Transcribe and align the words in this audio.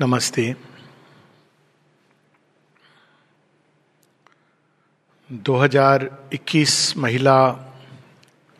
नमस्ते। 0.00 0.42
2021 5.30 6.74
महिला 6.96 7.36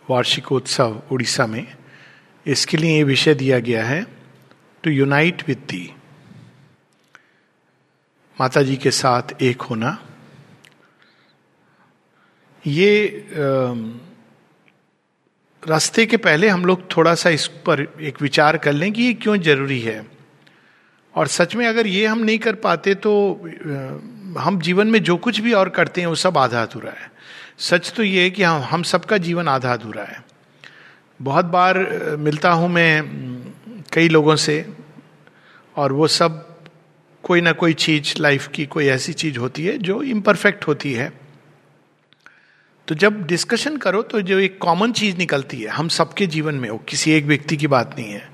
वार्षिकोत्सव 0.04 1.03
उड़ीसा 1.12 1.46
में, 1.46 1.67
इसके 2.46 2.77
लिए 2.77 2.96
ये 2.96 3.03
विषय 3.04 3.35
दिया 3.35 3.59
गया 3.59 3.85
है 3.85 4.01
टू 4.85 4.91
यूनाइट 4.91 5.46
विद 5.49 5.67
दी 5.71 5.83
माता 8.37 8.62
जी 8.62 8.76
के 8.76 8.90
साथ 8.92 9.42
एक 9.42 9.62
होना। 9.62 9.96
ये 12.64 12.90
रास्ते 15.62 16.06
के 16.06 16.16
पहले 16.18 16.48
हम 16.48 16.66
लोग 16.66 16.91
थोड़ा 16.96 17.14
सा 17.14 17.30
इस 17.30 17.46
पर 17.66 17.87
एक 18.02 18.23
विचार 18.23 18.56
कर 18.59 18.73
लें 18.73 18.92
कि 18.92 19.02
ये 19.02 19.14
क्यों 19.14 19.37
ज़रूरी 19.42 19.80
है। 19.82 20.16
और 21.16 21.27
सच 21.28 21.55
में 21.56 21.66
अगर 21.66 21.87
ये 21.87 22.06
हम 22.06 22.19
नहीं 22.19 22.38
कर 22.38 22.54
पाते 22.54 22.95
तो 22.96 23.12
हम 24.38 24.59
जीवन 24.60 24.86
में 24.86 25.02
जो 25.02 25.16
कुछ 25.16 25.41
भी 25.41 25.52
और 25.52 25.68
करते 25.68 26.00
हैं, 26.00 26.08
वो 26.08 26.14
सब 26.14 26.38
आधा 26.38 26.62
अधूरा 26.62 26.91
है। 26.92 27.10
सच 27.60 27.92
तो 27.96 28.02
ये 28.02 28.22
है 28.22 28.30
कि 28.30 28.42
हम 28.42 28.62
हम 28.62 28.82
सबका 28.84 29.18
जीवन 29.18 29.48
आधा 29.48 29.72
अधूरा 29.72 30.02
है। 30.05 30.24
बहुत 31.20 31.44
बार 31.46 31.78
मिलता 32.18 32.50
हूँ 32.50 32.68
मैं 32.68 33.02
कई 33.92 34.08
लोगों 34.08 34.36
से, 34.36 34.64
और 35.77 35.92
वो 35.92 36.06
सब 36.08 36.44
कोई 37.24 37.41
ना 37.41 37.52
कोई 37.52 37.72
चीज़ 37.74 38.14
लाइफ 38.19 38.48
की 38.48 38.66
कोई 38.66 38.86
ऐसी 38.86 39.12
चीज़ 39.14 39.38
होती 39.38 39.64
है, 39.64 39.78
जो 39.78 40.02
इम्परफेक्ट 40.05 40.66
होती 40.69 40.92
है। 40.92 41.12
तो 42.88 42.94
जब 42.94 43.27
डिस्कशन 43.27 43.77
करो 43.77 44.02
तो 44.02 44.20
जो 44.22 44.38
एक 44.38 44.58
कॉमन 44.58 44.92
चीज़ 44.92 45.16
निकलती 45.16 45.60
है, 45.60 45.69
हम 45.69 45.88
सबके 45.91 46.27
जीवन 46.27 46.55
में 46.55 46.70
वो 46.70 46.78
किसी 46.88 47.12
एक 47.12 47.24
व्यक्ति 47.24 47.56
की 47.56 47.66
बात 47.66 47.94
नहीं 47.98 48.12
है। 48.12 48.28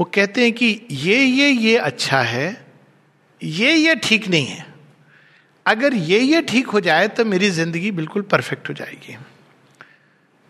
वो 0.00 0.04
कहते 0.04 0.42
हैं 0.42 0.52
कि 0.52 0.66
ये 0.90 1.16
ये 1.16 1.48
ये 1.48 1.76
अच्छा 1.78 2.20
है, 2.20 2.66
ये 3.40 3.72
ये 3.74 3.94
ठीक 3.94 4.28
नहीं 4.28 4.46
है। 4.46 4.64
अगर 5.66 5.94
ये 5.94 6.18
ये 6.18 6.40
ठीक 6.42 6.66
हो 6.66 6.80
जाए 6.80 7.08
तो 7.08 7.24
मेरी 7.24 7.50
ज़िंदगी 7.50 7.90
बिल्कुल 7.90 8.22
परफेक्ट 8.22 8.68
हो 8.68 8.74
जाएगी। 8.74 9.16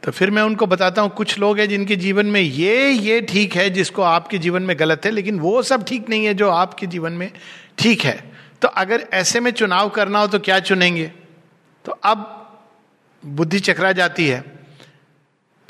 तो 0.02 0.10
फिर 0.12 0.30
मैं 0.30 0.42
उनको 0.42 0.66
बताता 0.66 1.02
हूँ, 1.02 1.10
कुछ 1.10 1.38
लोग 1.38 1.58
हैं 1.58 1.68
जिनके 1.68 1.96
जीवन 1.96 2.26
में 2.26 2.40
ये 2.40 2.90
ये 2.90 3.20
ठीक 3.22 3.56
है, 3.56 3.68
जिसको 3.70 4.02
आपके 4.02 4.38
जीवन 4.38 4.62
में 4.62 4.78
गलत 4.78 5.06
है, 5.06 5.10
लेकिन 5.10 5.38
वो 5.38 5.62
सब 5.62 5.84
ठीक 5.84 6.08
नहीं 6.08 6.24
है 6.24 6.34
जो 6.34 6.50
आपके 6.50 6.86
जीवन 6.86 7.12
में 7.12 7.30
ठीक 7.78 8.02
है। 8.02 8.18
तो 8.62 8.68
अगर 8.68 9.08
ऐसे 9.12 9.40
में 9.40 9.50
चुनाव 9.50 9.88
करना 9.90 10.18
हो 10.18 10.26
तो 10.26 10.38
क्या 10.38 10.60
चुनेंगे? 10.60 11.10
तो 11.84 11.92
अब 11.92 12.36
बुद्धि 13.22 13.60
चकरा 13.60 13.92
जाती 13.92 14.26
है। 14.26 14.59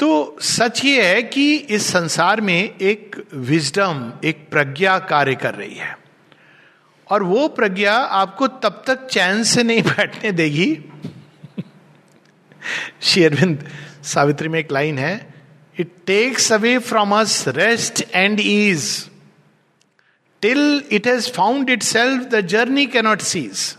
तो 0.01 0.37
सच 0.41 0.85
ये 0.85 1.15
है 1.15 1.23
कि 1.23 1.55
इस 1.55 1.93
संसार 1.93 2.41
में 2.41 2.75
एक 2.79 3.27
विजडम 3.35 4.13
एक 4.25 4.49
प्रज्ञा 4.51 4.99
कार्य 4.99 5.35
कर 5.35 5.55
रही 5.55 5.75
है। 5.75 5.99
और 7.11 7.23
वो 7.23 7.49
प्रज्ञा 7.49 7.93
आपको 7.93 8.49
तब 8.49 8.85
तक 8.87 9.07
चैन 9.07 9.45
से 9.45 9.63
नहीं 9.63 9.83
बैठने 9.97 10.33
देगी। 10.33 10.79
शेरविंद 13.03 13.69
सावित्री 14.05 14.49
में 14.49 14.61
एक 14.61 14.73
लाइन 14.73 14.99
है 14.99 15.35
it 15.79 15.93
takes 16.07 16.53
away 16.53 16.79
from 16.79 17.21
us 17.21 17.45
rest 17.49 18.05
and 18.15 18.41
ease 18.41 19.11
till 20.43 20.85
it 20.93 21.07
has 21.07 21.33
found 21.33 21.71
itself 21.83 22.23
the 22.23 22.41
journey 22.41 22.87
cannot 22.87 23.21
cease 23.21 23.77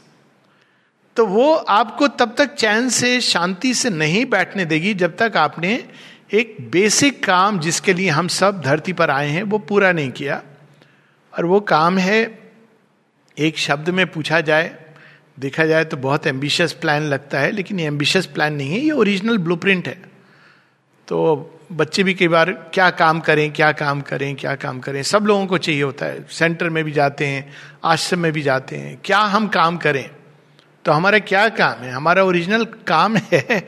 तो 1.18 1.26
वो 1.26 1.54
आपको 1.54 2.08
तब 2.08 2.36
तक 2.38 2.54
चैन 2.54 2.90
से, 2.90 3.22
शांति 3.22 3.74
से 3.74 3.90
नहीं 3.90 4.26
बैठने 4.26 4.66
देगी 4.66 4.94
जब 4.94 5.16
तक 5.18 5.38
आपने 5.38 5.84
एक 6.34 6.56
बेसिक 6.72 7.24
काम 7.24 7.60
जिसके 7.60 7.94
लिए 7.94 8.10
हम 8.10 8.28
सब 8.28 8.62
धरती 8.62 8.94
पर 8.94 9.10
आए 9.10 9.30
हैं, 9.30 9.44
वो 9.44 9.58
पूरा 9.58 9.92
नहीं 9.92 10.12
किया। 10.12 10.42
और 11.34 11.46
वो 11.46 11.60
काम 11.60 11.98
है, 11.98 12.40
एक 13.38 13.58
शब्द 13.58 13.90
में 13.90 14.06
पूछा 14.12 14.42
जाए, 14.42 14.76
देखा 15.40 15.66
जाए 15.66 15.86
तो 15.86 15.98
बहुत 15.98 16.28
एम्बिशियस 16.28 16.74
प्लान 16.74 17.04
लगता 17.04 17.40
है, 17.40 17.52
लेकिन 17.52 17.80
ये 17.80 17.86
एम्बिशियस 17.86 18.26
प्लान 18.26 18.54
नहीं 18.54 18.72
है, 18.72 18.80
ये 18.80 18.92
ओरिजिनल 18.92 19.38
ब्लूप्रिंट 19.38 19.88
है। 19.88 19.98
तो 21.08 21.60
बच्चे 21.72 22.04
भी 22.04 22.14
कई 22.14 22.28
बार, 22.28 22.52
क्या 22.52 22.90
काम 22.90 23.20
करें, 23.20 23.52
क्या 23.52 23.72
काम 23.72 24.02
करें, 24.02 24.36
क्या 24.36 24.56
काम 24.56 24.80
करें, 24.80 25.04
सब 25.04 25.26
लोगों 25.26 25.48
को 25.48 25.58
चाहिए 25.58 25.84
होता 25.84 26.06
है। 26.06 26.26
सेंटर 26.30 26.70
में 26.70 26.84
भी 26.84 26.92
जाते 26.92 27.28
हैं, 27.28 27.54
आश्रम 27.84 28.20
में 28.20 28.32
भी 28.32 28.42
जाते 28.42 28.76
हैं, 28.76 29.00
क्या 29.06 29.20
हम 29.20 29.48
काम 29.48 29.78
करें? 29.78 30.10
तो 30.86 30.92
हमारा 30.92 31.20
क्या 31.20 31.48
काम 31.50 31.80
है? 31.80 31.92
हमारा 31.92 32.24
ओरिजिनल 32.24 32.66
काम 32.88 33.18
है 33.18 33.68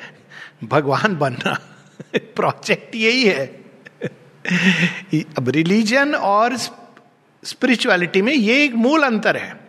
भगवान 0.64 1.16
बनना। 1.16 1.54
प्रोजेक्ट 2.16 2.96
यही 2.96 3.24
है। 3.24 3.46
अब 5.38 5.50
रिलीजन 5.50 6.16
और 6.16 6.58
स्पिरिचुअलिटी 7.44 8.22
में 8.22 8.34
ये 8.34 8.64
एक 8.64 8.74
मूल 8.76 9.04
अंतर 9.04 9.38
है। 9.38 9.60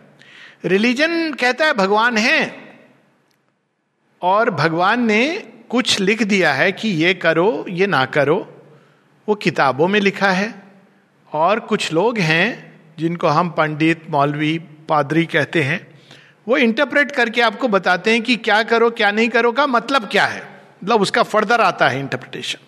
रिलीजन 0.65 1.33
कहता 1.33 1.65
है 1.65 1.73
भगवान 1.73 2.17
है 2.17 2.55
और 4.21 4.49
भगवान 4.49 5.05
ने 5.05 5.37
कुछ 5.69 5.99
लिख 5.99 6.23
दिया 6.23 6.53
है 6.53 6.71
कि 6.71 6.89
ये 6.89 7.13
करो, 7.13 7.65
ये 7.69 7.87
ना 7.87 8.05
करो। 8.05 8.37
वो 9.27 9.35
किताबों 9.35 9.87
में 9.87 9.99
लिखा 9.99 10.31
है 10.31 10.53
और 11.31 11.59
कुछ 11.59 11.91
लोग 11.93 12.17
हैं 12.17 12.73
जिनको 12.99 13.27
हम 13.27 13.49
पंडित, 13.49 14.09
मौलवी, 14.09 14.57
पादरी 14.89 15.25
कहते 15.25 15.63
हैं। 15.63 15.94
वो 16.47 16.57
इंटरप्रेट 16.57 17.11
करके 17.11 17.41
आपको 17.41 17.67
बताते 17.67 18.11
हैं 18.11 18.21
कि 18.21 18.35
क्या 18.35 18.63
करो, 18.63 18.89
क्या 18.89 19.11
नहीं 19.11 19.29
करो 19.29 19.51
का 19.51 19.67
मतलब 19.67 20.05
क्या 20.05 20.25
है। 20.25 20.43
मतलब 20.83 21.01
उसका 21.01 21.23
फर्दर 21.23 21.61
आता 21.61 21.89
है 21.89 21.99
इंटरप्रिटेशन 21.99 22.59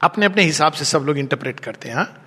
अपने 0.00 0.26
अपने 0.26 0.42
हिसाब 0.42 0.72
से 0.72 0.84
सब 0.84 0.98
लोग 0.98 1.18
इंटरप्रेट 1.18 1.60
करते 1.60 1.88
हैं 1.88 1.96
हाँ। 1.96 2.26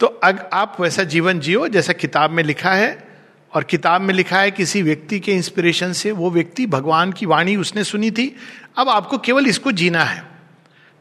तो 0.00 0.06
अग, 0.06 0.50
आप 0.52 0.76
वैसा 0.80 1.02
जीवन 1.02 1.40
जियो 1.40 1.68
जैसा 1.68 1.92
किताब 1.92 2.30
में 2.30 2.42
लिखा 2.42 2.72
है, 2.72 3.14
और 3.52 3.64
किताब 3.64 4.00
में 4.00 4.14
लिखा 4.14 4.40
है 4.40 4.50
किसी 4.50 4.82
व्यक्ति 4.82 5.20
के 5.20 5.32
इंस्पिरेशन 5.32 5.92
से, 5.92 6.12
वो 6.12 6.30
व्यक्ति 6.30 6.66
भगवान 6.66 7.12
की 7.12 7.26
वाणी 7.26 7.56
उसने 7.56 7.84
सुनी 7.84 8.10
थी। 8.10 8.36
अब 8.76 8.88
आपको 8.88 9.18
केवल 9.18 9.46
इसको 9.46 9.72
जीना 9.72 10.04
है। 10.04 10.33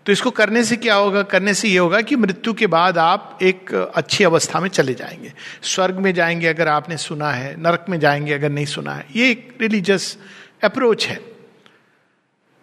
तो 0.05 0.11
इसको 0.11 0.31
करने 0.31 0.63
से 0.63 0.77
क्या 0.77 0.95
होगा? 0.95 1.21
करने 1.23 1.53
से 1.53 1.67
ये 1.67 1.77
होगा 1.77 2.01
कि 2.01 2.15
मृत्यु 2.15 2.53
के 2.53 2.67
बाद 2.67 2.97
आप 2.97 3.39
एक 3.41 3.73
अच्छी 3.95 4.23
अवस्था 4.23 4.59
में 4.59 4.69
चले 4.69 4.93
जाएँगे। 4.93 5.33
स्वर्ग 5.63 5.95
में 5.95 6.13
जाएँगे 6.13 6.47
अगर 6.47 6.67
आपने 6.67 6.97
सुना 6.97 7.31
है, 7.31 7.61
नरक 7.61 7.85
में 7.89 7.99
जाएँगे 7.99 8.33
अगर 8.33 8.49
नहीं 8.49 8.65
सुना 8.65 8.93
है। 8.93 9.05
ये 9.15 9.31
एक 9.31 9.57
रिलीजियस 9.61 10.17
अप्रोच 10.63 11.07
है। 11.07 11.19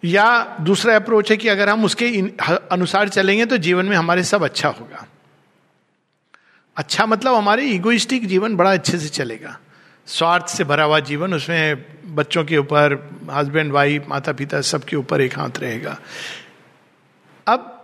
या 0.05 0.57
दूसरा 0.61 0.95
अप्रोच 0.95 1.31
है 1.31 1.37
कि 1.37 1.47
अगर 1.47 1.69
हम 1.69 1.85
उसके 1.85 2.07
अनुसार 2.71 3.09
चलेंगे 3.09 3.45
तो 3.45 3.57
जीवन 3.57 3.85
में 3.85 3.97
हमारे 3.97 4.23
सब 4.23 4.43
अच्छा 4.43 4.69
होगा। 4.69 5.07
अच्छा 6.77 7.05
मतलब 7.05 7.35
हमारे 7.35 7.65
इगोइस्टिक 7.65 8.27
जीवन 8.27 8.55
बड़ा 8.55 8.73
अच्छे 8.73 8.97
से 8.97 9.09
चलेगा। 9.09 9.59
स्वार्थ 10.07 10.47
से 10.47 10.63
भरा 10.63 10.83
हुआ 10.83 10.99
जीवन, 10.99 11.33
उसमें 11.33 11.85
बच्चों 12.15 12.43
के 12.43 12.57
ऊपर 12.57 13.11
हस्बैंड 13.31 13.71
वाइफ 13.71 14.05
माता 14.09 14.31
पिता 14.31 14.61
सबके 14.61 14.95
ऊपर 14.95 15.21
एक 15.21 15.39
हाथ 15.39 15.59
रहेगा। 15.59 15.99
अब 17.47 17.77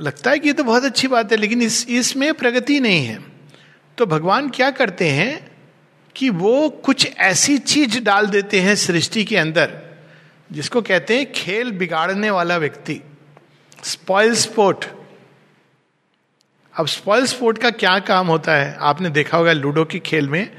लगता 0.00 0.30
है 0.30 0.38
कि 0.38 0.48
ये 0.48 0.52
तो 0.54 0.64
बहुत 0.64 0.84
अच्छी 0.84 1.08
बात 1.08 1.32
है, 1.32 1.38
लेकिन 1.38 1.62
इस, 1.62 1.86
इसमें 1.88 2.32
प्रगति 2.34 2.80
नहीं 2.80 3.04
है। 3.06 3.18
तो 3.98 4.06
भगवान 4.06 4.48
क्या 4.48 4.70
करते 4.70 5.08
हैं 5.08 5.50
कि 6.16 6.28
वो 6.30 6.68
कुछ 6.84 7.06
ऐसी 7.18 7.58
चीज़ 7.58 7.98
डाल 8.00 8.26
देते 8.26 8.60
हैं 8.60 8.74
सृष्टि 8.76 9.24
के 9.24 9.36
अंदर, 9.36 9.72
जिसको 10.50 10.82
कहते 10.82 11.16
हैं 11.18 11.32
खेल 11.32 11.72
बिगाड़ने 11.72 12.30
वाला 12.30 12.56
व्यक्ति। 12.56 13.00
स्पॉइल 13.82 14.34
स्पोर्ट 14.34 14.84
अब 16.74 16.86
स्पॉइल 16.86 17.26
स्पोर्ट 17.26 17.58
का 17.58 17.70
क्या 17.72 17.98
काम 17.98 18.26
होता 18.26 18.54
है? 18.54 18.76
आपने 18.80 19.10
देखा 19.10 19.36
होगा 19.38 19.52
लूडो 19.52 19.84
के 19.84 19.98
खेल 19.98 20.28
में, 20.28 20.50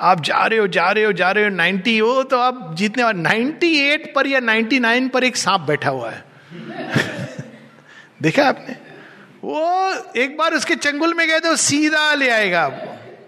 आप 0.00 0.20
जा 0.20 0.44
रहे 0.46 0.58
हो, 0.58 0.66
जा 0.66 0.90
रहे 0.90 1.04
हो, 1.04 1.12
जा 1.12 1.30
रहे 1.30 1.44
हो, 1.44 1.50
नाइन्टी 1.50 1.96
हो 1.98 2.22
तो 2.22 2.38
आप 2.38 2.74
जीतने 2.74 3.04
वाले, 3.04 3.22
नाइन्टी 3.22 3.74
एट 3.78 4.12
पर 4.14 4.26
या 4.26 4.40
नाइन्टी 4.40 4.78
नाइन 4.78 5.08
पर 5.08 5.24
एक 5.24 5.36
सांप 5.36 5.60
बैठा 5.60 5.90
हुआ 5.90 6.10
है। 6.10 6.24
देखा 8.26 8.44
आपने? 8.44 8.76
वो 9.44 9.94
एक 10.16 10.36
बार 10.36 10.54
उसके 10.54 10.74
चंगुल 10.74 11.14
में 11.14 11.28
गए 11.28 11.40
तो 11.40 11.56
सीधा 11.56 12.14
ले 12.14 12.30
आएगा 12.30 12.62
आपको। 12.62 13.20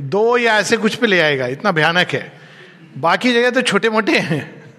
दो 0.00 0.38
या 0.38 0.58
ऐसे 0.58 0.76
कुछ 0.76 0.94
पे 0.94 1.06
ले 1.06 1.20
आएगा, 1.20 1.46
इतना 1.46 1.72
भयानक 1.72 2.08
है। 2.08 2.40
बाकी 2.98 3.32
जगह 3.32 3.50
तो 3.50 3.62
छोटे 3.62 3.90
मोटे 3.90 4.18
हैं। 4.18 4.74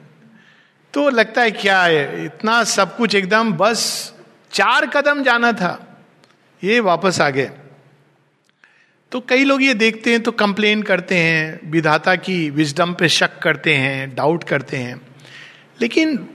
तो 0.94 1.10
लगता 1.10 1.42
है 1.42 1.52
क्या 1.52 1.84
है, 1.84 2.26
इतना 2.26 2.64
सब 2.64 2.98
कुछ 2.98 3.16
एकदम 3.16 3.54
बस 3.54 4.14
चार 4.52 4.86
कदम 4.86 5.24
जाना 5.24 5.52
था। 5.52 6.04
ये 6.64 6.80
वापस 6.80 7.22
आ 7.22 7.30
गए। 7.30 7.52
तो 9.12 9.20
कई 9.20 9.44
लोग 9.44 9.64
ये 9.64 9.74
देखते 9.74 10.12
हैं 10.12 10.24
तो 10.24 10.32
कंप्लेन 10.32 10.84
करते 10.84 11.18
हैं, 11.18 11.72
विधाता 11.72 12.16
की 12.16 12.50
विजडम 12.50 12.94
पे 12.94 13.10
शक 13.10 13.40
करते 13.40 13.76
हैं, 13.76 14.16
डाउट 14.16 14.44
करते 14.44 14.78
हैं। 14.78 15.02
लेकिन 15.82 16.30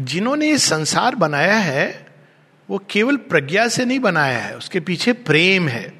जिन्होंने 0.00 0.46
ये 0.46 0.58
संसार 0.58 1.14
बनाया 1.14 1.56
है 1.56 2.01
वो 2.72 2.82
केवल 2.90 3.16
प्रज्ञा 3.16 3.68
से 3.68 3.84
नहीं 3.84 3.98
बनाया 3.98 4.38
है, 4.38 4.56
उसके 4.56 4.80
पीछे 4.80 5.12
प्रेम 5.12 5.68
है। 5.68 5.92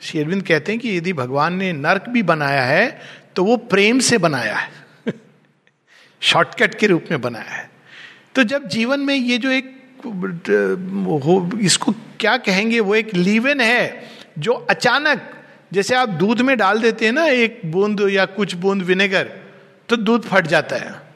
शेरविंद 0.00 0.42
कहते 0.42 0.72
हैं 0.72 0.80
कि 0.80 0.96
यदि 0.98 1.12
भगवान 1.12 1.54
ने 1.54 1.72
नर्क 1.72 2.04
भी 2.08 2.22
बनाया 2.22 2.62
है 2.62 3.00
तो 3.36 3.44
वो 3.44 3.56
प्रेम 3.56 3.98
से 3.98 4.18
बनाया 4.18 4.56
है। 4.56 4.70
शॉर्टकट 6.20 6.74
के 6.74 6.86
रूप 6.86 7.04
में 7.10 7.20
बनाया 7.20 7.50
है। 7.50 7.70
तो 8.34 8.42
जब 8.42 8.68
जीवन 8.68 9.00
में 9.00 9.14
ये 9.14 9.38
जो 9.38 9.50
एक 9.50 9.78
हो 11.24 11.58
इसको 11.60 11.92
क्या 11.92 12.36
कहेंगे, 12.36 12.80
वो 12.80 12.94
एक 12.94 13.14
लीवन 13.14 13.60
है, 13.60 14.02
जो 14.38 14.52
अचानक, 14.52 15.30
जैसे 15.72 15.94
आप 15.94 16.08
दूध 16.08 16.40
में 16.40 16.58
डाल 16.58 16.80
देते 16.80 17.04
हैं 17.04 17.12
ना, 17.12 17.26
एक 17.26 17.60
बूंद 17.64 18.00
या 18.10 18.24
कुछ 18.24 18.54
बूंद 18.54 18.82
विनेगर 18.82 19.24
तो 19.88 19.96
दूध 19.96 20.22
फट 20.22 20.46
जाता 20.46 20.76
है। 20.76 21.07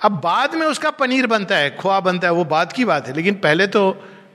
अब 0.00 0.20
बाद 0.20 0.54
में 0.54 0.66
उसका 0.66 0.90
पनीर 0.90 1.26
बनता 1.26 1.56
है 1.56 1.70
खोआ 1.76 2.00
बनता 2.00 2.26
है, 2.26 2.32
वो 2.32 2.44
बाद 2.44 2.72
की 2.72 2.84
बात 2.84 3.08
है, 3.08 3.14
लेकिन 3.14 3.34
पहले 3.34 3.66
तो 3.66 3.82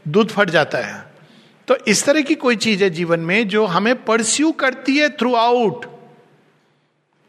दूध 0.08 0.32
फट 0.32 0.50
जाता 0.50 0.78
है। 0.78 1.04
तो 1.68 1.76
इस 1.88 2.04
तरह 2.06 2.22
की 2.22 2.36
कोई 2.36 2.56
चीज़ 2.56 2.84
है 2.84 2.90
जीवन 2.90 3.20
में 3.20 3.48
जो 3.48 3.66
हमें 3.66 3.96
परस्यू 4.06 4.52
करती 4.52 4.98
है 4.98 5.10
थ्रू 5.10 5.34
आउट 5.36 5.86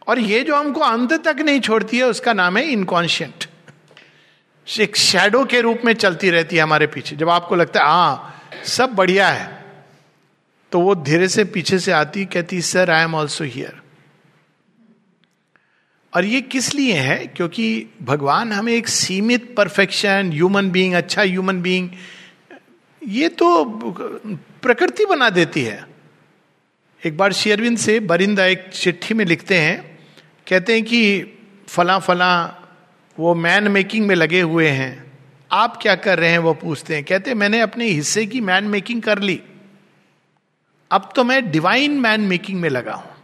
और 0.06 0.18
ये 0.18 0.42
जो 0.42 0.56
हमको 0.56 0.80
अंत 0.80 1.12
तक 1.24 1.36
नहीं 1.40 1.60
छोड़ती 1.60 1.98
है, 1.98 2.04
उसका 2.04 2.32
नाम 2.32 2.56
है 2.56 2.64
इनकॉन्शियंट 2.64 3.44
एक 4.66 4.96
शेडो 4.96 5.44
के 5.44 5.60
रूप 5.60 5.82
में 5.84 5.92
चलती 5.94 6.30
रहती 6.30 6.56
है 6.56 6.62
हमारे 6.62 6.86
पीछे। 6.86 7.16
जब 7.16 7.28
आपको 7.30 7.56
लगता 7.56 7.80
है 7.80 7.86
हाँ 7.86 8.42
सब 8.66 8.94
बढ़िया 8.94 9.28
है 9.28 9.64
तो 10.72 10.80
वो 10.80 10.94
धीरे 10.94 11.28
से 11.28 11.44
पीछे 11.46 11.78
से 11.78 11.92
आती 11.92 12.24
कहती 12.26 12.60
sir 12.62 12.90
I 12.90 13.04
am 13.04 13.14
also 13.14 13.44
here 13.44 13.80
और 16.16 16.24
ये 16.24 16.40
किस 16.40 16.74
लिए 16.74 16.92
है? 16.92 17.26
क्योंकि 17.26 17.86
भगवान 18.02 18.52
हमें 18.52 18.72
एक 18.72 18.88
सीमित 18.88 19.54
परफेक्शन 19.56 20.30
ह्यूमन 20.32 20.70
बीइंग 20.70 20.94
अच्छा 20.94 21.22
ह्यूमन 21.22 21.60
बीइंग 21.62 21.88
ये 23.02 23.28
तो 23.28 23.64
प्रकृति 24.62 25.04
बना 25.04 25.30
देती 25.30 25.62
है। 25.62 25.86
एक 27.06 27.16
बार 27.16 27.32
शेरविंद 27.32 27.78
से 27.78 28.00
बरिंदा 28.00 28.44
एक 28.44 28.68
चिट्ठी 28.72 29.14
में 29.14 29.24
लिखते 29.24 29.58
हैं, 29.58 29.98
कहते 30.48 30.72
हैं 30.72 30.84
कि 30.84 31.00
फला 31.68 31.98
फला 31.98 32.62
वो 33.19 33.34
मैन 33.34 33.69
मेकिंग 33.69 34.06
में 34.06 34.14
लगे 34.14 34.40
हुए 34.40 34.69
हैं। 34.69 35.12
आप 35.50 35.78
क्या 35.82 35.94
कर 35.94 36.19
रहे 36.19 36.30
हैं? 36.30 36.38
वो 36.38 36.54
पूछते 36.54 36.94
हैं। 36.94 37.04
कहते 37.04 37.30
हैं, 37.30 37.36
मैंने 37.36 37.60
अपने 37.60 37.86
हिस्से 37.86 38.26
की 38.26 38.40
मैन 38.40 38.64
मेकिंग 38.64 39.02
कर 39.02 39.19
ली। 39.19 39.40
अब 40.90 41.12
तो 41.16 41.24
मैं 41.24 41.50
डिवाइन 41.50 42.00
मैन 42.00 42.20
मेकिंग 42.20 42.60
में 42.60 42.69
लगा 42.69 42.94
हूँ। 42.94 43.15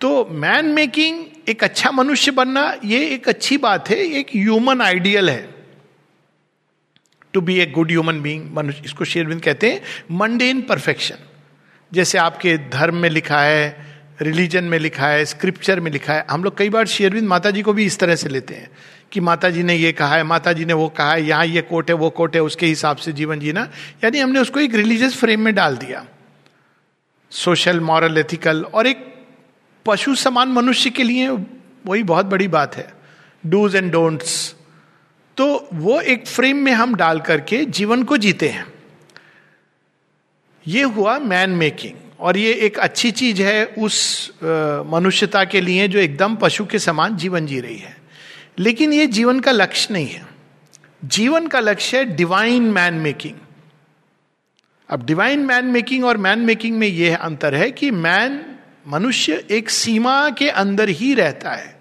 तो 0.00 0.24
मैन 0.30 0.66
मेकिंग 0.66 1.24
एक 1.48 1.62
अच्छा 1.64 1.90
मनुष्य 1.90 2.30
बनना, 2.30 2.72
ये 2.84 3.06
एक 3.08 3.28
अच्छी 3.28 3.56
बात 3.58 3.88
है 3.90 3.96
एक 4.18 4.30
ह्यूमन 4.34 4.80
आइडियल 4.82 5.30
है। 5.30 5.48
To 7.34 7.40
be 7.40 7.58
a 7.60 7.66
good 7.66 7.90
human 7.90 8.20
being 8.22 8.50
मनुष्य, 8.54 8.82
इसको 8.84 9.04
शेरविंद 9.04 9.40
कहते 9.42 9.70
हैं 9.70 9.80
मंडेन 10.12 10.60
परफेक्शन 10.62 11.24
जैसे 11.92 12.18
आपके 12.18 12.56
धर्म 12.70 12.96
में 12.96 13.08
लिखा 13.10 13.40
है 13.40 13.86
रिलीजन 14.22 14.64
में 14.64 14.78
लिखा 14.78 15.08
है 15.08 15.24
स्क्रिप्चर 15.24 15.80
में 15.80 15.90
लिखा 15.90 16.12
है, 16.12 16.24
हम 16.30 16.44
लोग 16.44 16.56
कई 16.58 16.70
बार 16.70 16.86
शेरविंद 16.86 17.28
माता 17.28 17.50
जी 17.50 17.62
को 17.62 17.72
भी 17.72 17.84
इस 17.84 17.98
तरह 17.98 18.16
से 18.16 18.28
लेते 18.28 18.54
हैं 18.54 18.70
कि 19.12 19.20
माता 19.20 19.50
जी 19.50 19.62
ने 19.62 19.74
ये 19.74 19.92
कहा 19.92 20.16
है 20.16 20.22
माता 20.24 20.52
जी 20.52 20.64
ने 20.64 20.72
वो 20.72 20.88
कहा 20.90 21.12
है, 21.12 21.22
यहाँ 21.24 21.46
ये 21.46 21.62
कोट 21.62 21.90
है, 21.90 21.96
वो 21.96 22.10
कोट 22.10 22.36
है, 22.36 22.42
उसके 22.42 22.66
हिसाब 22.66 22.96
से 22.96 23.12
जीवन 23.12 23.40
जीना। 23.40 23.68
यानी 24.04 24.18
हमने 24.18 24.40
उसको 24.40 24.60
एक 24.60 24.74
रिलीजियस 24.74 25.16
फ्रेम 25.16 25.40
में 25.40 25.54
डाल 25.54 25.76
दिया। 25.76 26.06
सोशल 27.32 27.80
मॉरल 27.80 28.18
एथिकल 28.18 28.62
और 28.64 28.86
एक 28.86 29.12
पशु 29.86 30.14
समान 30.14 30.48
मनुष्य 30.48 30.90
के 30.90 31.02
लिए 31.02 31.28
वही 31.86 32.02
बहुत 32.02 32.26
बड़ी 32.26 32.48
बात 32.48 32.76
है। 32.76 32.92
डूज 33.46 33.76
एंड 33.76 33.92
डोंट्स 33.92 34.54
तो 35.36 35.68
वो 35.72 36.00
एक 36.00 36.26
फ्रेम 36.26 36.56
में 36.56 36.72
हम 36.72 36.94
डाल 36.94 37.20
करके 37.20 37.64
जीवन 37.64 38.02
को 38.02 38.16
जीते 38.16 38.48
हैं। 38.48 38.66
ये 40.66 40.82
हुआ 40.82 41.18
मैन 41.18 41.50
मेकिंग 41.50 41.94
और 42.20 42.36
ये 42.36 42.52
एक 42.66 42.78
अच्छी 42.78 43.10
चीज़ 43.10 43.42
है 43.42 43.64
उस 43.66 44.30
मनुष्यता 44.86 45.44
के 45.44 45.60
लिए 45.60 45.88
जो 45.88 45.98
एकदम 45.98 46.36
पशु 46.36 46.66
के 46.66 46.78
समान 46.78 47.16
जीवन 47.16 47.46
जी 47.46 47.60
रही 47.60 47.76
है। 47.76 47.96
लेकिन 48.58 48.92
ये 48.92 49.06
जीवन 49.06 49.40
का 49.40 49.52
लक्ष्य 49.52 49.94
नहीं 49.94 50.08
है। 50.08 50.24
जीवन 51.04 51.46
का 51.46 51.60
लक्ष्य 51.60 51.96
है 51.96 52.04
डिवाइन 52.16 52.62
मैन 52.62 52.94
मेकिंग 52.94 53.34
अब 54.88 55.06
डिवाइन 55.06 55.40
मैन 55.40 55.64
मेकिंग 55.64 56.04
और 56.04 56.16
मैन 56.16 56.38
मेकिंग 56.38 56.76
में 56.78 56.86
यह 56.88 57.16
अंतर 57.16 57.54
है 57.54 57.70
कि 57.70 57.90
मैन 57.90 58.44
मनुष्य 58.88 59.46
एक 59.50 59.70
सीमा 59.70 60.30
के 60.30 60.48
अंदर 60.50 60.88
ही 60.88 61.14
रहता 61.14 61.50
है। 61.50 61.80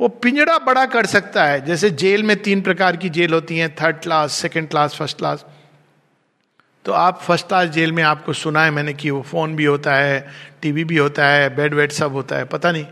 वो 0.00 0.08
पिंजड़ा 0.08 0.58
बड़ा 0.58 0.86
कर 0.86 1.06
सकता 1.06 1.44
है। 1.44 1.64
जैसे 1.64 1.90
जेल 1.90 2.22
में 2.22 2.42
तीन 2.42 2.60
प्रकार 2.60 2.96
की 2.96 3.08
जेल 3.08 3.34
होती 3.34 3.58
हैं 3.58 3.74
third 3.74 3.96
class 3.96 4.32
second 4.32 4.68
class 4.68 4.94
first 4.94 5.18
class 5.18 5.46
तो 6.84 6.92
आप 6.92 7.20
फ़र्स्ट 7.22 7.46
क्लास 7.46 7.68
जेल 7.68 7.92
में 7.92 8.02
आपको 8.02 8.32
सुना 8.32 8.64
है 8.64 8.70
मैंने 8.70 8.94
कि 8.94 9.10
वो 9.10 9.22
फ़ोन 9.22 9.56
भी 9.56 9.64
होता 9.64 9.94
है, 9.94 10.28
टीवी 10.62 10.84
भी 10.84 10.96
होता 10.96 11.26
है 11.26 11.56
बेड 11.56 11.74
वेड 11.74 11.92
सब 11.92 12.12
होता 12.12 12.36
है। 12.36 12.44
पता 12.44 12.72
नहीं 12.72 12.86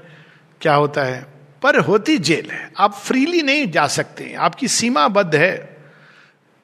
क्या 0.61 0.75
होता 0.75 1.03
है। 1.03 1.27
पर 1.63 1.79
होती 1.79 2.19
जेल 2.19 2.51
है। 2.51 2.73
आप 2.79 2.95
फ्रीली 2.95 3.43
नहीं 3.43 3.71
जा 3.71 3.87
सकते। 3.87 4.35
आपकी 4.35 4.69
सीमाबद्ध 4.69 5.35
है। 5.35 5.77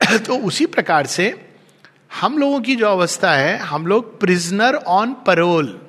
तो 0.18 0.38
उसी 0.38 0.66
प्रकार 0.66 1.06
से 1.06 1.48
हम 2.20 2.38
लोगों 2.38 2.60
की 2.60 2.76
जो 2.76 2.86
अवस्था 2.86 3.34
है, 3.34 3.58
हम 3.58 3.86
लोग 3.86 4.20
prisoner 4.20 4.74
on 4.74 5.12
parole 5.12 5.85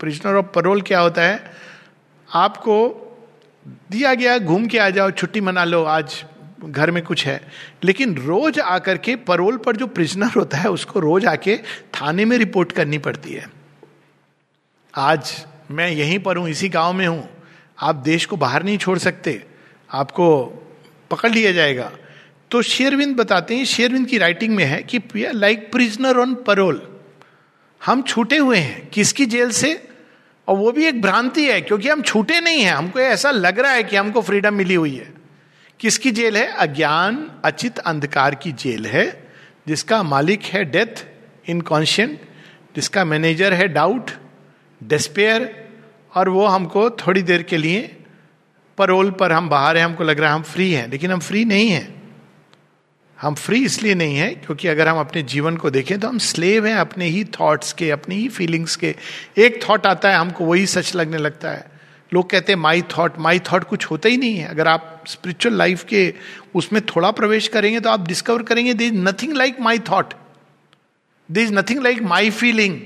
prisoner 0.00 0.34
of 0.34 0.46
parole 0.46 0.82
क्या 0.82 1.00
होता 1.00 1.22
है? 1.22 1.52
आपको 2.34 3.04
दिया 3.90 4.14
गया, 4.14 4.38
घूम 4.38 4.66
के 4.66 4.78
आ 4.78 4.90
जाओ, 4.90 5.10
छुट्टी 5.10 5.40
मना 5.40 5.64
लो, 5.64 5.84
आज 5.84 6.24
घर 6.64 6.90
में 6.90 7.04
कुछ 7.04 7.26
है। 7.26 7.48
लेकिन 7.84 8.14
रोज 8.14 8.60
आकर 8.60 8.98
के 8.98 9.16
परोल 9.16 9.56
पर 9.56 9.76
जो 9.76 9.86
प्रिजनर 9.86 10.30
होता 10.36 10.58
है, 10.58 10.70
उसको 10.70 11.00
रोज 11.00 11.26
आके 11.26 11.56
थाने 11.94 12.24
में 12.24 12.38
रिपोर्ट 12.38 12.72
करनी 12.72 12.98
पड़ती 12.98 13.32
है। 13.32 13.50
आज 14.94 15.46
मैं 15.70 15.90
यहीं 15.90 16.18
पर 16.18 16.36
हूँ, 16.36 16.48
इसी 16.48 16.68
गाँव 16.68 16.92
में 16.92 17.06
हूँ। 17.06 17.28
आप 17.80 17.94
देश 17.94 18.26
को 18.26 18.36
बाहर 18.36 18.62
नहीं 18.62 18.78
छोड़ 18.78 18.98
सकते। 18.98 19.44
आपको 19.92 20.44
पकड़ 21.10 21.30
लिया 21.30 21.52
जाएगा। 21.52 21.92
तो 22.50 22.62
शेरविंद 22.62 23.16
बताते 23.16 23.56
हैं, 23.56 23.64
शेरविंद 23.64 24.06
की 24.06 24.18
राइटिंग 24.18 24.54
में 24.54 24.64
है 24.64 24.82
कि 24.82 25.00
लाइक 25.16 25.72
प्रिजनर 25.72 26.18
ऑन 26.18 26.34
परोल 26.34 26.97
हम 27.84 28.02
छूटे 28.02 28.36
हुए 28.36 28.58
हैं। 28.58 28.86
किसकी 28.86 29.26
जेल 29.26 29.50
से? 29.50 29.88
और 30.48 30.56
वो 30.56 30.72
भी 30.72 30.86
एक 30.86 31.02
भ्रांति 31.02 31.48
है, 31.48 31.60
क्योंकि 31.60 31.88
हम 31.88 32.02
छूटे 32.02 32.40
नहीं 32.40 32.62
हैं। 32.62 32.72
हमको 32.72 33.00
ऐसा 33.00 33.30
लग 33.30 33.58
रहा 33.58 33.72
है 33.72 33.84
कि 33.84 33.96
हमको 33.96 34.20
फ्रीडम 34.20 34.54
मिली 34.54 34.74
हुई 34.74 34.96
है। 34.96 35.14
किसकी 35.80 36.10
जेल 36.10 36.36
है? 36.36 36.46
अज्ञान, 36.46 37.30
अचित 37.44 37.78
अंधकार 37.78 38.34
की 38.34 38.52
जेल 38.52 38.86
है, 38.86 39.28
जिसका 39.68 40.02
मालिक 40.02 40.42
है 40.42 40.64
डेथ 40.64 41.06
इनकॉन्शियंट 41.48 42.20
जिसका 42.76 43.04
मैनेजर 43.04 43.54
है 43.54 43.68
डाउट 43.68 44.10
डिस्पेयर 44.82 45.68
और 46.14 46.28
वो 46.28 46.46
हमको 46.46 46.90
थोड़ी 46.90 47.22
देर 47.22 47.42
के 47.42 47.56
लिए 47.56 47.96
परोल 48.78 49.10
पर 49.10 49.32
हम 49.32 49.48
बाहर 49.48 49.76
हैं। 49.76 49.84
हमको 49.84 50.04
लग 50.04 50.20
रहा 50.20 50.30
है 50.30 50.36
हम 50.36 50.42
फ्री 50.42 50.72
हैं, 50.72 50.90
लेकिन 50.90 51.10
हम 51.10 51.20
फ्री 51.20 51.44
नहीं 51.44 51.68
हैं। 51.68 51.97
हम 53.18 53.34
फ्री 53.34 53.64
इसलिए 53.64 53.94
नहीं 53.94 54.16
है 54.16 54.28
क्योंकि 54.34 54.68
अगर 54.68 54.88
हम 54.88 54.98
अपने 54.98 55.22
जीवन 55.22 55.56
को 55.56 55.70
देखें 55.70 55.98
तो 56.00 56.08
हम 56.08 56.18
स्लेव 56.18 56.66
हैं 56.66 56.74
अपने 56.76 57.06
ही 57.06 57.24
थॉट्स 57.40 57.72
के, 57.72 57.90
अपने 57.90 58.14
ही 58.14 58.28
फीलिंग्स 58.28 58.76
के। 58.76 58.94
एक 59.38 59.60
थॉट 59.68 59.86
आता 59.86 60.10
है, 60.10 60.16
हमको 60.16 60.44
वही 60.44 60.66
सच 60.66 60.94
लगने 60.94 61.18
लगता 61.18 61.50
है। 61.50 61.66
लोग 62.12 62.28
कहते 62.30 62.52
हैं 62.52 62.58
माई 62.60 62.82
थॉट 62.96 63.18
माई 63.18 63.38
थॉट 63.38 63.64
कुछ 63.64 63.84
होता 63.86 64.08
ही 64.08 64.16
नहीं 64.16 64.36
है। 64.36 64.48
अगर 64.48 64.68
आप 64.68 65.04
स्पिरिचुअल 65.08 65.54
लाइफ 65.54 65.82
के 65.84 66.12
उसमें 66.54 66.80
थोड़ा 66.86 67.10
प्रवेश 67.10 67.48
करेंगे 67.48 67.80
तो 67.80 67.90
आप 67.90 68.06
डिस्कवर 68.06 68.42
करेंगे 68.42 68.74
there 68.74 68.86
is 68.86 68.94
nothing 68.94 69.32
like 69.36 69.60
my 69.60 69.78
thought 69.78 70.14
there 71.28 71.42
is 71.42 71.52
nothing 71.52 71.82
like 71.82 72.02
my 72.02 72.30
feeling 72.30 72.80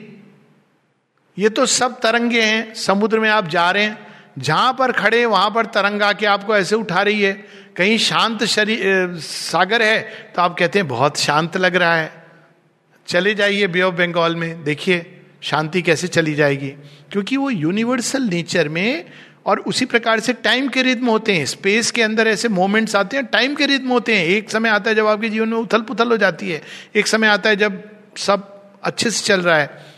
ये 1.37 1.49
तो 1.49 1.67
सब 1.67 2.01
तरंगे 2.01 2.43
हैं, 2.43 2.75
समुद्र 2.75 3.21
में 3.21 3.29
आप 3.31 3.49
जा 3.49 3.71
रहे 3.71 3.85
हैं 3.85 4.12
जहाँ 4.39 4.73
पर 4.73 4.93
खड़े, 4.93 5.25
वहाँ 5.27 5.51
पर 5.51 5.67
तरंग 5.67 6.03
आके 6.03 6.27
आपको 6.27 6.57
ऐसे 6.57 6.75
उठा 6.75 7.03
रही 7.03 7.23
है। 7.23 7.33
कहीं 7.77 7.99
शांत 7.99 8.45
शरीर 8.45 9.17
सागर 9.19 9.83
है 9.83 10.01
तो 10.37 10.43
आप 10.43 10.57
कहते 10.59 10.79
हैं, 10.79 10.89
बहुत 10.89 11.19
शांत 11.19 11.57
लग 11.57 11.77
रहा 11.77 11.97
है। 11.97 12.13
चले 13.07 13.35
जाइए 13.35 13.67
बे 13.67 13.83
ऑफ़ 13.83 13.95
बंगाल 13.95 14.37
में, 14.37 14.65
देखिए, 14.65 15.21
शांति 15.43 15.83
कैसे 15.83 16.09
चली 16.09 16.35
जाएगी? 16.35 16.69
क्योंकि 17.13 17.37
वो 17.37 17.51
यूनिवर्सल 17.51 18.23
नेचर 18.23 18.69
में, 18.69 19.05
और 19.47 19.61
उसी 19.61 19.85
प्रकार 19.85 20.21
से 20.21 20.33
टाइम 20.33 20.69
के 20.69 20.83
रिद्म 20.83 21.07
होते 21.07 21.35
हैं। 21.35 21.47
स्पेस 21.47 21.91
के 21.91 22.03
अंदर 22.03 22.29
ऐसे 22.29 22.49
मोमेंट्स 22.49 22.97
आते 22.97 23.17
हैं, 23.17 23.27
टाइम 23.27 23.55
के 23.55 23.67
रिद्म 23.67 23.89
होते 23.89 24.17
हैं। 24.17 24.27
एक 24.27 24.51
समय 24.51 24.69
आता 24.69 24.91
है 24.91 24.97
जब 24.97 25.07
आपके 25.07 25.29
जीवन 25.29 25.49
में 25.49 25.59
उथल 25.59 25.81
पुथल 25.81 26.11
हो 26.11 26.17
जाती 26.17 26.51
है। 26.51 26.63
एक 26.97 27.07
समय 27.07 27.27
आता 27.27 27.51
है 27.51 27.57
जब 27.57 27.83
सब 28.17 28.63
अच्छे 28.83 29.11
से 29.11 29.25
चल 29.25 29.41
रहा 29.41 29.57
है। 29.59 29.92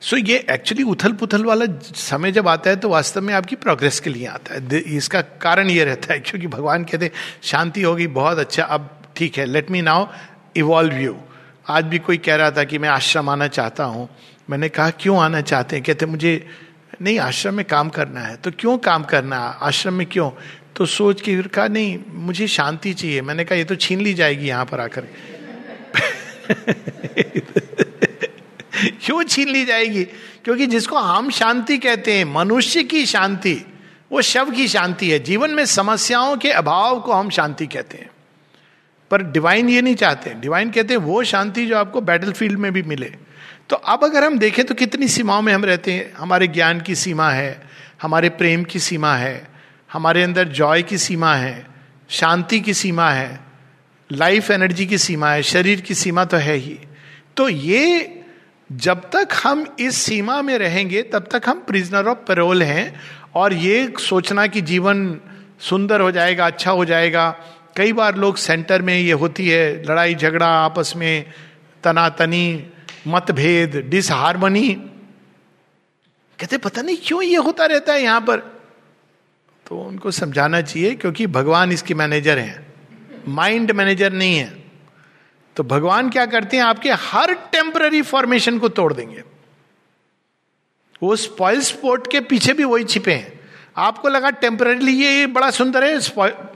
सो 0.00 0.16
so, 0.16 0.28
ये 0.28 0.46
एक्चुअली 0.50 0.82
उथल 0.82 1.12
पुथल 1.12 1.44
वाला 1.44 1.66
समय 1.82 2.32
जब 2.32 2.48
आता 2.48 2.70
है 2.70 2.76
तो 2.76 2.88
वास्तव 2.88 3.20
में 3.20 3.34
आपकी 3.34 3.56
प्रोग्रेस 3.56 4.00
के 4.00 4.10
लिए 4.10 4.26
आता 4.26 4.54
है। 4.54 4.80
इसका 4.80 5.20
कारण 5.20 5.70
ये 5.70 5.84
रहता 5.84 6.14
है 6.14 6.20
क्योंकि 6.20 6.46
भगवान 6.46 6.84
कहते 6.84 7.10
शांति 7.42 7.82
होगी 7.82 8.06
बहुत 8.06 8.38
अच्छा 8.38 8.62
अब 8.62 9.02
ठीक 9.16 9.38
है 9.38 9.44
let 9.46 9.70
me 9.70 9.82
now 9.82 10.06
evolve 10.56 10.94
you 10.94 11.16
आज 11.68 11.84
भी 11.84 11.98
कोई 11.98 12.16
कह 12.16 12.34
रहा 12.34 12.50
था 12.50 12.64
कि 12.64 12.78
मैं 12.78 12.88
आश्रम 12.88 13.28
आना 13.28 13.46
चाहता 13.48 13.84
हूँ। 13.84 14.08
मैंने 14.50 14.68
कहा 14.68 14.90
क्यों 14.90 15.20
आना 15.20 15.40
चाहते 15.40 15.76
हैं? 15.76 15.84
कहते 15.84 16.06
मुझे 16.06 16.46
नहीं 17.02 17.18
आश्रम 17.18 17.54
में 17.54 17.64
काम 17.64 17.88
करना 17.88 18.20
है। 18.20 18.36
तो 18.36 18.50
क्यों 18.50 18.78
काम 18.78 19.04
करना 19.04 19.38
आश्रम 19.38 19.94
में 19.94 20.06
क्यों? 20.06 20.30
तो 20.76 20.86
सोच 20.86 21.20
के 21.20 21.36
फिर 21.36 21.46
कहा 21.46 21.68
नहीं 21.68 21.98
मुझे 22.12 22.46
शांति 22.48 22.94
चाहिए। 22.94 23.22
मैंने 23.22 23.44
कहा 23.44 23.58
ये 23.58 23.64
तो 23.64 23.74
छीन 23.74 24.00
ली 24.00 24.14
जाएगी 24.14 24.46
यहाँ 24.48 24.64
पर 24.64 24.80
आकर. 24.80 25.04
क्यों 29.02 29.22
छीन 29.22 29.48
ली 29.48 29.64
जाएगी। 29.64 30.04
क्योंकि 30.44 30.66
जिसको 30.66 30.96
हम 30.96 31.30
शांति 31.30 31.78
कहते 31.78 32.12
हैं, 32.12 32.24
मनुष्य 32.24 32.82
की 32.82 33.06
शांति, 33.06 33.66
वो 34.12 34.22
शव 34.22 34.50
की 34.50 34.68
शांति 34.68 35.10
है। 35.10 35.18
जीवन 35.18 35.50
में 35.50 35.66
समस्याओं 35.66 36.36
के 36.36 36.50
अभाव 36.50 37.00
को 37.00 37.12
हम 37.12 37.30
शांति 37.30 37.66
कहते 37.66 37.98
हैं। 37.98 38.10
पर 39.10 39.22
डिवाइन 39.22 39.68
ये 39.68 39.82
नहीं 39.82 39.94
चाहते। 39.94 40.34
डिवाइन 40.34 40.70
कहते 40.70 40.94
हैं, 40.94 41.00
वो 41.00 41.24
शांति 41.24 41.66
जो 41.66 41.76
आपको 41.76 42.00
बैटल 42.00 42.32
फ़ील्ड 42.32 42.58
में 42.58 42.72
भी 42.72 42.82
मिले। 42.82 43.12
तो 43.68 43.76
अब 43.76 44.04
अगर 44.04 44.24
हम 44.24 44.38
देखें 44.38 44.64
तो 44.64 44.74
कितनी 44.74 45.08
सीमाओं 45.08 45.42
में 45.42 45.52
हम 45.52 45.64
रहते 45.64 45.92
हैं। 45.92 46.12
हमारे 46.12 46.46
ज्ञान 46.46 46.80
की 46.80 46.94
सीमा 46.94 47.30
है, 47.30 47.62
हमारे 48.02 48.28
प्रेम 48.28 48.64
की 48.64 48.78
सीमा 48.78 49.14
है, 49.14 49.48
हमारे 49.92 50.22
अंदर 50.22 50.48
जॉय 50.48 50.82
की 50.82 50.98
सीमा 50.98 51.34
है, 51.34 51.66
शांति 52.10 52.60
की 52.60 52.74
सीमा 52.74 53.10
है 53.10 53.40
लाइफ 54.12 54.50
एनर्जी 54.50 54.86
की 54.86 54.98
सीमा 54.98 55.30
है, 55.30 55.42
शरीर 55.42 55.80
की 55.80 55.94
सीमा 55.94 56.24
तो 56.24 56.36
है 56.36 56.54
ही। 56.54 56.78
तो 57.36 57.48
ये 57.48 58.16
जब 58.72 59.10
तक 59.10 59.28
हम 59.44 59.76
इस 59.80 59.96
सीमा 59.96 60.42
में 60.42 60.58
रहेंगे, 60.58 61.02
तब 61.02 61.28
तक 61.32 61.42
हम 61.46 61.60
प्रिजनर 61.60 62.06
ऑफ़ 62.06 62.18
पेरोल 62.18 62.62
हैं 62.62 63.00
और 63.34 63.52
ये 63.52 63.92
सोचना 64.00 64.46
कि 64.46 64.60
जीवन 64.60 65.20
सुंदर 65.60 66.00
हो 66.00 66.10
जाएगा 66.10 66.46
अच्छा 66.46 66.70
हो 66.70 66.84
जाएगा। 66.84 67.36
कई 67.76 67.92
बार 67.92 68.16
लोग 68.16 68.36
सेंटर 68.36 68.82
में 68.82 68.94
ये 68.94 69.12
होती 69.12 69.48
है, 69.48 69.82
लड़ाई, 69.82 70.14
झगड़ा, 70.14 70.46
आपस 70.46 70.92
में 70.96 71.24
तनातनी, 71.84 72.66
मतभेद 73.08 73.86
डिसहारमनी 73.88 74.68
कहते, 76.40 76.58
पता 76.58 76.82
नहीं 76.82 76.96
क्यों 77.06 77.22
ये 77.22 77.36
होता 77.36 77.66
रहता 77.66 77.92
है 77.92 78.02
यहाँ 78.02 78.20
पर? 78.20 78.38
तो 79.66 79.78
उनको 79.78 80.10
समझाना 80.10 80.60
चाहिए 80.60 80.94
क्योंकि 80.94 81.26
भगवान 81.26 81.72
इसके 81.72 81.94
मैनेजर 81.94 82.38
हैं। 82.38 82.72
माइंड 83.28 83.70
मैनेजर 83.70 84.12
नहीं 84.12 84.38
है। 84.38 84.69
तो 85.60 85.64
भगवान 85.64 86.08
क्या 86.10 86.24
करते 86.26 86.56
हैं, 86.56 86.64
आपके 86.64 86.90
हर 86.90 87.32
टेम्पररी 87.52 88.00
फॉर्मेशन 88.02 88.58
को 88.58 88.68
तोड़ 88.68 88.92
देंगे। 88.94 89.22
वो 91.02 91.16
स्पॉइल 91.16 91.60
स्पोर्ट 91.60 92.10
के 92.12 92.20
पीछे 92.20 92.52
भी 92.52 92.64
वही 92.64 92.84
छिपे 92.84 93.12
हैं। 93.12 93.40
आपको 93.76 94.08
लगा 94.08 94.30
टेम्पररीली 94.30 94.92
ये 94.92 95.26
बड़ा 95.26 95.50
सुंदर 95.50 95.84
है 95.84 95.96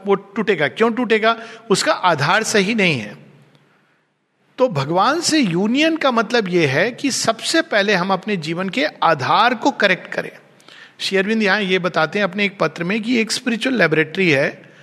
वो 0.06 0.14
टूटेगा। 0.14 0.68
क्यों 0.68 0.90
टूटेगा? 0.92 1.36
उसका 1.70 1.92
आधार 1.92 2.42
सही 2.42 2.74
नहीं 2.74 2.98
है। 3.00 3.16
तो 4.58 4.68
भगवान 4.68 5.20
से 5.20 5.40
यूनियन 5.40 5.96
का 5.96 6.10
मतलब 6.10 6.48
यह 6.48 6.72
है 6.72 6.90
कि 6.90 7.10
सबसे 7.10 7.62
पहले 7.62 7.94
हम 7.94 8.12
अपने 8.12 8.36
जीवन 8.36 8.68
के 8.68 8.86
आधार 9.02 9.54
को 9.54 9.70
करेक्ट 9.70 10.12
करें। 10.12 10.30
शेयरविंद 11.00 11.42
यहाँ 11.42 11.60
ये 11.60 11.78
बताते 11.78 12.18
हैं 12.18 12.24
अपने 12.24 12.44
एक 12.44 12.58
पत्र 12.58 12.84
में 12.84 13.02
कि 13.02 13.20
एक 13.20 13.32
स्पिरिचुअल 13.32 13.78
लेबोरेटरी 13.78 14.30
है 14.30 14.73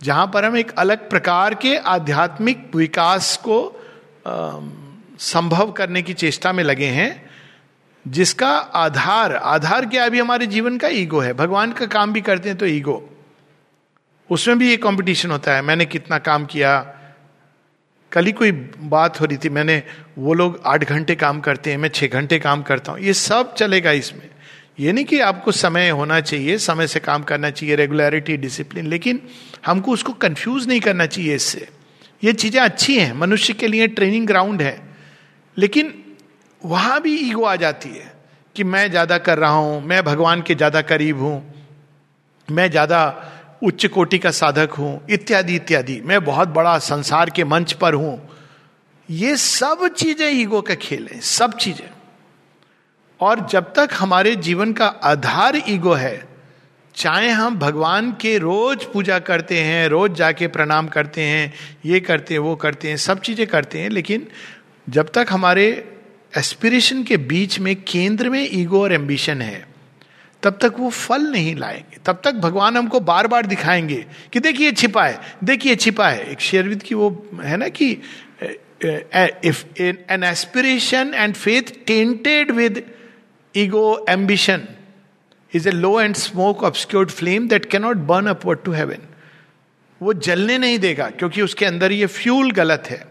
जहाँ 0.00 0.26
पर 0.34 0.44
हम 0.44 0.56
एक 0.56 0.70
अलग 0.70 1.10
प्रकार 1.10 1.54
के 1.54 1.76
आध्यात्मिक 1.76 2.70
विकास 2.74 3.36
को 3.36 3.82
आ, 4.26 4.60
संभव 5.18 5.70
करने 5.72 6.02
की 6.02 6.14
चेष्टा 6.14 6.52
में 6.52 6.64
लगे 6.64 6.86
हैं 6.86 7.30
जिसका 8.06 8.48
आधार 8.56 9.34
आधार 9.34 9.86
क्या 9.86 10.04
अभी 10.04 10.20
हमारे 10.20 10.46
जीवन 10.46 10.78
का 10.78 10.88
ईगो 10.88 11.20
है। 11.20 11.32
भगवान 11.32 11.72
का 11.72 11.86
काम 11.86 12.12
भी 12.12 12.20
करते 12.20 12.48
हैं 12.48 12.58
तो 12.58 12.66
ईगो। 12.66 13.10
उसमें 14.30 14.58
भी 14.58 14.70
ये 14.70 14.76
कंपटीशन 14.76 15.30
होता 15.30 15.54
है। 15.54 15.62
मैंने 15.62 15.86
कितना 15.86 16.18
काम 16.18 16.46
किया? 16.46 16.78
कल 18.12 18.26
ही 18.26 18.32
कोई 18.32 18.52
बात 18.78 19.20
हो 19.20 19.26
रही 19.26 19.36
थी। 19.36 19.48
मैंने 19.48 19.82
वो 20.18 20.34
लोग 20.34 20.60
आठ 20.66 20.84
घंटे 20.84 21.14
काम 21.14 21.40
करते 21.40 21.70
हैं 21.70 21.78
मैं 21.78 21.88
छह 21.88 22.06
घंटे 22.06 22.38
काम 22.38 22.62
करता 22.62 22.92
हूँ। 22.92 23.00
ये 23.00 23.14
सब 23.14 23.54
चलेगा 23.54 23.90
इसमें। 23.90 24.30
ये 24.78 24.92
नहीं 24.92 25.04
कि 25.04 25.18
आपको 25.20 25.52
समय 25.52 25.88
होना 25.90 26.20
चाहिए, 26.20 26.56
समय 26.58 26.86
से 26.86 27.00
काम 27.00 27.22
करना 27.22 27.50
चाहिए 27.50 27.76
रेगुलरिटी 27.76 28.36
डिसिप्लिन 28.36 28.86
लेकिन 28.86 29.20
हमको 29.66 29.92
उसको 29.92 30.12
कंफ्यूज 30.14 30.66
नहीं 30.68 30.80
करना 30.80 31.06
चाहिए 31.06 31.34
इससे। 31.34 31.68
ये 32.22 32.32
चीज़ें 32.32 32.60
अच्छी 32.60 32.98
हैं, 32.98 33.12
मनुष्य 33.14 33.52
के 33.52 33.68
लिए 33.68 33.86
ट्रेनिंग 33.88 34.26
ग्राउंड 34.26 34.62
है, 34.62 34.82
लेकिन 35.56 35.94
वहाँ 36.62 37.00
भी 37.00 37.16
ईगो 37.20 37.44
आ 37.44 37.56
जाती 37.56 37.88
है 37.88 38.12
कि 38.56 38.64
मैं 38.64 38.88
ज़्यादा 38.90 39.18
कर 39.18 39.38
रहा 39.38 39.50
हूँ, 39.50 39.82
मैं 39.82 40.02
भगवान 40.04 40.42
के 40.42 40.54
ज़्यादा 40.54 40.82
करीब 40.82 41.20
हूँ, 41.20 41.42
मैं 42.48 42.70
ज़्यादा 42.70 43.02
उच्च 43.62 43.86
कोटि 43.86 44.18
का 44.18 44.30
साधक 44.32 44.70
हूँ, 44.70 45.00
इत्यादि 45.10 45.54
इत्यादि। 45.56 46.00
मैं 46.04 46.24
बहुत 46.24 46.48
बड़ा 46.50 46.78
संसार 46.78 47.30
के 47.30 47.44
मंच 47.46 47.72
पर 47.72 47.94
हूँ। 47.94 48.18
ये 49.08 49.36
सब 49.36 49.88
चीज़ें 49.88 50.30
ईगो 50.30 50.60
का 50.60 50.74
खेल 50.76 51.08
है, 51.12 51.20
सब 51.20 51.56
चीज़ें। 51.58 51.88
और 53.20 53.46
जब 53.46 53.72
तक 53.72 53.88
हमारे 53.92 54.34
जीवन 54.36 54.72
का 54.72 54.86
आधार 54.86 55.62
ईगो 55.68 55.92
है, 55.92 56.22
चाहे 56.94 57.28
हम 57.30 57.56
भगवान 57.58 58.10
के 58.12 58.36
रोज 58.38 58.84
पूजा 58.84 59.18
करते 59.18 59.60
हैं, 59.60 59.88
रोज 59.88 60.14
जाके 60.14 60.46
प्रणाम 60.46 60.88
करते 60.88 61.22
हैं, 61.22 61.52
ये 61.86 62.00
करते 62.00 62.34
हैं, 62.34 62.38
वो 62.38 62.54
करते 62.56 62.88
हैं, 62.88 62.96
सब 62.96 63.20
चीज़ें 63.20 63.46
करते 63.46 63.78
हैं, 63.78 63.90
लेकिन 63.90 64.26
जब 64.86 65.10
तक 65.14 65.26
हमारे 65.30 65.66
एस्पिरेशन 66.32 67.02
के 67.04 67.16
बीच 67.16 67.58
में, 67.60 67.74
केंद्र 67.82 68.30
में 68.30 68.48
ईगो 68.52 68.82
और 68.82 68.92
एम्बिशन 68.92 69.42
है, 69.42 69.66
तब 70.42 70.58
तक 70.62 70.74
वो 70.78 70.90
फल 70.90 71.22
नहीं 71.22 71.54
लाएँगे। 71.56 71.98
तब 72.06 72.20
तक 72.24 72.34
भगवान 72.34 72.76
हमको 72.76 73.00
बार 73.00 73.26
बार 73.26 73.46
दिखाएँगे 73.46 74.04
कि 74.32 74.40
देखिए 74.40 74.72
छिपा 74.72 75.04
है, 75.04 75.20
देखिए 75.44 75.76
छिपा 75.76 76.08
है। 76.08 76.30
एक 76.32 76.40
शेरविद 76.40 76.82
की 76.82 76.94
वो 76.94 77.10
है 77.42 77.56
ना 77.56 77.68
कि 77.68 77.90
if 79.44 79.64
an 79.80 80.24
aspiration 80.24 81.12
and 81.14 81.34
faith 81.34 81.72
tainted 81.86 82.50
with 82.50 82.82
ego 83.56 84.04
ambition 84.10 84.66
is 85.52 85.68
a 85.68 85.72
low 85.72 86.00
and 86.00 86.14
smoke 86.16 86.62
obscured 86.64 87.10
flame 87.10 87.48
that 87.48 87.70
cannot 87.70 87.96
burn 88.08 88.26
upward 88.26 88.62
to 88.64 88.72
heaven 88.72 89.08
वो 90.00 90.12
जलने 90.14 90.56
नहीं 90.58 90.78
देगा, 90.78 91.08
क्योंकि 91.10 91.42
उसके 91.42 91.64
अंदर 91.66 91.92
ये 91.92 92.06
फ्यूल 92.08 92.50
गलत 92.52 92.84
है। 92.90 93.04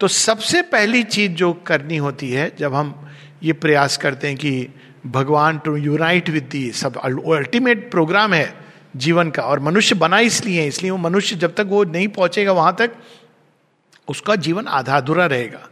तो 0.00 0.08
सबसे 0.08 0.62
पहली 0.64 1.02
चीज़ 1.04 1.32
जो 1.32 1.52
करनी 1.66 1.96
होती 1.96 2.30
है, 2.30 2.50
जब 2.58 2.74
हम 2.74 2.94
ये 3.42 3.52
प्रयास 3.54 3.96
करते 3.96 4.28
हैं 4.28 4.36
कि 4.36 4.68
भगवान 5.06 5.58
टू 5.58 5.76
यूनाइट 5.76 6.28
विद 6.30 6.48
दी 6.50 6.70
सब 6.72 6.96
अल्टीमेट 6.98 7.90
प्रोग्राम 7.90 8.34
है 8.34 8.54
जीवन 8.96 9.30
का, 9.30 9.42
और 9.42 9.60
मनुष्य 9.60 9.94
बना 9.94 10.18
इसलिए 10.20 10.66
इसलिए 10.66 10.90
वो 10.90 10.96
मनुष्य 10.98 11.36
जब 11.36 11.54
तक 11.54 11.66
वो 11.68 11.82
नहीं 11.86 12.08
पहुंचेगा 12.10 12.52
वहाँ 12.52 12.74
तक, 12.78 12.90
उसका 14.08 14.36
जीवन 14.38 14.66
आधा 14.68 14.96
अधूरा 14.96 15.26
रहेगा। 15.26 15.68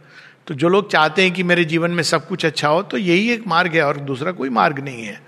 तो 0.47 0.53
जो 0.53 0.69
लोग 0.69 0.91
चाहते 0.91 1.23
हैं 1.23 1.31
कि 1.31 1.43
मेरे 1.43 1.63
जीवन 1.65 1.91
में 1.91 2.03
सब 2.03 2.27
कुछ 2.27 2.45
अच्छा 2.45 2.67
हो 2.67 2.81
तो 2.83 2.97
यही 2.97 3.29
एक 3.31 3.47
मार्ग 3.47 3.75
है 3.75 3.83
और 3.83 3.97
दूसरा 3.99 4.31
कोई 4.31 4.49
मार्ग 4.49 4.79
नहीं 4.79 5.03
है 5.03 5.19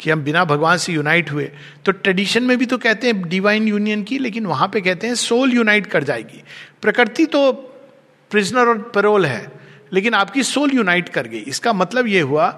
कि 0.00 0.10
हम 0.10 0.22
बिना 0.22 0.44
भगवान 0.44 0.78
से 0.78 0.92
यूनाइट 0.92 1.30
हुए। 1.30 1.50
तो 1.84 1.92
ट्रेडिशन 1.92 2.42
में 2.42 2.56
भी 2.58 2.66
तो 2.66 2.78
कहते 2.78 3.06
हैं 3.06 3.28
डिवाइन 3.28 3.68
यूनियन 3.68 4.02
की, 4.02 4.18
लेकिन 4.18 4.46
वहाँ 4.46 4.68
पे 4.68 4.80
कहते 4.80 5.06
हैं 5.06 5.14
सोल 5.14 5.52
यूनाइट 5.52 5.86
कर 5.86 6.04
जाएगी। 6.04 6.42
प्रकृति 6.82 7.26
तो 7.26 7.52
प्रिजनर 8.30 8.68
और 8.68 8.78
पेरोल 8.94 9.26
है, 9.26 9.52
लेकिन 9.92 10.14
आपकी 10.14 10.42
सोल 10.42 10.70
यूनाइट 10.74 11.08
कर 11.08 11.26
गई। 11.26 11.38
इसका 11.38 11.72
मतलब 11.72 12.06
यह 12.06 12.24
हुआ 12.24 12.48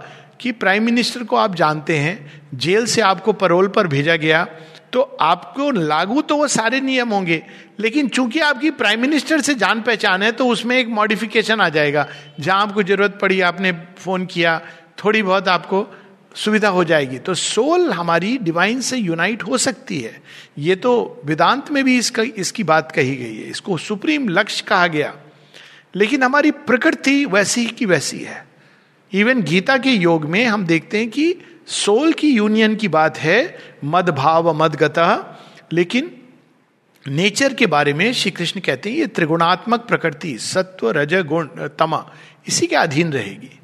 कि 0.40 0.52
प्राइम 0.52 0.84
मिनिस्टर 0.84 1.22
को 1.22 1.36
आप 1.36 1.54
जानते 1.54 1.96
हैं, 1.98 2.42
जेल 2.54 2.86
से 2.86 3.00
आपको 3.00 3.32
परोल 3.34 3.68
पर 3.68 3.86
भेजा 3.86 4.16
गया। 4.16 4.46
तो 4.94 5.00
आपको 5.20 5.70
लागू 5.70 6.20
तो 6.22 6.36
वो 6.36 6.46
सारे 6.48 6.80
नियम 6.80 7.08
होंगे, 7.08 7.42
लेकिन 7.80 8.08
चूँकि 8.08 8.40
आपकी 8.40 8.70
प्राइम 8.72 9.00
मिनिस्टर 9.00 9.40
से 9.40 9.54
जान 9.54 9.80
पहचान 9.82 10.22
है 10.22 10.30
तो 10.32 10.46
उसमें 10.48 10.76
एक 10.76 10.88
मॉडिफिकेशन 10.90 11.60
आ 11.60 11.68
जाएगा। 11.68 12.06
जहाँ 12.40 12.60
आपको 12.62 12.82
ज़रूरत 12.82 13.18
पड़ी, 13.22 13.40
आपने 13.40 13.72
फ़ोन 13.98 14.26
किया, 14.26 14.60
थोड़ी 15.04 15.22
बहुत 15.22 15.48
आपको 15.48 15.86
सुविधा 16.34 16.68
हो 16.68 16.84
जाएगी। 16.84 17.18
तो 17.18 17.34
सोल 17.34 17.90
हमारी 17.92 18.36
डिवाइन 18.38 18.80
से 18.80 18.96
यूनाइट 18.96 19.42
हो 19.42 19.58
सकती 19.58 20.00
है। 20.00 20.22
ये 20.58 20.76
तो 20.76 21.22
वेदांत 21.24 21.70
में 21.70 21.84
भी 21.84 21.98
इसका, 21.98 22.22
इसकी 22.22 22.64
बात 22.64 22.92
कही 22.92 23.16
गई 23.16 23.36
है। 23.36 23.50
इसको 23.50 23.76
सुप्रीम 23.78 24.28
लक्ष्य 24.28 24.64
कहा 24.68 24.86
गया। 24.86 25.14
लेकिन 25.94 26.22
हमारी 26.22 26.50
प्रकृति 26.50 27.24
वैसी 27.24 27.66
की 27.66 27.86
वैसी 27.86 28.18
है। 28.18 28.44
इवन 29.14 29.42
गीता 29.42 29.78
के 29.78 29.90
योग 29.90 30.24
में 30.24 30.44
हम 30.44 30.66
देखते 30.66 30.98
हैं 30.98 31.10
कि 31.10 31.36
सोल 31.66 32.12
की 32.12 32.30
यूनियन 32.30 32.76
की 32.76 32.88
बात 32.88 33.18
है, 33.18 33.58
मद 33.84 34.10
भाव 34.10 34.64
मदगता 34.64 35.36
लेकिन 35.72 36.10
नेचर 37.08 37.54
के 37.54 37.66
बारे 37.66 37.92
में 37.92 38.12
श्री 38.12 38.30
कृष्ण 38.30 38.60
कहते 38.60 38.90
हैं, 38.90 38.96
ये 38.96 39.06
त्रिगुणात्मक 39.06 39.80
प्रकृति, 39.80 40.38
सत्व, 40.38 40.90
रज, 40.90 41.14
गुण, 41.14 41.46
तमा, 41.46 42.10
इसी 42.48 42.66
के 42.66 42.76
अधीन 42.76 43.12
रहेगी। 43.12 43.60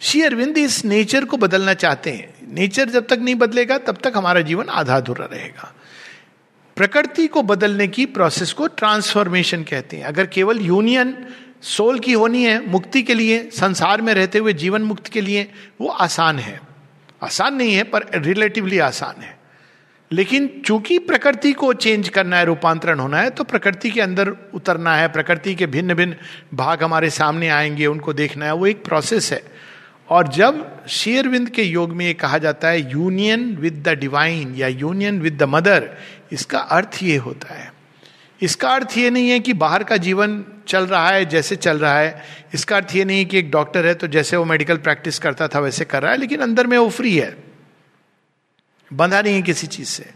श्री 0.00 0.22
अरविंद 0.22 0.58
इस 0.58 0.84
नेचर 0.84 1.24
को 1.24 1.36
बदलना 1.36 1.74
चाहते 1.74 2.10
हैं। 2.10 2.54
नेचर 2.54 2.88
जब 2.88 3.06
तक 3.06 3.18
नहीं 3.18 3.34
बदलेगा, 3.34 3.78
तब 3.78 3.98
तक 4.02 4.12
हमारा 4.16 4.40
जीवन 4.40 4.68
आधा 4.68 4.96
अधूरा 4.96 5.26
रहेगा। 5.32 5.74
प्रकृति 6.76 7.26
को 7.26 7.42
बदलने 7.42 7.88
की 7.88 8.06
प्रोसेस 8.06 8.52
को 8.52 8.66
ट्रांसफॉर्मेशन 8.66 9.62
कहते 9.62 9.96
हैं। 9.96 10.04
अगर 10.04 10.26
केवल 10.26 10.60
यूनियन 10.60 11.26
सोल 11.64 11.98
की 11.98 12.12
होनी 12.12 12.44
है, 12.44 12.70
मुक्ति 12.70 13.02
के 13.02 13.14
लिए, 13.14 13.50
संसार 13.52 14.02
में 14.02 14.14
रहते 14.14 14.38
हुए 14.38 14.52
जीवन 14.52 14.82
मुक्त 14.82 15.06
के 15.06 15.20
लिए, 15.20 15.50
वो 15.80 15.88
आसान 15.88 16.38
है। 16.38 16.60
आसान 17.22 17.54
नहीं 17.54 17.74
है, 17.74 17.82
पर 17.82 18.06
रिलेटिवली 18.14 18.78
आसान 18.78 19.22
है। 19.22 19.38
लेकिन 20.12 20.62
चूँकि 20.66 20.98
प्रकृति 20.98 21.52
को 21.52 21.72
चेंज 21.72 22.08
करना 22.08 22.36
है, 22.36 22.44
रूपांतरण 22.44 23.00
होना 23.00 23.18
है 23.18 23.30
तो 23.30 23.44
प्रकृति 23.44 23.90
के 23.90 24.00
अंदर 24.00 24.28
उतरना 24.54 24.96
है, 24.96 25.08
प्रकृति 25.08 25.54
के 25.54 25.66
भिन्न 25.66 25.94
भिन्न 25.94 26.16
भाग 26.54 26.82
हमारे 26.82 27.10
सामने 27.10 27.48
आएँगे, 27.48 27.86
उनको 27.86 28.12
देखना 28.12 28.44
है, 28.44 28.54
वो 28.54 28.66
एक 28.66 28.84
प्रोसेस 28.84 29.32
है। 29.32 29.42
और 30.08 30.28
जब 30.28 30.86
शेरविंद 30.86 31.50
के 31.50 31.62
योग 31.62 31.92
में 31.92 32.06
ये 32.06 32.14
कहा 32.14 32.38
जाता 32.38 32.68
है 32.68 32.92
यूनियन 32.92 33.56
विद 33.56 33.88
द 33.88 33.88
डिवाइन 33.88 34.54
या 34.54 34.68
यूनियन 34.68 35.20
विद 35.20 35.36
द 35.36 35.42
मदर 35.42 35.90
इसका 36.32 36.58
अर्थ 36.58 36.98
ये 37.02 37.16
होता 37.16 37.54
है 37.54 37.73
इसका 38.42 38.70
अर्थ 38.70 38.96
ये 38.98 39.10
नहीं 39.10 39.30
है 39.30 39.38
कि 39.40 39.52
बाहर 39.52 39.84
का 39.84 39.96
जीवन 39.96 40.44
चल 40.68 40.86
रहा 40.86 41.08
है 41.08 41.24
जैसे 41.24 41.56
चल 41.56 41.78
रहा 41.78 41.98
है। 41.98 42.22
इसका 42.54 42.76
अर्थ 42.76 42.94
ये 42.96 43.04
नहीं 43.04 43.18
है 43.18 43.24
कि 43.24 43.38
एक 43.38 43.50
डॉक्टर 43.50 43.86
है 43.86 43.94
तो 43.94 44.06
जैसे 44.06 44.36
वो 44.36 44.44
मेडिकल 44.44 44.76
प्रैक्टिस 44.76 45.18
करता 45.18 45.48
था 45.48 45.60
वैसे 45.60 45.84
कर 45.84 46.02
रहा 46.02 46.12
है, 46.12 46.18
लेकिन 46.18 46.40
अंदर 46.40 46.66
में 46.66 46.76
वो 46.78 46.88
फ्री 46.90 47.16
है। 47.16 47.36
बंधा 48.90 49.20
नहीं 49.20 49.34
है 49.34 49.42
किसी 49.42 49.66
चीज़ 49.66 49.88
से। 49.88 50.10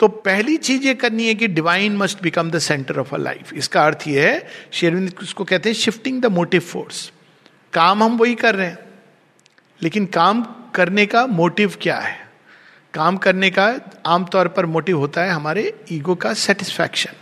तो 0.00 0.08
पहली 0.08 0.56
चीज़ 0.56 0.82
ये 0.82 0.94
करनी 0.94 1.26
है 1.26 1.34
कि 1.34 1.46
divine 1.46 1.96
must 1.96 2.22
become 2.22 2.50
the 2.50 2.58
centre 2.58 2.98
of 2.98 3.14
a 3.14 3.18
life 3.18 3.52
इसका 3.54 3.84
अर्थ 3.86 4.08
ये 4.08 4.28
है 4.28 4.46
शेरविंद 4.72 5.12
उसको 5.22 5.44
कहते 5.44 5.68
हैं 5.68 5.76
शिफ्टिंग 5.76 6.20
द 6.22 6.26
मोटिव 6.26 6.60
फोर्स 6.60 7.10
काम 7.72 8.02
हम 8.02 8.16
वही 8.18 8.34
कर 8.34 8.54
रहे 8.54 8.66
हैं। 8.66 8.78
लेकिन 9.82 10.06
काम 10.06 10.42
करने 10.74 11.06
का 11.06 11.26
मोटिव 11.26 11.74
क्या 11.82 11.98
है? 11.98 12.18
काम 12.94 13.16
करने 13.16 13.50
का 13.50 13.74
आमतौर 14.06 14.48
पर 14.48 14.66
मोटिव 14.66 14.98
होता 14.98 15.22
है 15.22 15.30
हमारे 15.30 15.72
ईगो 15.92 16.14
का 16.14 16.32
सेटिस्फैक्शन 16.34 17.12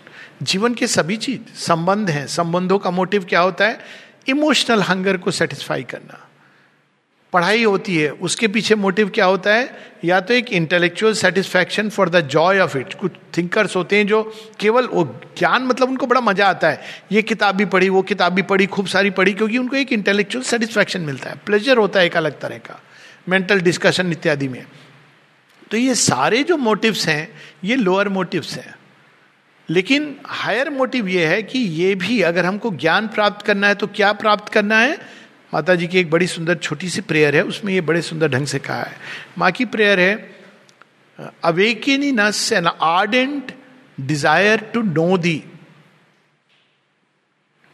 जीवन 0.42 0.74
के 0.74 0.86
सभी 0.86 1.16
चीज़, 1.16 1.58
संबंध 1.58 2.10
हैं। 2.10 2.26
संबंधों 2.26 2.78
का 2.78 2.90
मोटिव 2.90 3.24
क्या 3.24 3.40
होता 3.40 3.66
है? 3.66 3.80
इमोशनल 4.28 4.82
हंगर 4.82 5.16
को 5.16 5.30
सेटिस्फाई 5.30 5.82
करना। 5.82 6.24
पढ़ाई 7.32 7.64
होती 7.64 7.96
है, 7.96 8.10
उसके 8.10 8.48
पीछे 8.48 8.74
मोटिव 8.74 9.08
क्या 9.08 9.24
होता 9.24 9.54
है? 9.54 9.92
या 10.04 10.20
तो 10.20 10.34
एक 10.34 10.52
intellectual 10.52 11.12
satisfaction 11.12 11.90
for 11.90 12.08
the 12.08 12.20
joy 12.20 12.58
of 12.58 12.78
it 12.78 12.94
कुछ 12.94 13.12
थिंकर्स 13.38 13.76
होते 13.76 13.96
हैं 13.96 14.06
जो 14.06 14.34
केवल 14.60 14.86
वो 14.86 15.20
ज्ञान 15.38 15.62
मतलब 15.62 15.88
उनको 15.88 16.06
बड़ा 16.06 16.20
मज़ा 16.20 16.48
आता 16.48 16.68
है। 16.68 16.80
ये 17.12 17.22
किताब 17.22 17.54
भी 17.54 17.64
पढ़ी, 17.64 17.88
वो 17.88 18.02
किताब 18.02 18.32
भी 18.32 18.42
पढ़ी, 18.42 18.66
खूब 18.66 18.86
सारी 18.86 19.10
पढ़ी, 19.10 19.32
क्योंकि 19.32 19.58
उनको 19.58 19.76
एक 19.76 19.92
इंटेलेक्चुअल 19.92 20.44
सेटिस्फैक्शन 20.44 21.00
मिलता 21.00 21.30
है। 21.30 21.36
प्लेजर 21.46 21.76
होता 21.76 22.00
है 22.00 22.06
एक 22.06 22.16
अलग 22.16 22.40
तरह 22.40 22.58
का। 22.58 22.82
मेंटल 23.28 23.60
डिस्कशन 23.60 24.12
इत्यादि 24.12 24.48
में। 24.48 24.66
तो 25.70 25.76
ये 25.76 25.94
सारे 25.94 26.42
जो 26.42 26.56
मोटिव्स 26.56 27.08
हैं, 27.08 27.32
ये 27.64 27.76
लोअर 27.76 28.08
मोटिव्स 28.08 28.54
हैं। 28.54 28.77
लेकिन 29.68 30.14
हायर 30.26 30.70
मोटिव 30.70 31.08
यह 31.08 31.28
है 31.28 31.42
कि 31.42 31.58
ये 31.58 31.94
भी 31.94 32.20
अगर 32.22 32.46
हमको 32.46 32.70
ज्ञान 32.72 33.08
प्राप्त 33.08 33.44
करना 33.46 33.68
है 33.68 33.74
तो 33.74 33.86
क्या 33.86 34.12
प्राप्त 34.14 34.52
करना 34.52 34.78
है? 34.78 34.96
माता 35.54 35.74
जी 35.74 35.86
की 35.88 35.98
एक 35.98 36.10
बड़ी 36.10 36.26
सुंदर 36.26 36.56
छोटी 36.56 36.88
सी 36.88 37.00
प्रेयर 37.00 37.36
है, 37.36 37.42
उसमें 37.42 37.72
ये 37.72 37.80
बड़े 37.80 38.02
सुंदर 38.02 38.28
ढंग 38.28 38.46
से 38.46 38.58
कहा 38.58 38.82
है। 38.82 38.96
माँ 39.38 39.50
की 39.52 39.64
प्रेयर 39.66 40.00
है, 40.00 40.14
awaken in 41.44 42.10
us 42.12 42.52
an 42.52 42.66
ardent 42.66 43.52
desire 43.98 44.60
to 44.74 44.82
know 44.82 45.16
thee 45.18 45.42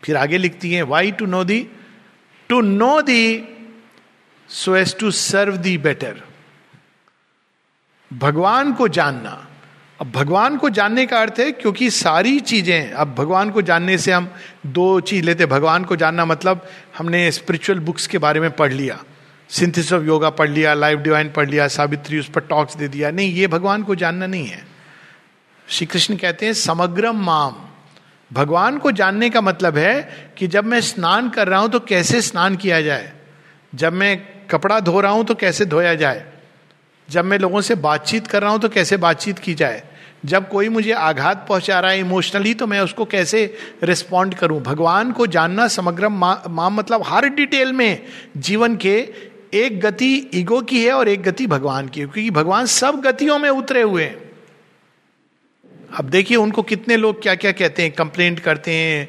फिर 0.03 0.17
आगे 0.17 0.39
लिखती 0.39 0.73
हैं 0.73 0.83
why 0.83 1.11
to 1.13 1.27
know 1.27 1.43
thee 1.45 1.67
to 2.51 2.61
know 2.61 3.01
thee 3.03 3.45
so 4.49 4.77
as 4.77 4.97
to 4.99 5.11
serve 5.11 5.57
thee 5.57 5.77
better 5.79 6.23
भगवान 8.11 8.73
को 8.73 8.89
जानना 8.89 9.37
अब 10.01 10.11
भगवान 10.11 10.57
को 10.57 10.69
जानने 10.69 11.05
का 11.07 11.21
अर्थ 11.21 11.39
है, 11.39 11.51
क्योंकि 11.53 11.91
सारी 11.91 12.39
चीज़ें, 12.41 12.91
अब 12.93 13.15
भगवान 13.15 13.51
को 13.51 13.63
जानने 13.63 13.99
से 13.99 14.13
हम 14.13 14.29
दो 14.67 15.01
चीज़ 15.01 15.25
लेते 15.25 15.47
भगवान 15.47 15.85
को 15.85 15.97
जानना 15.97 16.25
मतलब 16.25 16.67
हमने 16.99 17.31
स्पिरिचुअल 17.33 17.79
बुक्स 17.79 18.07
के 18.07 18.19
बारे 18.19 18.41
में 18.41 18.51
पढ़ 18.51 18.73
लिया 18.73 18.99
सिंथिस 19.51 19.93
ऑफ़ 19.93 20.03
योगा 20.03 20.31
पढ़ 20.31 20.49
लिया 20.51 20.75
लाइफ 20.75 20.99
डिवाइन 20.99 21.31
पढ़ 21.31 21.49
लिया, 21.49 21.69
सावित्री 21.69 22.19
उस 22.19 22.29
पर 22.29 22.41
टॉक्स 22.41 22.77
दे 22.77 22.89
दिया। 22.89 23.11
नहीं, 23.11 23.33
ये 23.33 23.47
भगवान 23.47 23.83
को 23.83 23.95
जानना 23.95 24.27
नहीं 24.27 24.47
है। 24.47 24.63
श्री 25.69 25.87
कृष्ण 25.87 26.17
कहते 26.17 26.47
हैं 26.47 26.53
समग्रम 26.53 27.25
माम। 27.25 27.55
भगवान 28.31 28.79
को 28.79 28.93
जानने 28.93 29.31
का 29.31 29.41
मतलब 29.41 29.77
है 29.79 30.03
कि 30.39 30.47
जब 30.47 30.65
मैं 30.65 30.81
स्नान 30.81 31.29
कर 31.31 31.49
रहा 31.49 31.61
हूँ 31.61 31.71
तो 31.71 31.81
कैसे 31.81 32.21
स्नान 32.23 32.57
किया 32.57 32.81
जाए? 32.83 33.13
जब 33.75 33.93
मैं 33.93 34.17
कपड़ा 34.51 34.81
धो 34.81 35.01
रहा 35.01 35.13
हूँ 35.13 35.25
तो 35.25 35.35
कैसे 35.35 35.65
धोया 35.65 35.95
जाए? 35.95 36.27
जब 37.09 37.25
मैं 37.25 37.39
लोगों 37.39 37.61
से 37.61 37.75
बातचीत 37.75 38.27
कर 38.27 38.43
रहा 38.43 38.51
हूँ 38.51 38.61
तो 38.61 38.69
कैसे 38.69 38.97
बातचीत 38.97 39.39
की 39.39 39.55
जाए? 39.55 39.83
जब 40.25 40.49
कोई 40.49 40.69
मुझे 40.69 40.93
आघात 40.93 41.45
पहुँचा 41.49 41.81
रहा 41.81 41.91
है 41.91 41.99
इमोशनली 42.01 42.55
तो 42.55 42.67
मैं 42.67 42.81
उसको 42.81 43.05
कैसे 43.05 43.45
रिस्पॉन्ड 43.83 44.35
करूँ? 44.35 44.61
भगवान 44.63 45.13
को 45.13 45.27
जानना 45.27 45.69
समग्र 45.69 46.09
माँ, 46.09 46.43
मा 46.49 46.69
मतलब 46.69 47.03
हर 47.07 47.29
डिटेल 47.29 47.73
में 47.73 48.03
जीवन 48.37 48.77
के 48.77 48.97
एक 49.55 49.81
गति 49.81 50.31
ईगो 50.35 50.61
की 50.63 50.85
है 50.85 50.93
और 50.93 51.09
एक 51.09 51.23
गति 51.23 51.47
भगवान 51.47 51.89
की 51.89 52.01
क्योंकि 52.01 52.31
भगवान 52.31 52.67
सब 52.67 53.01
गतियों 53.01 53.39
में 53.39 53.49
उतरे 53.51 53.83
हुए 53.83 54.05
हैं। 54.05 54.23
अब 55.99 56.05
देखिए 56.05 56.37
उनको 56.37 56.63
कितने 56.63 56.97
लोग 56.97 57.23
क्या 57.23 57.35
क्या 57.35 57.53
कहते 57.53 57.83
हैं 57.83 57.93
कंप्लेंट 57.93 58.41
करते 58.41 58.71
हैं 58.73 59.09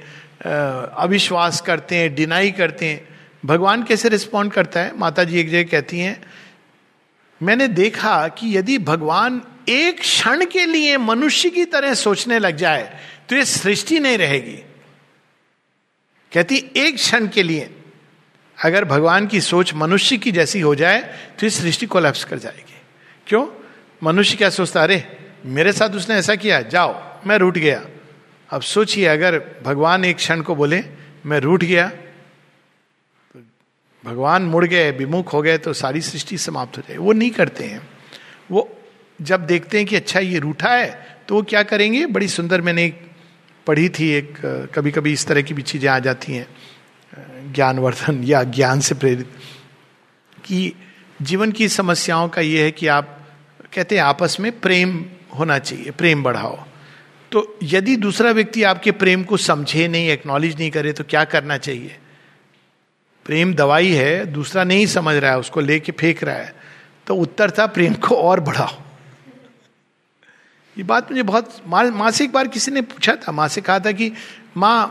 अविश्वास 0.96 1.62
करते 1.62 1.96
हैं 1.96 2.14
डिनाई 2.16 2.52
करते 2.52 2.86
हैं। 2.86 3.08
भगवान 3.46 3.84
कैसे 3.84 4.10
रिस्पॉन्ड 4.10 4.52
करता 4.52 4.80
है? 4.80 4.98
माता 4.98 5.24
जी 5.24 5.40
एक 5.40 5.50
जगह 5.50 5.64
कहती 5.64 6.00
हैं 6.00 6.22
मैंने 7.44 7.68
देखा 7.68 8.28
कि 8.28 8.58
यदि 8.58 8.78
भगवान 8.78 9.42
एक 9.70 10.00
क्षण 10.00 10.46
के 10.46 10.66
लिए 10.66 10.98
मनुष्य 10.98 11.50
की 11.50 11.66
तरह 11.66 11.94
सोचने 11.94 12.40
लग 12.40 12.56
जाए 12.56 13.00
तो 13.30 13.36
ये 13.36 13.46
सृष्टि 13.46 14.00
नहीं 14.00 14.18
रहेगी। 14.18 14.58
कहती, 16.34 16.72
एक 16.78 16.96
क्षण 16.96 17.28
के 17.28 17.44
लिए 17.44 17.76
अगर 18.64 18.86
भगवान 18.86 19.28
की 19.28 19.42
सोच 19.42 19.74
मनुष्य 19.74 20.18
की 20.18 20.32
जैसी 20.32 20.60
हो 20.60 20.76
जाए 20.76 21.02
तो 21.40 21.46
ये 21.46 21.50
सृष्टि 21.50 21.86
कोलैप्स 21.86 22.24
कर 22.24 22.40
जाएगी। 22.40 22.76
क्यों? 23.28 23.48
मनुष्य 24.04 24.38
क्या 24.38 24.50
सोचता, 24.50 24.84
अरे, 24.84 25.18
मेरे 25.46 25.72
साथ 25.72 25.90
उसने 25.90 26.16
ऐसा 26.16 26.36
किया, 26.36 26.62
जाओ, 26.62 27.20
मैं 27.26 27.38
रूठ 27.38 27.58
गया। 27.58 27.86
अब 28.50 28.62
सोचिए, 28.62 29.06
अगर 29.06 29.62
भगवान 29.64 30.06
एक 30.06 30.16
क्षण 30.16 30.42
को 30.42 30.56
बोले, 30.56 30.84
मैं 31.26 31.40
रूठ 31.40 31.64
गया 31.64 31.92
भगवान 34.06 34.44
मुड़ 34.44 34.66
गए, 34.66 34.92
विमुख 34.92 35.34
हो 35.34 35.42
गए 35.42 35.58
तो 35.58 35.74
सारी 35.74 36.02
सृष्टि 36.02 36.38
समाप्त 36.38 36.78
हो 36.78 36.84
जाए 36.88 36.98
वो 36.98 37.14
नहीं 37.14 37.32
करते 37.32 37.64
हैं। 37.64 37.82
वो 38.52 38.70
जब 39.20 39.46
देखते 39.48 39.78
हैं 39.78 39.88
कि 39.88 39.96
अच्छा 39.96 40.20
ये 40.20 40.40
रूठा 40.40 40.70
है 40.70 41.24
तो 41.28 41.36
वो 41.36 41.42
क्या 41.44 41.64
करेंगे? 41.64 42.06
बड़ी 42.08 42.28
सुंदर 42.28 42.62
मैंने 42.62 42.86
एक 42.86 43.02
पढ़ी 43.68 43.88
थी, 43.90 44.10
एक 44.10 44.38
कभी 44.76 44.92
कभी 44.92 45.14
इस 45.14 45.26
तरह 45.28 45.42
की 45.42 45.54
भी 45.54 45.62
चीज़ें 45.64 45.90
आ 45.90 45.98
जाती 46.00 46.34
हैं, 46.34 46.48
ज्ञानवर्धन 47.54 48.24
या 48.24 48.44
ज्ञान 48.46 48.80
से 48.80 48.96
प्रेरित, 48.96 49.32
कि 50.38 50.74
जीवन 51.22 51.52
की 51.52 51.68
समस्याओं 51.70 52.30
का 52.30 52.42
ये 52.42 52.64
है 52.64 52.72
कि 52.72 52.88
आप, 52.88 53.20
कहते 53.74 53.96
हैं, 53.96 54.04
आपस 54.04 54.38
में 54.40 54.52
प्रेम 54.60 55.04
होना 55.38 55.58
चाहिए, 55.60 55.92
प्रेम 55.92 56.24
बढ़ाओ। 56.24 56.58
तो 57.32 57.58
यदि 57.64 57.96
दूसरा 57.98 58.32
व्यक्ति 58.32 58.64
आपके 58.64 58.92
प्रेम 58.94 59.24
को 59.24 59.38
समझे 59.40 59.88
नहीं 59.88 60.10
एक्नॉलेज 60.10 60.58
नहीं 60.58 60.70
करे 60.72 60.94
तो 60.94 61.04
क्या 61.04 61.24
करना 61.26 61.58
चाहिए? 61.58 61.96
प्रेम 63.26 63.54
दवाई 63.54 63.92
है, 63.92 64.26
दूसरा 64.26 64.64
नहीं 64.64 64.86
समझ 64.86 65.16
रहा 65.16 65.32
है, 65.32 65.40
उसको 65.40 65.60
लेके 65.60 65.92
फेंक 65.92 66.24
रहा 66.24 66.36
है। 66.36 66.54
तो 67.08 67.16
उत्तर 67.16 67.52
था, 67.52 67.66
प्रेम 67.66 67.94
को 67.94 68.16
और 68.16 68.40
बढ़ाओ। 68.40 68.82
ये 70.78 70.84
बात 70.84 71.12
मुझे 71.12 71.24
बहुत, 71.24 71.62
माँ 71.68 72.12
से 72.12 72.24
एक 72.24 72.32
बार 72.32 72.48
किसी 72.48 72.72
ने 72.72 72.82
पूछा 72.82 73.16
था, 73.16 73.32
माँ 73.32 73.48
से 73.48 73.62
कहा 73.62 73.80
था 73.80 73.92
कि, 73.92 74.12
माँ, 74.58 74.88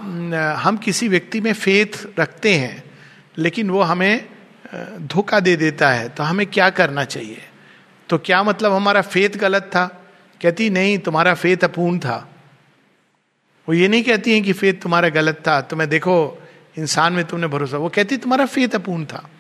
हम 0.57 0.77
किसी 0.77 1.09
व्यक्ति 1.09 1.40
में 1.40 1.53
फेथ 1.53 2.07
रखते 2.18 2.55
हैं, 2.55 2.83
लेकिन 3.38 3.70
वो 3.70 3.83
हमें 3.83 4.29
धोखा 5.07 5.40
दे 5.40 5.57
देता 5.57 5.90
है 5.90 6.09
तो 6.09 6.23
हमें 6.23 6.47
क्या 6.47 6.68
करना 6.70 7.05
चाहिए? 7.05 7.42
तो 8.09 8.18
क्या 8.18 8.42
मतलब 8.42 8.73
हमारा 8.73 9.03
फेथ 9.03 9.37
गलत 9.38 9.70
था? 9.75 9.87
कहती, 10.40 10.70
नहीं, 10.70 10.99
तुम्हारा 10.99 11.35
फेथ 11.35 11.64
अपूर्ण 11.64 11.99
था। 11.99 12.16
वो 13.68 13.75
ये 13.75 13.88
नहीं 13.88 14.03
कहती 14.05 14.33
है 14.33 14.40
कि 14.40 14.53
फेथ 14.53 14.75
तुम्हारा 14.75 15.09
गलत 15.09 15.42
था 15.47 15.61
तो 15.61 15.77
मैं 15.77 15.88
देखो 15.88 16.16
इंसान 16.78 17.12
में 17.12 17.24
तुमने 17.24 17.46
भरोसा। 17.46 17.76
वो 17.76 17.88
कहती, 17.88 18.16
तुम्हारा 18.16 18.46
फेत 18.46 18.74
अपूर्ण 18.74 19.04
था। 19.04 19.30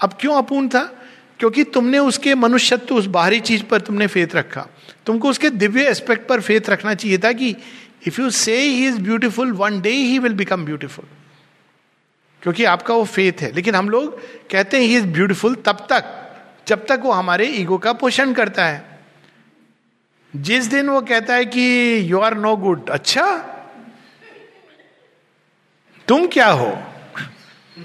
अब 0.00 0.18
क्यों 0.20 0.34
अपूर्ण 0.34 0.68
था? 0.68 1.02
क्योंकि 1.38 1.64
तुमने 1.64 1.98
उसके 1.98 2.34
मनुष्यत्व, 2.34 2.94
उस 2.94 3.06
बाहरी 3.06 3.40
चीज़ 3.40 3.64
पर 3.64 3.80
तुमने 3.80 4.06
फेत 4.06 4.36
रखा। 4.36 4.66
तुमको 5.06 5.30
उसके 5.30 5.50
दिव्य 5.50 5.82
एस्पेक्ट 5.82 6.28
पर 6.28 6.40
फेत 6.40 6.70
रखना 6.70 6.94
चाहिए 6.94 7.18
था 7.18 7.32
कि 7.32 7.56
if 8.06 8.20
you 8.20 8.30
say 8.30 8.60
he 8.60 8.86
is 8.86 9.00
beautiful 9.00 9.52
one 9.52 9.80
day 9.80 9.90
he 9.90 10.18
will 10.18 10.32
become 10.32 10.64
beautiful 10.64 11.04
क्योंकि 12.42 12.64
आपका 12.64 12.94
वो 12.94 13.04
फेथ 13.04 13.42
है। 13.42 13.52
लेकिन 13.52 13.74
हम 13.74 13.90
लोग 13.90 14.20
कहते 14.50 14.76
हैं 14.76 14.84
ही 14.84 14.96
इज़ 14.96 15.06
ब्यूटिफुल 15.06 15.54
तब 15.54 15.86
तक, 15.90 16.04
जब 16.68 16.86
तक 16.86 17.00
वो 17.02 17.12
हमारे 17.12 17.46
ईगो 17.46 17.78
का 17.78 17.92
पोषण 17.92 18.32
करता 18.32 18.66
है। 18.66 18.98
जिस 20.36 20.64
दिन 20.64 20.88
वो 20.88 21.00
कहता 21.00 21.34
है 21.34 21.44
कि 21.44 21.98
यू 22.12 22.18
आर 22.18 22.34
नो 22.34 22.56
गुड 22.56 22.88
अच्छा 22.88 23.52
तुम 26.08 26.26
क्या 26.26 26.48
हो? 26.48 26.78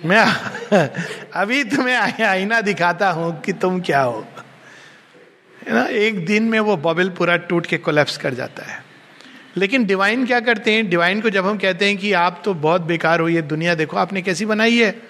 मैं 0.05 0.25
अभी 1.33 1.63
तुम्हें 1.63 1.95
आईना 2.23 2.61
दिखाता 2.61 3.11
हूँ 3.11 3.41
कि 3.41 3.53
तुम 3.53 3.81
क्या 3.81 4.01
हो। 4.01 4.27
ना? 5.69 5.85
एक 5.85 6.25
दिन 6.25 6.43
में 6.43 6.59
वो 6.59 6.77
बबल 6.77 7.09
पूरा 7.09 7.37
टूट 7.37 7.65
के 7.65 7.77
कोलेप्स 7.77 8.17
कर 8.17 8.33
जाता 8.33 8.63
है। 8.63 8.83
लेकिन 9.57 9.85
डिवाइन 9.85 10.25
क्या 10.25 10.39
करते 10.39 10.71
हैं? 10.71 10.89
डिवाइन 10.89 11.21
को 11.21 11.29
जब 11.29 11.47
हम 11.47 11.57
कहते 11.57 11.85
हैं 11.85 11.97
कि 11.97 12.13
आप 12.13 12.41
तो 12.45 12.53
बहुत 12.53 12.81
बेकार 12.81 13.19
हो, 13.19 13.29
ये 13.29 13.41
दुनिया 13.41 13.75
देखो, 13.75 13.97
आपने 13.97 14.21
कैसी 14.21 14.45
बनाई 14.45 14.77
है? 14.77 15.01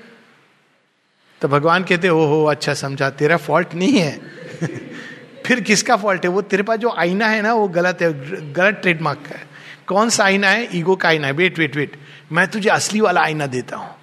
तो 1.41 1.47
भगवान 1.47 1.83
कहते 1.83 2.09
ओ 2.09 2.25
हो 2.25 2.45
अच्छा 2.45 2.73
समझा, 2.73 3.09
तेरा 3.09 3.37
फॉल्ट 3.37 3.73
नहीं 3.73 3.99
है। 3.99 4.21
फिर 5.45 5.61
किसका 5.61 5.95
फॉल्ट 5.95 6.25
है? 6.25 6.31
वो 6.31 6.41
तेरे 6.41 6.63
पास 6.63 6.79
जो 6.79 6.89
आईना 6.89 7.27
है 7.27 7.41
ना, 7.41 7.53
वो 7.53 7.67
गलत 7.67 8.01
है, 8.01 8.13
गलत 8.53 8.79
ट्रेडमार्क 8.81 9.19
का 9.19 9.37
है। 9.37 9.47
कौन 9.87 10.09
सा 10.09 10.23
आईना 10.23 10.49
है? 10.49 10.77
ईगो 10.77 10.95
का 10.95 11.09
आईना 11.09 11.27
है। 11.27 11.33
वेट 11.33 11.59
वेट 11.59 11.75
वेट 11.75 11.97
मैं 12.31 12.47
तुझे 12.47 12.69
असली 12.69 13.01
वाला 13.01 13.21
आईना 13.21 13.45
देता 13.47 13.77
हूँ। 13.77 13.95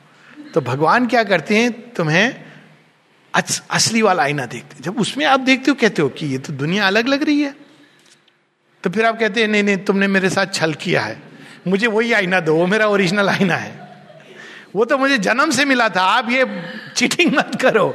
तो 0.55 0.61
भगवान 0.61 1.07
क्या 1.07 1.23
करते 1.25 1.57
हैं? 1.57 1.73
तुम्हें 1.93 2.35
असली 3.71 4.03
वाला 4.03 4.23
आईना 4.23 4.45
देखते 4.47 4.83
जब 4.83 5.01
उसमें 5.01 5.25
आप 5.27 5.41
देखते 5.41 5.71
हो, 5.71 5.75
कहते 5.75 6.03
हो 6.03 6.09
कि 6.09 6.27
ये 6.27 6.38
तो 6.38 6.53
दुनिया 6.53 6.87
अलग 6.87 7.09
लग 7.09 7.23
रही 7.23 7.41
है। 7.41 7.55
तो 8.85 8.91
फिर 8.91 9.05
आप 9.05 9.19
कहते 9.19 9.41
हैं, 9.41 9.49
नहीं 9.49 9.62
नहीं, 9.62 9.77
तुमने 9.79 10.07
मेरे 10.09 10.31
साथ 10.31 10.55
छल 10.55 10.75
किया 10.75 11.03
है। 11.03 11.21
मुझे 11.67 11.87
वही 11.87 12.12
आईना 12.12 12.41
दो, 12.41 12.55
वो 12.55 12.67
मेरा 12.67 12.87
ओरिजिनल 12.87 13.29
आईना 13.29 13.57
है। 13.57 13.73
वो 14.75 14.85
तो 14.85 14.99
मुझे 14.99 15.19
जन्म 15.19 15.51
से 15.51 15.64
मिला 15.64 15.88
था, 15.88 16.03
आप 16.03 16.31
ये 16.31 16.45
चीटिंग 16.97 17.35
मत 17.35 17.59
करो। 17.62 17.88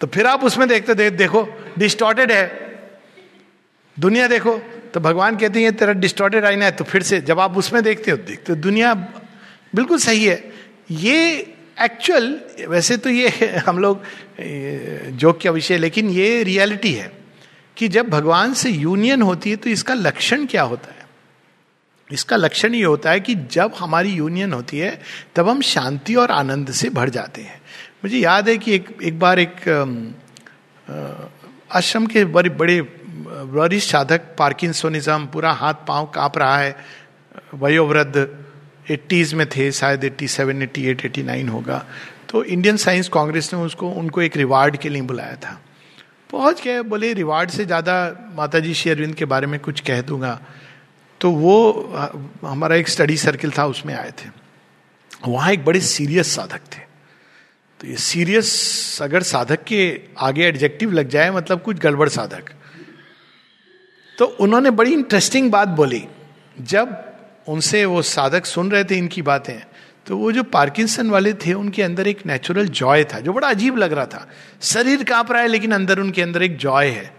तो 0.00 0.06
फिर 0.06 0.26
आप 0.26 0.44
उसमें 0.44 0.66
देखते 0.68 0.94
देख 0.94 1.12
देखो 1.12 1.46
डिस्टॉर्टेड 1.78 2.32
है। 2.32 2.46
दुनिया 3.96 4.26
देखो 4.28 4.58
तो 4.94 5.00
भगवान 5.00 5.36
कहते 5.36 5.62
हैं 5.62 5.76
तेरा 5.76 5.92
डिस्टॉर्टेड 5.94 6.44
आईना 6.44 6.64
है। 6.64 6.72
तो 6.72 6.84
फिर 6.84 7.02
से 7.02 7.20
जब 7.20 7.40
आप 7.40 7.56
उसमें 7.58 7.82
देखते 7.82 8.10
हो 8.10 8.16
देखते 8.16 8.52
हो, 8.52 8.58
दुनिया 8.58 8.94
बिल्कुल 9.72 9.98
सही 9.98 10.24
है। 10.24 10.52
ये 10.90 11.54
एक्चुअल 11.80 12.38
वैसे 12.68 12.96
तो 12.96 13.10
ये 13.10 13.28
हम 13.66 13.78
लोग 13.78 14.02
जोक 15.16 15.40
का 15.42 15.50
विषय 15.50 15.78
लेकिन 15.78 16.10
ये 16.10 16.42
रियलिटी 16.42 16.92
है 16.92 17.10
कि 17.76 17.88
जब 17.88 18.08
भगवान 18.08 18.54
से 18.54 18.70
यूनियन 18.70 19.22
होती 19.22 19.50
है 19.50 19.56
तो 19.56 19.70
इसका 19.70 19.94
लक्षण 19.94 20.46
क्या 20.46 20.62
होता 20.62 20.90
है? 20.90 21.06
इसका 22.10 22.36
लक्षण 22.36 22.74
ये 22.74 22.84
होता 22.84 23.10
है 23.10 23.20
कि 23.20 23.34
जब 23.52 23.72
हमारी 23.78 24.12
यूनियन 24.12 24.52
होती 24.52 24.78
है, 24.78 25.00
तब 25.36 25.48
हम 25.48 25.60
शांति 25.62 26.14
और 26.14 26.30
आनंद 26.30 26.70
से 26.72 26.90
भर 26.90 27.08
जाते 27.08 27.42
हैं। 27.42 27.60
मुझे 28.04 28.18
याद 28.18 28.48
है 28.48 28.56
कि 28.58 28.74
एक 28.74 28.88
एक 29.02 29.18
बार 29.18 29.38
एक 29.38 29.68
आश्रम 31.70 32.06
के 32.06 32.24
बड़े 32.26 32.50
बड़े 32.50 32.80
वरिष्ठ 32.80 33.90
साधक, 33.90 34.20
पार्किंसोनिज्म, 34.38 35.26
पूरा 35.26 35.52
हाथ 35.52 35.74
पाँव 35.88 36.06
काँप 36.14 36.38
रहा 36.38 36.58
है, 36.58 36.76
वयोवृद्ध 37.54 38.16
एट्टीज 38.90 39.34
में 39.34 39.46
थे, 39.48 39.70
शायद 39.72 40.04
eighty 40.04 40.28
seven, 40.28 40.62
eighty 40.62 40.86
eight, 40.86 41.04
eighty 41.04 41.22
nine 41.22 41.48
होगा। 41.48 41.84
तो 42.28 42.44
इंडियन 42.44 42.76
साइंस 42.76 43.08
कांग्रेस 43.08 43.52
ने 43.54 43.60
उसको, 43.60 43.90
उनको 43.90 44.22
एक 44.22 44.36
रिवार्ड 44.36 44.76
के 44.76 44.88
लिए 44.88 45.02
बुलाया 45.02 45.36
था। 45.36 45.60
पहुँच 46.30 46.62
गए 46.64 46.80
बोले 46.82 47.12
रिवार्ड 47.12 47.50
से 47.50 47.64
ज़्यादा 47.64 47.94
माता 48.36 48.58
जी 48.58 48.74
श्री 48.74 48.90
अरविंद 48.90 49.14
के 49.14 49.24
बारे 49.24 49.46
में 49.46 49.58
कुछ 49.60 49.80
कह 49.80 50.00
दूँगा। 50.02 50.40
तो 51.20 51.30
वो 51.30 51.54
हमारा 52.44 52.76
एक 52.76 52.88
स्टडी 52.88 53.16
सर्किल 53.16 53.50
था, 53.50 53.66
उसमें 53.66 53.94
आए 53.94 54.10
थे। 54.10 54.28
वहाँ 55.28 55.52
एक 55.52 55.64
बड़े 55.64 55.80
सीरियस 55.80 56.34
साधक 56.34 56.60
थे। 56.74 56.86
तो 57.80 57.86
ये 57.86 57.96
सीरियस 57.96 58.98
अगर 59.02 59.22
साधक 59.22 59.64
के 59.64 59.80
आगे 60.18 60.44
एडजेक्टिव 60.44 60.92
लग 60.92 61.08
जाए 61.08 61.30
मतलब 61.30 61.62
कुछ 61.62 61.78
गड़बड़ 61.78 62.08
साधक। 62.08 62.50
तो 64.18 64.24
उन्होंने 64.40 64.70
बड़ी 64.70 64.92
इंटरेस्टिंग 64.92 65.50
बात 65.50 65.68
बोली। 65.68 66.04
जब 66.60 66.94
उनसे 67.48 67.84
वो 67.84 68.02
साधक 68.02 68.46
सुन 68.46 68.70
रहे 68.70 68.84
थे 68.84 68.96
इनकी 68.96 69.22
बातें 69.22 69.58
तो 70.06 70.16
वो 70.16 70.30
जो 70.32 70.42
पार्किंसन 70.42 71.10
वाले 71.10 71.32
थे, 71.34 71.52
उनके 71.52 71.82
अंदर 71.82 72.06
एक 72.06 72.24
नेचुरल 72.26 72.68
जॉय 72.68 73.04
था, 73.04 73.18
जो 73.20 73.32
बड़ा 73.32 73.48
अजीब 73.48 73.76
लग 73.76 73.92
रहा 73.92 74.06
था। 74.06 74.28
शरीर 74.62 75.02
काँप 75.04 75.32
रहा 75.32 75.42
है, 75.42 75.48
लेकिन 75.48 75.72
अंदर 75.72 75.98
उनके 76.00 76.22
अंदर 76.22 76.42
एक 76.42 76.56
जॉय 76.56 76.88
है। 76.88 77.12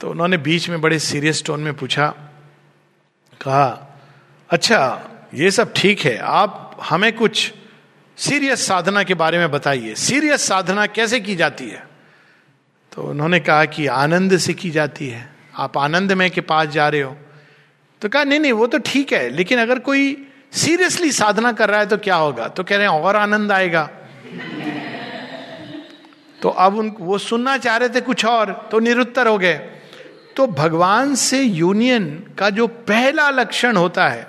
तो 0.00 0.10
उन्होंने 0.10 0.36
बीच 0.36 0.68
में 0.68 0.80
बड़े 0.80 0.98
सीरियस 0.98 1.42
टोन 1.44 1.60
में 1.60 1.74
पूछा, 1.74 2.06
कहा 3.40 3.96
अच्छा 4.50 5.10
ये 5.34 5.50
सब 5.50 5.72
ठीक 5.76 6.00
है, 6.00 6.16
आप 6.18 6.78
हमें 6.82 7.12
कुछ 7.12 7.52
सीरियस 8.18 8.66
साधना 8.66 9.02
के 9.02 9.14
बारे 9.14 9.38
में 9.38 9.50
बताइए। 9.50 9.94
सीरियस 9.94 10.46
साधना 10.46 10.86
कैसे 10.86 11.20
की 11.20 11.36
जाती 11.36 11.68
है? 11.68 11.82
तो 12.92 13.02
उन्होंने 13.02 13.40
कहा 13.40 13.64
कि 13.64 13.86
आनंद 13.86 14.36
से 14.38 14.54
की 14.54 14.70
जाती 14.70 15.08
है। 15.08 15.28
आप 15.56 15.78
आनंदमय 15.78 16.30
के 16.30 16.40
पास 16.40 16.68
जा 16.68 16.88
रहे 16.88 17.00
हो। 17.00 17.16
तो 18.04 18.08
कहा, 18.08 18.24
नहीं 18.24 18.40
नहीं, 18.40 18.52
वो 18.52 18.66
तो 18.66 18.78
ठीक 18.78 19.12
है, 19.12 19.28
लेकिन 19.30 19.58
अगर 19.58 19.78
कोई 19.78 20.26
सीरियसली 20.52 21.12
साधना 21.12 21.52
कर 21.52 21.70
रहा 21.70 21.80
है 21.80 21.86
तो 21.86 21.96
क्या 21.96 22.16
होगा? 22.16 22.48
तो 22.48 22.64
कह 22.64 22.76
रहे 22.76 22.86
हैं, 22.86 23.00
और 23.00 23.16
आनंद 23.16 23.52
आएगा। 23.52 23.90
तो 26.42 26.48
अब 26.48 26.76
उन, 26.76 26.96
वो 27.00 27.18
सुनना 27.18 27.56
चाह 27.58 27.76
रहे 27.76 27.88
थे 27.88 28.00
कुछ 28.00 28.24
और 28.24 28.68
तो 28.70 28.78
निरुत्तर 28.78 29.28
हो 29.28 29.38
गए। 29.38 29.54
तो 30.36 30.46
भगवान 30.46 31.14
से 31.14 31.42
यूनियन 31.42 32.34
का 32.38 32.50
जो 32.50 32.66
पहला 32.66 33.30
लक्षण 33.30 33.76
होता 33.76 34.08
है 34.08 34.26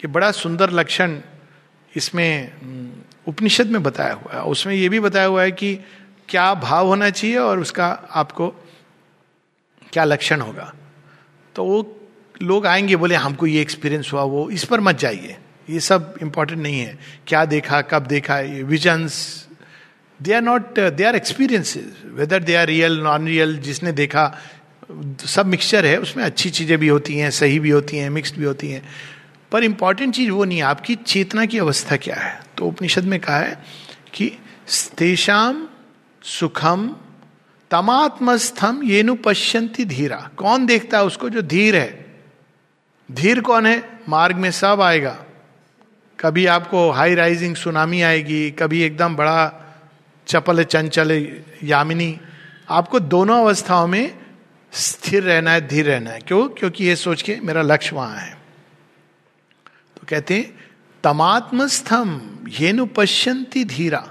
कि 0.00 0.06
बड़ा 0.06 0.30
सुंदर 0.30 0.70
लक्षण 0.70 1.18
इसमें 1.96 2.52
उपनिषद 3.28 3.66
में 3.66 3.82
बताया 3.82 4.12
हुआ 4.12 4.34
है। 4.34 4.42
उसमें 4.42 4.74
यह 4.74 4.88
भी 4.88 5.00
बताया 5.00 5.26
हुआ 5.26 5.42
है 5.42 5.52
कि 5.52 5.74
क्या 6.28 6.54
भाव 6.54 6.86
होना 6.86 7.10
चाहिए 7.10 7.36
और 7.36 7.60
उसका 7.60 7.88
आपको 8.10 8.48
क्या 9.92 10.04
लक्षण 10.04 10.40
होगा। 10.40 10.72
तो 11.54 11.64
वो 11.64 12.00
लोग 12.42 12.66
आएँगे, 12.66 12.96
बोले, 12.96 13.14
हमको 13.14 13.46
ये 13.46 13.60
एक्सपीरियंस 13.60 14.10
हुआ, 14.12 14.22
वो, 14.22 14.50
इस 14.50 14.64
पर 14.64 14.80
मत 14.80 14.98
जाइए। 14.98 15.36
ये 15.70 15.80
सब 15.80 16.14
इंपॉर्टेंट 16.22 16.60
नहीं 16.60 16.80
है। 16.80 16.98
क्या 17.26 17.44
देखा, 17.44 17.80
कब 17.80 18.06
देखा, 18.06 18.40
ये 18.40 18.62
visions 18.62 19.46
they 20.22 20.32
are 20.32 20.42
not 20.42 20.80
they 20.80 21.04
are 21.04 21.16
experiences 21.16 21.84
whether 22.06 22.42
they 22.42 22.54
are 22.54 22.66
real 22.66 23.00
non 23.00 23.26
real 23.26 23.58
जिसने 23.58 23.92
देखा, 23.92 24.38
सब 25.26 25.46
मिक्सचर 25.46 25.86
है, 25.86 25.98
उसमें 25.98 26.24
अच्छी 26.24 26.50
चीज़ें 26.50 26.78
भी 26.78 26.88
होती 26.88 27.14
हैं, 27.14 27.30
सही 27.30 27.58
भी 27.58 27.70
होती 27.70 27.96
हैं 27.96 28.10
मिक्सड 28.10 28.36
भी 28.36 28.44
होती 28.44 28.68
हैं। 28.68 28.88
पर 29.52 29.64
इंपॉर्टेंट 29.64 30.14
चीज़ 30.14 30.30
वो 30.30 30.44
नहीं 30.44 30.62
आपकी 30.62 30.94
चेतना 30.94 31.46
की 31.46 31.58
अवस्था 31.58 31.96
क्या 31.96 32.16
है? 32.16 32.42
तो 32.58 32.66
उपनिषद 32.66 33.04
में 33.04 33.20
कहा 33.20 33.38
है 33.38 33.64
कि 34.14 34.32
तेषाम 34.98 35.68
सुखम 36.22 36.96
तमात्मस्थम 37.70 38.80
ये 38.84 39.02
नु 39.02 39.14
पश्यंती 39.14 39.84
धीरा। 39.84 40.30
कौन 40.36 40.66
देखता 40.66 40.98
है 40.98 41.04
उसको 41.04 41.30
जो 41.30 41.42
धीर 41.42 41.76
है? 41.76 42.03
धीर 43.12 43.40
कौन 43.40 43.66
है? 43.66 44.00
मार्ग 44.08 44.36
में 44.36 44.50
सब 44.50 44.80
आएगा। 44.80 45.24
कभी 46.20 46.46
आपको 46.46 46.90
हाई 46.90 47.14
राइजिंग 47.14 47.56
सुनामी 47.56 48.02
आएगी, 48.02 48.50
कभी 48.50 48.82
एकदम 48.82 49.16
बड़ा 49.16 49.52
चपल 50.26 50.64
चंचल 50.64 51.32
यामिनी। 51.62 52.20
आपको 52.70 53.00
दोनों 53.00 53.40
अवस्थाओं 53.40 53.86
में 53.86 54.18
स्थिर 54.72 55.22
रहना 55.22 55.50
है, 55.50 55.68
धीर 55.68 55.86
रहना 55.86 56.10
है। 56.10 56.20
क्यों? 56.20 56.48
क्योंकि 56.48 56.84
ये 56.84 56.96
सोच 56.96 57.22
के 57.22 57.36
मेरा 57.36 57.62
लक्ष्य 57.62 57.96
वहाँ 57.96 58.16
है। 58.16 58.34
तो 59.96 60.06
कहते 60.08 60.34
हैं, 60.34 60.64
तमात्मस्थम 61.04 62.20
ये 62.48 62.72
नु 62.72 62.86
पश्यंती 62.86 63.64
धीरा। 63.64 64.08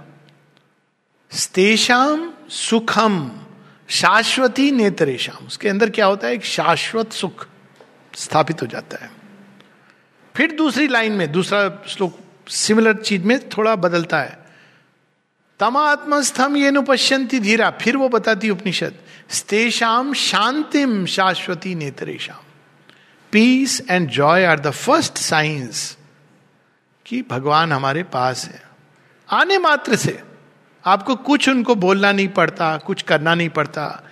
स्तेषाम 1.31 2.33
सुखम 2.49 3.31
शाश्वती 3.87 4.71
नेत्रेशम 4.71 5.45
उसके 5.47 5.69
अंदर 5.69 5.89
क्या 5.89 6.05
होता 6.05 6.27
है? 6.27 6.33
एक 6.33 6.45
शाश्वत 6.45 7.11
सुख। 7.11 7.47
स्थापित 8.15 8.61
हो 8.61 8.67
जाता 8.67 9.03
है। 9.05 9.11
फिर 10.35 10.51
दूसरी 10.51 10.87
लाइन 10.87 11.11
में, 11.11 11.31
दूसरा 11.31 11.83
श्लोक 11.87 12.19
सिमिलर 12.47 12.95
चीज़ 12.95 13.23
में 13.23 13.49
थोड़ा 13.49 13.75
बदलता 13.75 14.21
है। 14.21 14.45
तमात्मस्थम 15.59 16.57
ये 16.57 16.71
नुपश्यंती 16.71 17.39
धीरा, 17.39 17.69
फिर 17.71 17.97
वो 17.97 18.09
बताती 18.09 18.49
उपनिषद 18.49 18.93
स्तेषाम 19.29 20.13
शांतिम 20.13 21.05
शाश्वती 21.05 21.75
नेत्रेशम 21.75 22.33
peace 23.31 23.81
and 23.89 24.09
joy 24.09 24.45
are 24.45 24.59
the 24.59 24.71
first 24.71 25.17
science 25.17 25.97
कि 27.05 27.21
भगवान 27.21 27.71
हमारे 27.71 28.03
पास 28.03 28.45
है। 28.45 28.61
आने 29.29 29.57
मात्र 29.57 29.95
से 29.95 30.23
आपको 30.85 31.15
कुछ 31.15 31.49
उनको 31.49 31.75
बोलना 31.75 32.11
नहीं 32.11 32.27
पड़ता, 32.27 32.77
कुछ 32.77 33.01
करना 33.01 33.35
नहीं 33.35 33.49
पड़ता। 33.49 34.03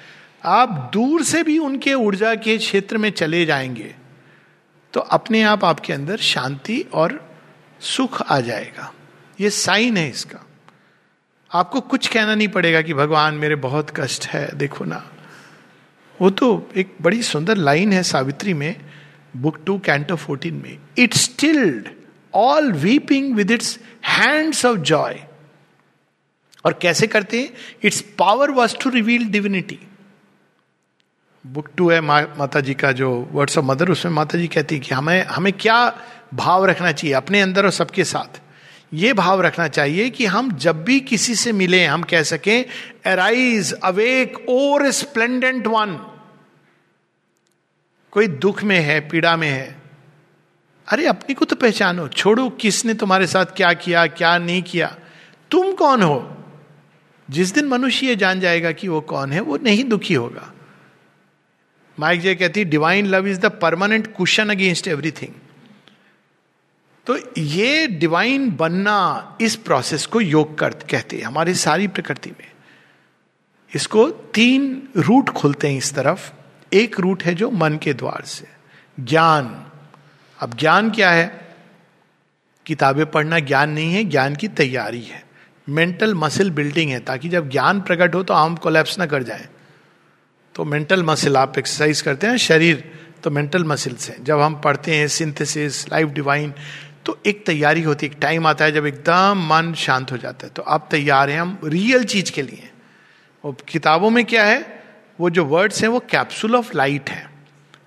आप 0.44 0.90
दूर 0.94 1.24
से 1.24 1.44
भी 1.44 1.58
उनके 1.58 1.94
ऊर्जा 1.94 2.36
के 2.36 2.58
क्षेत्र 2.58 2.98
में 2.98 3.10
चले 3.12 3.46
जाएँगे 3.46 3.96
तो 4.94 5.00
अपने 5.00 5.42
आप 5.42 5.64
आपके 5.66 5.94
अंदर 5.94 6.18
शांति 6.18 6.86
और 6.94 7.38
सुख 7.80 8.22
आ 8.22 8.40
जाएगा। 8.40 8.94
ये 9.40 9.50
साइन 9.50 9.98
है 9.98 10.10
इसका। 10.10 10.46
आपको 11.52 11.82
कुछ 11.82 12.08
कहना 12.08 12.36
नहीं 12.36 12.48
पड़ेगा 12.48 12.82
कि 12.82 12.94
भगवान 12.94 13.36
मेरे 13.36 13.56
बहुत 13.56 13.90
कष्ट 14.00 14.26
है, 14.26 14.50
देखो 14.56 14.86
ना। 14.86 15.12
वो 16.22 16.30
तो 16.30 16.70
एक 16.76 16.96
बड़ी 17.02 17.24
सुंदर 17.24 17.58
लाइन 17.58 17.94
है 17.94 18.04
सावित्री 18.04 18.54
में, 18.54 18.82
बुक 19.38 19.60
टू 19.66 19.80
कैंटो 19.80 20.16
फोर्टीन 20.16 20.62
में। 20.64 20.78
It 20.98 21.14
stilled 21.14 21.90
all 22.34 22.72
weeping 22.72 23.36
with 23.36 23.52
its 23.52 23.80
hands 24.06 24.66
of 24.66 24.80
joy 24.80 25.24
और 26.66 26.80
कैसे 26.82 27.08
करते 27.08 27.40
हैं? 27.42 27.50
Its 27.84 28.02
power 28.02 28.52
was 28.52 28.78
to 28.78 28.90
reveal 28.90 29.26
divinity 29.26 29.80
book 31.48 31.70
two 31.78 31.90
है 31.90 32.02
मा, 32.02 32.22
माता 32.22 32.60
जी 32.60 32.74
का 32.74 32.92
जो 32.92 33.30
वर्ड्स 33.32 33.58
ऑफ़ 33.58 33.66
मदर 33.66 33.90
उसमें 33.90 34.14
माता 34.14 34.38
जी 34.38 34.48
कहती 34.48 34.76
है 34.76 34.82
कि 34.82 34.96
हमें 34.96 35.24
हमें 35.24 35.54
क्या 35.54 36.02
भाव 36.34 36.66
रखना 36.66 36.92
चाहिए 36.92 37.16
अपने 37.16 37.42
अंदर 37.42 37.66
और 37.66 37.72
सबके 37.72 38.04
साथ? 38.04 38.42
ये 38.94 39.14
भाव 39.14 39.42
रखना 39.42 39.68
चाहिए 39.68 40.10
कि 40.10 40.26
हम 40.26 40.52
जब 40.52 40.84
भी 40.84 41.00
किसी 41.00 41.36
से 41.36 41.52
मिले 41.52 41.86
हम 41.86 42.04
कह 42.04 42.24
सकें 42.24 42.66
एराइज 43.06 43.74
अवेक 43.74 44.50
और 44.50 44.92
स्प्लेंडेंट 44.92 45.68
वन 45.68 46.06
कोई 48.12 48.28
दुख 48.28 48.64
में 48.64 48.80
है 48.80 49.00
पीड़ा 49.00 49.38
में 49.38 49.50
है? 49.50 49.82
अरे 50.88 51.08
अपनी 51.08 51.36
को 51.36 51.46
तो 51.46 51.56
पहचानो। 51.56 52.08
छोड़ो 52.08 52.50
किसने 52.50 52.94
तुम्हारे 52.94 53.28
साथ 53.28 53.46
क्या 53.46 53.74
किया 53.74 54.08
क्या 54.08 54.38
नहीं 54.38 54.62
किया? 54.62 54.96
तुम 55.52 55.74
कौन 55.74 56.02
हो? 56.02 56.38
जिस 57.30 57.54
दिन 57.54 57.66
मनुष्य 57.66 58.08
ये 58.08 58.16
जान 58.16 58.40
जाएगा 58.40 58.72
कि 58.72 58.88
वो 58.88 59.02
कौन 59.02 59.32
है 59.32 59.40
वो 59.40 59.58
नहीं 59.58 59.84
दुखी 59.84 60.14
होगा। 60.14 60.54
माइक 62.00 62.22
जे 62.22 62.36
कहती 62.36 62.66
divine 62.66 63.06
love 63.06 63.28
is 63.28 63.40
the 63.40 63.46
permanent 63.46 64.08
question 64.08 64.50
against 64.50 64.88
everything 64.88 65.34
तो 67.08 67.18
ये 67.38 67.88
डिवाइन 67.88 68.52
बनना 68.52 69.38
इस 69.42 69.56
प्रोसेस 69.56 70.06
को 70.06 70.22
योग 70.22 70.58
कर, 70.58 70.70
कहते 70.70 71.18
हैं, 71.18 71.24
हमारी 71.24 71.54
सारी 71.54 71.88
प्रकृति 71.88 72.30
में। 72.30 72.52
इसको 73.76 74.10
तीन 74.10 74.90
रूट 74.98 75.30
खुलते 75.30 75.68
हैं 75.68 75.78
इस 75.78 75.94
तरफ़। 75.94 76.32
एक 76.74 77.00
रूट 77.00 77.24
है 77.24 77.34
जो 77.34 77.52
मन 77.52 77.78
के 77.78 77.94
द्वार 77.94 78.24
से। 78.26 78.48
ज्ञान। 79.00 79.66
अब 80.40 80.58
ज्ञान 80.58 80.92
क्या 80.92 81.12
है? 81.12 81.56
किताबें 82.66 83.06
पढ़ना 83.06 83.40
ज्ञान 83.40 83.70
नहीं 83.70 83.94
है, 83.94 84.04
ज्ञान 84.04 84.36
की 84.36 84.48
तैयारी 84.48 85.02
है। 85.02 85.26
मेंटल 85.70 86.16
मसल 86.16 86.52
बिल्डिंग 86.52 86.92
है, 86.92 87.00
ताकि 87.00 87.30
जब 87.30 87.50
ज्ञान 87.50 87.82
प्रकट 87.82 88.16
हो 88.16 88.24
तो 88.24 88.34
हम 88.34 88.56
कोलैप्स 88.56 89.00
ना 89.00 89.06
कर 89.06 89.24
जाए। 89.24 89.50
तो 90.56 90.66
मेंटल 90.66 91.04
मसल 91.04 91.38
आप 91.38 91.58
एक्सरसाइज 91.58 92.02
करते 92.02 92.28
हैं, 92.28 92.38
शरीर 92.38 92.92
तो 93.24 93.32
मेंटल 93.32 93.64
मसल्स 93.64 94.10
हैं। 94.10 94.24
जब 94.24 94.40
हम 94.40 94.56
पढ़ते 94.62 94.96
हैं 94.96 95.08
सिंथेसिस 95.08 95.88
लाइफ 95.92 96.10
डिवाइन 96.10 96.54
तो 97.06 97.18
एक 97.26 97.46
तैयारी 97.46 97.82
होती 97.82 98.06
है, 98.06 98.12
एक 98.12 98.18
टाइम 98.22 98.48
आता 98.48 98.66
है 98.66 98.72
जब 98.72 98.86
एकदम 98.86 99.46
मन 99.48 99.74
शांत 99.74 100.12
हो 100.12 100.18
जाता 100.18 100.48
है। 100.48 100.54
तो 100.54 100.62
आप 100.62 100.88
तैयार 100.92 101.30
हैं, 101.30 101.40
हम 101.42 101.60
रियल 101.64 102.04
चीज़ 102.04 102.32
के 102.32 102.42
लिए 102.42 102.70
वो 103.44 103.52
किताबों 103.68 104.10
में 104.10 104.24
क्या 104.26 104.44
है, 104.44 104.84
वो 105.20 105.30
जो 105.30 105.46
वर्ड्स 105.46 105.82
हैं, 105.82 105.90
वो 105.90 106.00
कैप्सूल 106.00 106.56
ऑफ़ 106.56 106.76
लाइट 106.76 107.10
है। 107.10 107.30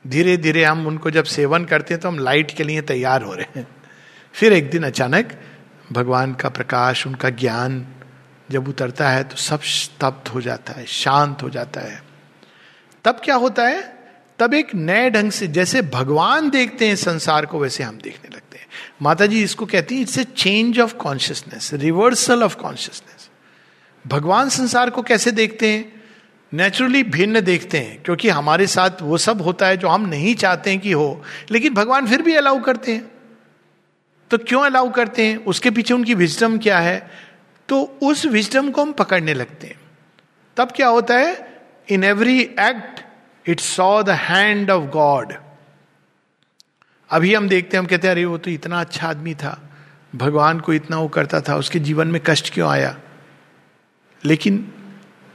धीरे 0.06 0.36
धीरे 0.36 0.64
हम 0.64 0.86
उनको 0.86 1.10
जब 1.10 1.24
सेवन 1.24 1.64
करते 1.64 1.94
हैं 1.94 2.00
तो 2.00 2.08
हम 2.08 2.18
लाइट 2.18 2.50
के 2.50 2.64
लिए 2.64 2.80
तैयार 2.82 3.22
हो 3.22 3.34
रहे 3.34 3.58
हैं। 3.58 3.66
फिर 4.34 4.52
एक 4.52 4.70
दिन 4.70 4.82
अचानक 4.82 5.32
भगवान 5.92 6.34
का 6.34 6.48
प्रकाश, 6.48 7.06
उनका 7.06 7.30
ज्ञान 7.30 7.86
जब 8.50 8.68
उतरता 8.68 9.10
है 9.10 9.22
तो 9.24 9.36
सब 9.36 9.60
स्तब्ध 9.62 10.28
हो 10.28 10.40
जाता 10.40 10.72
है, 10.72 10.86
शांत 10.86 11.42
हो 11.42 11.50
जाता 11.50 11.80
है। 11.80 12.02
तब 13.04 13.20
क्या 13.24 13.34
होता 13.34 13.66
है? 13.66 13.98
तब 14.38 14.54
एक 14.54 14.74
नए 14.74 15.10
ढंग 15.10 15.30
से, 15.30 15.46
जैसे 15.46 15.82
भगवान 15.82 16.50
देखते 16.50 16.88
हैं 16.88 16.96
संसार 16.96 17.46
को, 17.46 17.58
वैसे 17.58 17.82
हम 17.82 17.98
देखने 17.98 18.36
लगते 18.36 18.58
हैं। 18.58 18.66
माता 19.02 19.26
जी 19.26 19.42
इसको 19.42 19.66
कहती 19.66 19.94
हैं 19.94 20.02
it's 20.02 20.18
a 20.18 20.24
change 20.24 20.80
of 20.80 20.94
consciousness 20.94 21.70
reversal 21.74 22.42
of 22.42 22.56
consciousness 22.56 23.30
भगवान 24.06 24.48
संसार 24.48 24.90
को 24.90 25.02
कैसे 25.02 25.30
देखते 25.30 25.68
हैं? 25.68 26.02
नेचुरली 26.54 27.02
भिन्न 27.02 27.40
देखते 27.40 27.78
हैं, 27.78 28.02
क्योंकि 28.02 28.28
हमारे 28.28 28.66
साथ 28.66 28.90
वो 29.02 29.18
सब 29.18 29.42
होता 29.42 29.66
है 29.66 29.76
जो 29.76 29.88
हम 29.88 30.06
नहीं 30.06 30.34
चाहते 30.34 30.70
हैं 30.70 30.78
कि 30.78 30.92
हो। 30.92 31.22
लेकिन 31.50 31.74
भगवान 31.74 32.06
फिर 32.06 32.22
भी 32.22 32.34
अलाउ 32.34 32.62
करते 32.62 32.92
हैं। 32.92 33.10
तो 34.30 34.38
क्यों 34.38 34.62
अलाउ 34.62 34.90
करते 34.90 35.26
हैं? 35.26 35.44
उसके 35.44 35.70
पीछे 35.70 35.94
उनकी 35.94 36.14
विजडम 36.14 36.58
क्या 36.58 36.78
है? 36.78 37.10
तो 37.68 37.98
उस 38.02 38.26
विजडम 38.26 38.70
को 38.70 38.82
हम 38.82 38.92
पकड़ने 38.92 39.34
लगते 39.34 39.66
हैं। 39.66 39.80
तब 40.56 40.72
क्या 40.76 40.86
होता 40.86 41.16
है? 41.16 41.53
In 41.90 42.04
every 42.04 42.40
act 42.40 43.00
it 43.48 43.60
saw 43.60 44.02
the 44.02 44.10
hand 44.10 44.70
of 44.70 44.90
God 44.90 45.34
अभी 47.10 47.34
हम 47.34 47.48
देखते 47.48 47.76
हैं, 47.76 47.82
हम 47.82 47.86
कहते 47.86 48.06
हैं, 48.06 48.12
अरे, 48.12 48.24
वो 48.24 48.38
तो 48.38 48.50
इतना 48.50 48.80
अच्छा 48.80 49.08
आदमी 49.08 49.34
था। 49.34 49.70
भगवान 50.16 50.60
को 50.60 50.72
इतना 50.72 50.98
वो 50.98 51.08
करता 51.08 51.40
था, 51.40 51.56
उसके 51.56 51.78
जीवन 51.78 52.08
में 52.08 52.20
कष्ट 52.26 52.54
क्यों 52.54 52.70
आया? 52.70 52.98
लेकिन 54.24 54.72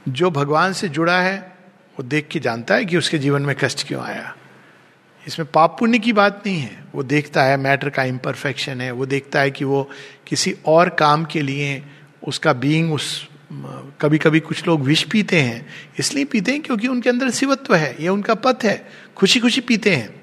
जो 0.08 0.30
भगवान 0.30 0.72
से 0.72 0.88
जुड़ा 0.88 1.20
है, 1.20 1.40
वो 1.68 2.02
देख 2.02 2.28
के 2.28 2.40
जानता 2.40 2.74
है 2.74 2.84
कि 2.84 2.96
उसके 2.96 3.18
जीवन 3.18 3.42
में 3.42 3.56
कष्ट 3.56 3.88
क्यों 3.88 4.02
आया। 4.02 4.36
इसमें 5.26 5.50
पाप 5.50 5.76
पुण्य 5.78 5.98
की 5.98 6.12
बात 6.12 6.42
नहीं 6.46 6.60
है। 6.60 6.84
वो 6.94 7.02
देखता 7.02 7.42
है, 7.42 7.56
मैटर 7.56 7.90
का 7.90 8.04
इम्परफेक्शन 8.04 8.80
है। 8.80 8.90
वो 8.90 9.06
देखता 9.06 9.40
है 9.40 9.50
कि 9.50 9.64
वो 9.64 9.90
किसी 10.26 10.56
और 10.66 10.88
काम 10.88 11.24
के 11.24 11.42
लिए, 11.42 11.82
उसका 12.28 12.52
बीइंग 12.52 12.92
उस 12.92 13.29
कभी 14.00 14.18
कभी 14.18 14.40
कुछ 14.40 14.66
लोग 14.66 14.82
विष 14.82 15.02
पीते 15.02 15.40
हैं, 15.40 15.66
इसलिए 15.98 16.24
पीते 16.24 16.52
हैं 16.52 16.60
क्योंकि 16.62 16.88
उनके 16.88 17.10
अंदर 17.10 17.30
शिवत्व 17.30 17.74
है 17.74 17.96
यह 18.00 18.10
उनका 18.10 18.34
पथ 18.36 18.64
है 18.64 18.88
खुशी 19.16 19.40
खुशी 19.40 19.60
पीते 19.60 19.94
हैं। 19.94 20.20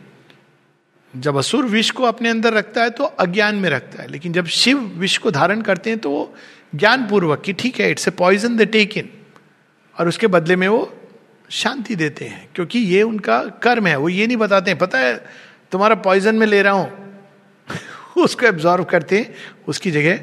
जब 1.13 1.37
असुर 1.37 1.65
विष 1.65 1.89
को 1.91 2.03
अपने 2.03 2.29
अंदर 2.29 2.53
रखता 2.53 2.83
है 2.83 2.89
तो 2.89 3.03
अज्ञान 3.03 3.55
में 3.55 3.69
रखता 3.69 4.01
है, 4.01 4.07
लेकिन 4.07 4.33
जब 4.33 4.45
शिव 4.45 4.79
विष 4.97 5.17
को 5.17 5.31
धारण 5.31 5.61
करते 5.61 5.89
हैं 5.89 5.99
तो 5.99 6.09
वो 6.09 6.33
ज्ञान 6.75 7.07
पूर्वक 7.07 7.41
कि 7.41 7.53
ठीक 7.53 7.79
है 7.79 7.89
it's 7.91 8.07
a 8.07 8.11
poison 8.11 8.57
the 8.57 8.67
take 8.67 8.97
in 8.97 9.09
और 9.95 10.07
उसके 10.07 10.27
बदले 10.27 10.55
में 10.55 10.67
वो 10.67 10.93
शांति 11.49 11.95
देते 11.95 12.25
हैं, 12.25 12.47
क्योंकि 12.55 12.79
ये 12.79 13.01
उनका 13.01 13.39
कर्म 13.63 13.87
है, 13.87 13.95
वो 13.95 14.09
ये 14.09 14.27
नहीं 14.27 14.37
बताते 14.37 14.71
हैं, 14.71 14.77
पता 14.79 14.99
है, 14.99 15.15
तुम्हारा 15.71 15.95
पॉइजन 15.97 16.35
में 16.35 16.45
ले 16.47 16.61
रहा 16.61 16.73
हूँ, 16.73 16.89
उसको 18.17 18.45
एब्जॉर्व 18.45 18.83
करते 18.83 19.17
हैं, 19.17 19.33
उसकी 19.67 19.91
जगह 19.91 20.19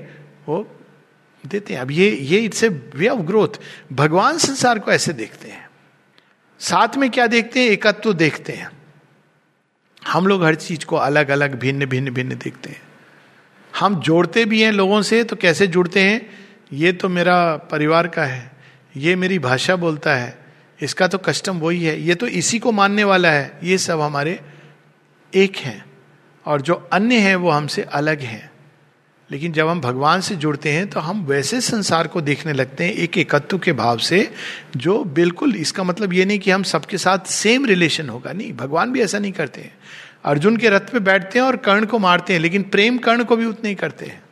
वो 0.49 0.67
देते 1.47 1.75
हैं। 1.75 1.81
अब 1.81 1.91
ये 1.91 2.11
ये 2.11 2.39
it's 2.39 2.65
a 2.65 2.69
way 2.69 3.09
of 3.09 3.21
growth. 3.21 3.49
भगवान 3.93 4.39
संसार 4.39 4.79
को 4.79 4.93
ऐसे 4.93 5.13
देखते 5.13 5.49
हैं। 5.49 5.71
साथ 6.59 6.97
में 6.97 7.11
क्या 7.11 7.27
देखते 7.27 7.61
हैं? 7.61 7.67
एकत्व 7.67 8.13
देखते 8.13 8.53
हैं। 8.53 8.71
हम 10.09 10.27
लोग 10.27 10.45
हर 10.45 10.55
चीज़ 10.55 10.87
को 10.87 10.97
अलग 10.97 11.29
अलग 11.29 11.59
भिन्न 11.59 11.87
भिन्न 11.87 12.11
भिन्न 12.11 12.35
देखते 12.35 12.71
हैं। 12.71 12.83
हम 13.79 14.01
जोड़ते 14.01 14.45
भी 14.45 14.63
हैं 14.63 14.73
लोगों 14.73 15.03
से 15.03 15.25
तो 15.25 15.37
कैसे 15.37 15.67
जुड़ते 15.67 16.01
हैं? 16.01 16.31
ये 16.73 16.93
तो 16.93 17.09
मेरा 17.09 17.57
परिवार 17.57 18.09
का 18.09 18.25
है। 18.25 18.53
ये 18.97 19.17
मेरी 19.17 19.39
भाषा 19.39 19.77
बोलता 19.77 20.15
है। 20.15 20.39
इसका 20.83 21.09
तो 21.09 21.19
कस्टम 21.19 21.59
वही 21.59 21.85
है। 21.85 22.01
ये 22.01 22.15
तो 22.15 22.27
इसी 22.27 22.59
को 22.59 22.73
मानने 22.73 23.05
वाला 23.05 23.31
है। 23.31 23.59
ये 23.63 23.79
सब 23.79 24.01
हमारे 24.01 24.41
एक 25.35 25.57
हैं। 25.57 25.85
और 26.47 26.63
जो 26.63 26.75
अन्य 26.93 27.19
हैं, 27.19 27.37
वो 27.37 27.51
हमसे 27.51 27.83
अलग 27.83 28.21
हैं। 28.21 28.54
लेकिन 29.35 29.53
जब 29.53 29.69
हम 29.69 29.81
भगवान 29.81 30.21
से 30.21 30.35
जुड़ते 30.37 30.71
हैं 30.73 30.87
तो 30.91 31.01
हम 31.01 31.25
वैसे 31.27 31.61
संसार 31.61 32.07
को 32.07 32.21
देखने 32.21 32.53
लगते 32.53 32.85
हैं 32.85 32.93
एक 32.93 33.19
एकत्व 33.19 33.59
के 33.59 33.73
भाव 33.73 33.99
से, 33.99 34.31
जो 34.77 35.05
बिल्कुल 35.05 35.57
इसका 35.57 35.85
मतलब 35.85 36.13
ये 36.13 36.25
नहीं 36.25 36.39
कि 36.39 36.51
हम 36.51 36.63
सबके 36.63 36.99
साथ 36.99 37.19
सेम 37.19 37.67
रिलेशन 37.67 38.09
होगा। 38.09 38.33
नहीं, 38.33 38.53
भगवान 38.53 38.93
भी 38.93 39.01
ऐसा 39.01 39.19
नहीं 39.19 39.33
करते 39.33 39.61
हैं। 39.61 39.75
अर्जुन 40.25 40.57
के 40.57 40.69
रथ 40.69 40.81
पे 40.81 40.99
बैठते 40.99 41.39
हैं 41.39 41.47
और 41.47 41.57
कर्ण 41.57 41.87
को 41.87 41.99
मारते 41.99 42.33
हैं, 42.33 42.41
लेकिन 42.41 42.63
प्रेम 42.63 42.99
कर्ण 42.99 43.25
को 43.25 43.37
भी 43.37 43.47
उतने 43.47 43.69
ही 43.69 43.75
करते 43.75 44.07
हैं। 44.07 44.23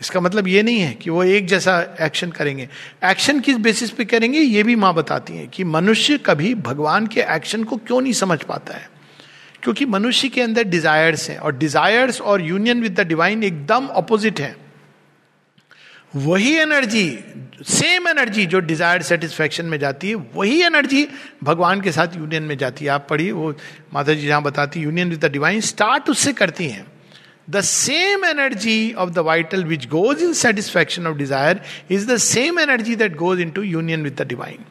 इसका 0.00 0.20
मतलब 0.20 0.48
ये 0.48 0.62
नहीं 0.62 0.78
है 0.78 0.92
कि 0.92 1.10
वो 1.10 1.24
एक 1.24 1.46
जैसा 1.46 1.96
एक्शन 2.00 2.30
करेंगे। 2.30 2.68
एक्शन 3.04 3.40
किस 3.40 3.56
बेसिस 3.56 3.90
पे 3.90 4.04
करेंगे, 4.04 4.38
ये 4.38 4.62
भी 4.62 4.76
माँ 4.76 4.94
बताती 4.94 5.36
है 5.36 5.46
कि 5.46 5.64
मनुष्य 5.64 6.18
कभी 6.18 6.54
भगवान 6.54 7.06
के 7.06 7.20
एक्शन 7.20 7.64
को 7.64 7.76
क्यों 7.76 8.00
नहीं 8.00 8.12
समझ 8.12 8.42
पाता 8.42 8.74
है? 8.74 8.97
क्योंकि 9.68 9.84
मनुष्य 9.84 10.28
के 10.28 10.40
अंदर 10.40 10.62
डिजायर्स 10.64 11.28
हैं 11.30 11.36
और 11.38 11.56
डिजायर्स 11.56 12.20
और 12.22 12.42
यूनियन 12.42 12.80
विद 12.82 12.94
द 13.00 13.06
डिवाइन 13.06 13.42
एकदम 13.44 13.86
ऑपोजिट 14.00 14.40
है। 14.40 14.56
वही 16.16 16.54
एनर्जी 16.56 17.04
सेम 17.68 18.08
एनर्जी 18.08 18.46
जो 18.46 18.60
डिजायर्ड 18.60 19.02
सेटिस्फैक्शन 19.02 19.66
में 19.66 19.78
जाती 19.78 20.08
है, 20.08 20.14
वही 20.14 20.62
एनर्जी 20.62 21.06
भगवान 21.44 21.80
के 21.80 21.92
साथ 21.92 22.16
यूनियन 22.16 22.42
में 22.42 22.56
जाती 22.56 22.84
है। 22.84 22.90
आप 22.90 23.06
पढ़िए, 23.10 23.30
वो 23.32 23.54
माता 23.94 24.14
जी 24.14 24.26
जहाँ 24.26 24.42
बताती 24.42 24.80
union 24.80 25.10
with 25.10 25.24
the 25.24 25.32
divine 25.32 25.60
start 25.60 26.10
उससे 26.10 26.32
करती 26.32 26.68
हैं। 26.68 26.86
The 27.50 27.60
same 27.66 28.24
energy 28.24 28.92
of 28.94 29.10
the 29.10 29.18
vital 29.28 29.64
which 29.64 29.88
goes 29.88 30.22
in 30.22 30.32
satisfaction 30.34 31.06
of 31.06 31.16
desire 31.16 31.60
is 31.90 32.12
the 32.12 32.16
same 32.24 32.60
energy 32.60 32.96
that 32.96 33.16
goes 33.16 33.40
into 33.50 33.62
union 33.62 34.02
with 34.02 34.20
the 34.22 34.26
divine 34.28 34.64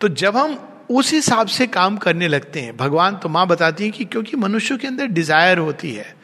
तो 0.00 0.08
जब 0.20 0.36
हम 0.36 0.58
उस 0.90 1.12
हिसाब 1.12 1.46
से 1.48 1.66
काम 1.68 1.96
करने 1.98 2.28
लगते 2.28 2.60
हैं। 2.60 2.76
भगवान 2.76 3.16
तो 3.16 3.28
माँ 3.28 3.46
बताती 3.46 3.84
है 3.84 3.90
कि 3.90 4.04
क्योंकि 4.06 4.36
मनुष्यों 4.38 4.78
के 4.78 4.86
अंदर 4.86 5.06
डिज़ायर 5.08 5.58
होती 5.60 5.92
है 5.92 6.14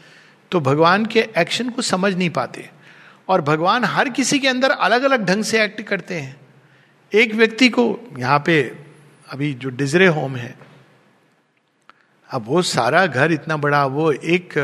तो 0.52 0.60
भगवान 0.62 1.06
के 1.06 1.20
एक्शन 1.38 1.68
को 1.70 1.82
समझ 1.84 2.14
नहीं 2.14 2.30
पाते। 2.32 2.68
और 3.28 3.40
भगवान 3.42 3.84
हर 3.86 4.08
किसी 4.10 4.38
के 4.38 4.48
अंदर 4.48 4.70
अलग 4.70 5.02
अलग 5.02 5.24
ढंग 5.26 5.44
से 5.44 5.62
एक्ट 5.64 5.80
करते 5.82 6.14
हैं। 6.14 6.36
एक 7.12 7.34
व्यक्ति 7.34 7.68
को 7.68 7.84
यहाँ 8.18 8.42
पे 8.46 8.60
अभी 9.28 9.52
जो 9.54 9.70
डिजरे 9.70 10.06
होम 10.08 10.36
है, 10.36 10.54
अब 12.30 12.44
वो 12.46 12.62
सारा 12.64 13.06
घर 13.06 13.32
इतना 13.32 13.56
बड़ा, 13.58 13.84
वो 13.86 14.12
एक 14.12 14.54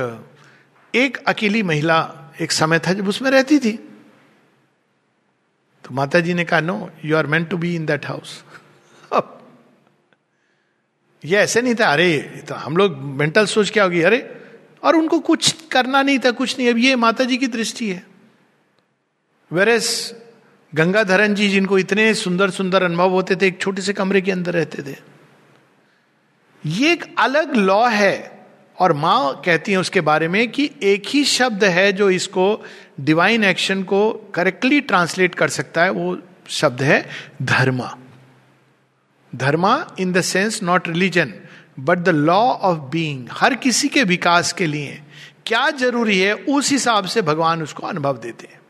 एक 0.95 1.17
अकेली 1.29 1.63
महिला 1.63 1.99
एक 2.41 2.53
समय 2.53 2.79
था 2.79 2.93
जब 2.93 3.09
उसमें 3.09 3.31
रहती 3.31 3.59
थी। 3.59 3.73
तो 5.85 5.95
माता 5.95 6.21
जी 6.21 6.35
ने 6.35 6.45
कहा 6.45 6.61
no 6.63 6.91
you 7.05 7.17
are 7.17 7.27
meant 7.27 7.49
to 7.51 7.57
be 7.57 7.75
in 7.75 7.87
that 7.87 8.07
house 8.07 8.43
ये 11.27 11.37
ऐसे 11.37 11.62
नहीं 11.62 11.75
था। 11.75 11.93
अरे 11.93 12.19
तो 12.49 12.55
हम 12.55 12.77
लोग 12.77 12.99
मेंटल 12.99 13.47
सोच 13.47 13.71
क्या 13.71 13.85
होगी? 13.85 14.03
अरे, 14.03 14.37
और 14.83 14.97
उनको 14.97 15.21
कुछ 15.21 15.53
करना 15.53 16.03
नहीं 16.03 16.19
था, 16.19 16.31
कुछ 16.31 16.59
नहीं। 16.59 16.71
अब 16.71 16.79
ये 16.79 16.97
माता 16.97 17.25
जी 17.25 17.37
की 17.37 17.47
दृष्टि 17.47 17.91
है। 17.91 18.07
वेरेस 19.53 20.15
गंगाधरन 20.75 21.35
जी 21.35 21.49
जिनको 21.49 21.79
इतने 21.79 22.15
सुंदर 22.15 22.51
सुंदर 22.51 22.83
अनुभव 22.83 23.11
होते 23.11 23.37
थे, 23.37 23.47
एक 23.47 23.61
छोटे 23.61 23.83
से 23.83 23.93
कमरे 23.93 24.21
के 24.21 24.33
अंदर 24.33 24.53
रहते 24.53 24.93
थे। 24.93 24.97
ये 26.67 26.93
एक 26.93 27.15
अलग 27.19 27.57
लॉ 27.57 27.89
है। 27.89 28.37
और 28.79 28.93
माँ 28.93 29.43
कहती 29.45 29.73
है 29.73 29.79
उसके 29.79 30.01
बारे 30.01 30.29
में 30.29 30.51
कि 30.51 30.71
एक 30.83 31.03
ही 31.07 31.25
शब्द 31.25 31.65
है 31.65 31.93
जो 31.93 32.11
इसको 32.11 32.65
डिवाइन 33.01 33.45
एक्शन 33.45 33.83
को 33.83 34.12
करेक्टली 34.12 34.81
ट्रांसलेट 34.81 35.35
कर 35.35 35.49
सकता 35.49 35.85
है। 35.85 35.91
वो 35.91 36.19
शब्द 36.49 36.83
है 36.83 37.09
dharma. 37.43 37.99
Dharma 39.37 39.75
in 40.01 40.12
the 40.12 40.20
sense 40.20 40.62
not 40.62 40.88
religion 40.88 41.33
but 41.81 41.99
the 41.99 42.09
law 42.09 42.40
of 42.40 42.79
being 42.90 43.27
हर 43.33 43.55
किसी 43.55 43.88
के 43.88 44.03
विकास 44.05 44.53
के 44.53 44.66
लिए 44.66 45.01
क्या 45.46 45.70
ज़रूरी 45.70 46.18
है, 46.18 46.35
उस 46.35 46.70
हिसाब 46.70 47.07
से 47.07 47.22
भगवान 47.22 47.62
उसको 47.62 47.87
अनुभव 47.87 48.18
देते 48.18 48.46
हैं। 48.46 48.61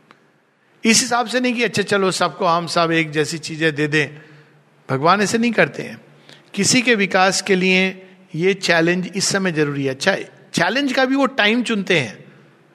इस 0.84 1.00
हिसाब 1.00 1.26
से 1.26 1.40
नहीं 1.40 1.54
कि 1.54 1.62
अच्छा 1.62 1.82
चलो 1.82 2.10
सबको 2.10 2.46
हम 2.46 2.66
सब 2.66 2.92
एक 2.92 3.10
जैसी 3.10 3.38
चीज़ें 3.38 3.74
दे 3.74 3.86
दें। 3.88 4.08
भगवान 4.88 5.20
ऐसे 5.20 5.38
नहीं 5.38 5.52
करते 5.52 5.82
हैं। 5.82 6.00
किसी 6.54 6.82
के 6.82 6.94
विकास 6.94 7.40
के 7.42 7.54
लिए 7.54 8.08
ये 8.34 8.54
चैलेंज 8.54 9.10
इस 9.16 9.24
समय 9.24 9.52
ज़रूरी 9.52 9.84
है। 9.84 9.90
अच्छा 9.90 10.16
चैलेंज 10.52 10.92
का 10.92 11.04
भी 11.04 11.16
वो 11.16 11.26
टाइम 11.26 11.62
चुनते 11.62 11.98
हैं। 11.98 12.24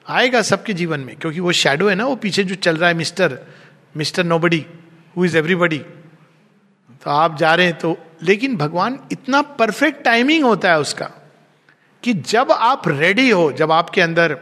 आएगा 0.06 0.42
सबके 0.42 0.72
जीवन 0.72 1.00
में, 1.00 1.16
क्योंकि 1.16 1.40
वो 1.40 1.52
शेडो 1.52 1.88
है 1.88 1.94
ना, 1.94 2.06
वो 2.06 2.16
पीछे 2.16 2.44
जो 2.44 2.54
चल 2.54 2.76
रहा 2.76 2.88
है 2.88 2.94
mister 2.94 3.38
mister 3.96 4.24
nobody 4.24 4.64
who 5.16 5.24
is 5.24 5.36
everybody 5.36 5.80
तो 7.02 7.10
आप 7.10 7.36
जा 7.36 7.54
रहे 7.54 7.66
हैं 7.66 7.78
तो 7.78 7.96
लेकिन 8.22 8.56
भगवान, 8.56 8.98
इतना 9.12 9.42
परफेक्ट 9.42 10.02
टाइमिंग 10.04 10.44
होता 10.44 10.70
है 10.70 10.80
उसका 10.80 11.10
कि 12.02 12.12
जब 12.14 12.52
आप 12.52 12.88
रेडी 12.88 13.30
हो, 13.30 13.52
जब 13.52 13.72
आपके 13.72 14.00
अंदर 14.00 14.36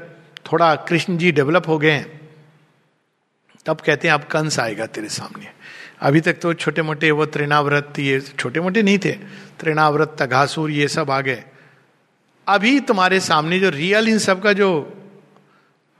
थोड़ा 0.53 0.75
कृष्ण 0.75 1.17
जी 1.17 1.33
डेवलप 1.33 1.69
हो 1.69 1.79
गए 1.79 1.91
हैं, 1.91 2.21
तब 3.67 3.81
कहते 3.81 4.09
हैं 4.09 4.15
आप 4.15 4.29
कंस 4.29 4.59
आएगा 4.61 4.87
तेरे 4.87 5.09
सामने. 5.09 5.49
अभी 6.01 6.21
तक 6.21 6.41
तो 6.41 6.55
छोटे 6.55 6.83
मोटे 6.83 7.11
वो 7.11 7.27
त्रिनाव्रत, 7.27 7.99
ये 7.99 8.21
छोटे 8.21 8.61
मोटे 8.61 8.83
नहीं 8.83 8.99
थे, 8.99 9.13
त्रिनाव्रत, 9.61 10.17
तघासुर, 10.19 10.71
ये 10.71 10.89
सब 10.89 11.11
आ 11.11 11.21
गए। 11.21 11.45
अभी 12.47 12.81
तुम्हारे 12.81 13.21
सामने 13.21 13.59
जो 13.61 13.71
रियल 13.71 14.09
इन 14.09 14.19
सब 14.19 14.43
का 14.43 14.53
जो 14.53 14.71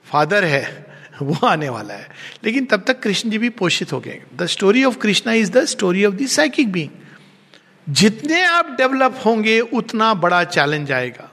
फादर 0.07 0.45
है 0.45 0.90
वो 1.23 1.47
आने 1.47 1.69
वाला 1.69 1.95
है। 1.95 2.09
लेकिन 2.45 2.65
तब 2.65 2.85
तक 2.87 3.01
कृष्ण 3.01 3.31
जी 3.31 3.39
भी 3.39 3.49
पोषित 3.49 3.93
हो 3.93 4.01
गए। 4.01 4.23
The 4.37 4.47
story 4.47 4.85
of 4.85 4.99
Krishna 4.99 5.33
is 5.33 5.53
the 5.53 5.65
story 5.65 6.05
of 6.05 6.15
the 6.15 6.27
psychic 6.27 6.73
being 6.73 6.89
जितने 7.89 8.45
आप 8.45 8.67
डेवलप 8.71 9.23
होंगे, 9.27 9.61
उतना 9.61 10.15
बड़ा 10.15 10.45
चैलेंज 10.45 10.93
आएगा। 10.93 11.31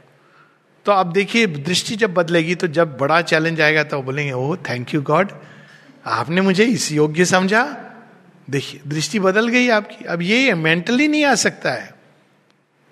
तो 0.85 0.91
आप 0.91 1.05
देखिए, 1.05 1.47
दृष्टि 1.47 1.95
जब 1.95 2.13
बदलेगी 2.13 2.55
तो 2.55 2.67
जब 2.67 2.97
बड़ा 2.97 3.21
चैलेंज 3.21 3.61
आएगा 3.61 3.83
तो 3.83 4.01
बोलेंगे, 4.01 4.33
ओह 4.33 4.55
थैंक 4.55 4.93
यू 4.93 5.01
गॉड 5.01 5.31
आपने 6.05 6.41
मुझे 6.41 6.63
इस 6.63 6.91
योग्य 6.91 7.25
समझा। 7.25 7.83
देखिए, 8.49 8.81
दृष्टि 8.87 9.19
बदल 9.19 9.47
गई 9.47 9.69
आपकी। 9.69 10.05
अब 10.05 10.21
ये 10.21 10.53
मेंटली 10.53 11.07
नहीं 11.07 11.25
आ 11.25 11.35
सकता 11.35 11.71
है। 11.71 11.95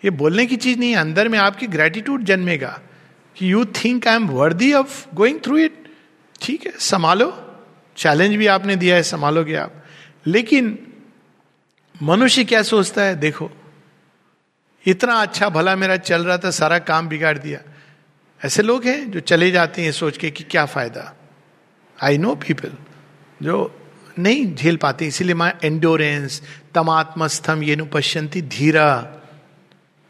ये 0.06 0.12
बोलने 0.12 0.46
की 0.46 0.56
चीज़ 0.56 0.80
नहीं 0.80 0.92
है। 0.92 0.98
अंदर 0.98 1.30
में 1.30 1.40
आपकी 1.40 1.68
ग्रेटिट्यूड 1.68 2.24
जन्मेगा। 2.24 2.82
कि 3.38 3.52
you 3.52 3.66
think 3.66 4.08
I 4.08 4.16
am 4.16 4.28
worthy 4.28 4.74
of 4.74 5.16
going 5.16 5.40
through 5.40 5.58
it 5.58 5.85
ठीक 6.42 6.66
है, 6.66 6.74
संभालो। 6.80 7.42
चैलेंज 7.98 8.36
भी 8.36 8.48
आपने 8.48 8.76
दिया 8.76 8.96
है, 8.96 9.04
संभालोगे 9.04 9.56
आप। 9.56 9.86
लेकिन 10.28 10.88
मनुष्य 12.04 12.44
क्या 12.44 12.64
सोचता 12.64 13.02
है? 13.02 13.16
देखो, 13.16 13.52
इतना 14.88 15.14
अच्छा 15.14 15.50
भला 15.50 15.76
मेरा 15.76 15.98
चल 15.98 16.24
रहा 16.26 16.38
था, 16.38 16.52
सारा 16.52 16.80
काम 16.80 17.08
बिगाड़ 17.08 17.38
दिया। 17.38 17.60
ऐसे 18.46 18.64
लोग 18.64 18.84
हैं 18.84 19.12
जो 19.12 19.20
चले 19.20 19.52
जाते 19.52 19.82
हैं 19.82 19.92
सोच 19.92 20.18
के 20.18 20.32
कि 20.32 20.44
क्या 20.44 20.66
फ़ायदा। 20.66 21.16
आई 22.04 22.18
नो 22.18 22.36
पीपल 22.36 22.72
जो 23.42 23.82
नहीं 24.20 24.56
झेल 24.56 24.78
पाते, 24.78 25.06
इसीलिए 25.06 25.36
मैं 25.36 25.54
एंड्योरेंस 25.64 26.42
तमात्मस्थम, 26.76 27.64
ये 27.64 27.76
पश्यंती, 27.76 28.42
धीरा 28.42 29.12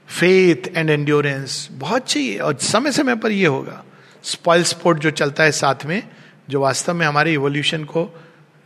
फेथ 0.08 0.78
एंड 0.78 0.90
एंड्योरेंस 0.90 1.70
बहुत 1.72 2.08
चाहिए। 2.08 2.40
और 2.40 2.58
समय 2.58 2.92
समय 2.92 3.16
पर 3.16 3.32
ये 3.32 3.46
होगा। 3.46 3.84
स्पॉइल 4.26 4.64
स्पोर्ट 4.64 5.00
जो 5.00 5.12
चलता 5.12 5.44
है 5.44 5.52
साथ 5.52 5.86
में, 5.86 6.02
जो 6.50 6.62
वास्तव 6.62 6.94
में 6.94 7.06
हमारे 7.06 7.34
इवोल्यूशन 7.34 7.84
को 7.84 8.10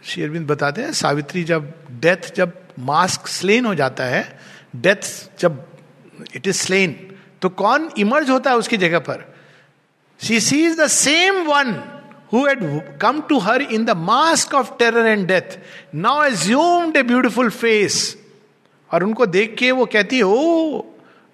शेरविंद 0.03 0.47
बताते 0.47 0.81
हैं, 0.81 0.91
सावित्री 0.93 1.43
जब 1.43 1.71
डेथ 2.01 2.33
जब 2.35 2.53
मास्क 2.79 3.27
स्लेन 3.27 3.65
हो 3.65 3.75
जाता 3.75 4.03
है 4.05 4.39
डेथ 4.75 5.01
जब 5.39 5.63
इट 6.35 6.47
इज़ 6.47 6.57
स्लेन 6.57 6.95
तो 7.41 7.49
कौन 7.49 7.89
इमर्ज 7.97 8.29
होता 8.29 8.49
है 8.49 8.57
उसकी 8.57 8.77
जगह 8.77 8.99
पर? 8.99 9.25
She 10.19 10.39
see 10.39 10.65
is 10.65 10.81
the 10.81 10.87
same 10.87 11.45
one 11.47 11.81
who 12.31 12.45
had 12.45 12.59
come 12.99 13.21
to 13.29 13.39
her 13.39 13.59
in 13.75 13.85
the 13.85 13.93
mask 13.99 14.51
of 14.53 14.67
terror 14.77 15.03
and 15.11 15.27
death, 15.27 15.53
now 15.91 16.21
assumed 16.21 16.97
a 16.97 17.03
beautiful 17.03 17.49
face. 17.49 17.95
और 18.93 19.03
उनको 19.03 19.25
देख 19.25 19.55
के 19.59 19.71
वो 19.71 19.85
कहती 19.85 20.17
है 20.17 20.23
ओ 20.23 20.85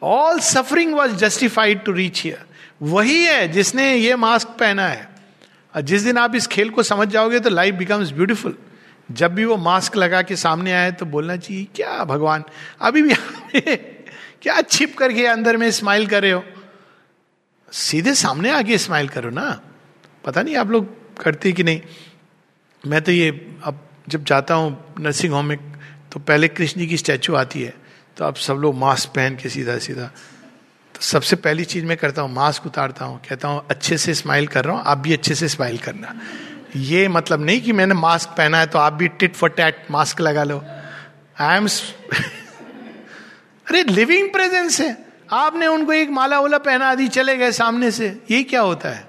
all 0.01 0.39
suffering 0.39 0.93
was 0.95 1.15
justified 1.23 1.83
to 1.83 1.91
reach 1.91 2.21
here 2.23 2.45
वही 2.81 3.23
है 3.25 3.47
जिसने 3.47 3.93
ये 3.95 4.15
मास्क 4.15 4.47
पहना 4.59 4.87
है। 4.87 5.07
और 5.73 5.81
जिस 5.81 6.01
दिन 6.01 6.17
आप 6.17 6.35
इस 6.35 6.47
खेल 6.47 6.69
को 6.69 6.83
समझ 6.83 7.07
जाओगे 7.07 7.39
तो 7.39 7.49
लाइफ 7.49 7.75
बिकम्स 7.75 8.11
ब्यूटिफुल 8.11 8.55
जब 9.09 9.33
भी 9.35 9.45
वो 9.45 9.57
मास्क 9.57 9.95
लगा 9.95 10.21
के 10.21 10.35
सामने 10.35 10.71
आए 10.73 10.91
तो 10.91 11.05
बोलना 11.05 11.35
चाहिए, 11.37 11.67
क्या 11.75 12.03
भगवान, 12.03 12.43
अभी 12.81 13.01
भी 13.01 13.13
क्या 14.41 14.61
छिप 14.61 14.95
करके 14.97 15.25
अंदर 15.27 15.57
में 15.57 15.69
स्माइल 15.71 16.07
कर 16.07 16.21
रहे 16.21 16.31
हो? 16.31 16.43
सीधे 17.71 18.13
सामने 18.15 18.49
आके 18.51 18.77
स्माइल 18.77 19.07
करो 19.09 19.29
ना। 19.29 19.59
पता 20.25 20.41
नहीं 20.41 20.55
आप 20.55 20.69
लोग 20.71 21.17
करते 21.17 21.51
कि 21.51 21.63
नहीं। 21.63 21.81
मैं 22.83 23.01
तो 23.01 23.11
ये 23.11 23.29
अब 23.63 23.79
जब 24.09 24.23
जाता 24.23 24.53
हूँ 24.53 24.93
नर्सिंग 24.99 25.33
होम 25.33 25.45
में 25.45 25.57
तो 26.11 26.19
पहले 26.19 26.47
कृष्ण 26.47 26.79
जी 26.81 26.87
की 26.87 26.97
स्टैचू 26.97 27.35
आती 27.35 27.61
है 27.61 27.73
तो 28.17 28.25
आप 28.25 28.35
सब 28.37 28.53
लोग 28.55 28.75
मास्क 28.75 29.09
पहन 29.09 29.35
के 29.35 29.49
सीधा 29.49 29.77
सीधा 29.77 30.09
तो 30.95 31.01
सबसे 31.01 31.35
पहली 31.35 31.65
चीज़ 31.65 31.85
मैं 31.85 31.97
करता 31.97 32.21
हूँ, 32.21 32.33
मास्क 32.33 32.65
उतारता 32.65 33.05
हूँ, 33.05 33.21
कहता 33.29 33.47
हूँ, 33.47 33.65
अच्छे 33.69 33.97
से 33.97 34.13
स्माइल 34.13 34.47
कर 34.47 34.65
रहा 34.65 34.75
हूँ, 34.75 34.83
आप 34.85 34.97
भी 34.97 35.13
अच्छे 35.13 35.35
से 35.35 35.47
स्माइल 35.47 35.77
करना। 35.77 36.19
ये 36.75 37.07
मतलब 37.07 37.45
नहीं 37.45 37.61
कि 37.61 37.71
मैंने 37.71 37.93
मास्क 37.93 38.29
पहना 38.29 38.57
है 38.57 38.67
तो 38.67 38.79
आप 38.79 38.93
भी 38.93 39.07
टिट 39.07 39.35
फॉर 39.35 39.49
टैट 39.49 39.75
मास्क 39.91 40.21
लगा 40.21 40.43
लो। 40.43 40.63
आई 41.39 41.57
एम 41.57 41.67
अरे 43.67 43.83
लिविंग 43.83 44.29
प्रेजेंस 44.29 44.81
है। 44.81 45.05
आपने 45.31 45.67
उनको 45.67 45.93
एक 45.93 46.09
माला 46.09 46.39
वाला 46.39 46.57
पहना 46.57 46.95
दी, 46.95 47.07
चले 47.07 47.37
गए 47.37 47.51
सामने 47.51 47.91
से। 47.91 48.21
ये 48.31 48.43
क्या 48.43 48.61
होता 48.61 48.89
है? 48.89 49.07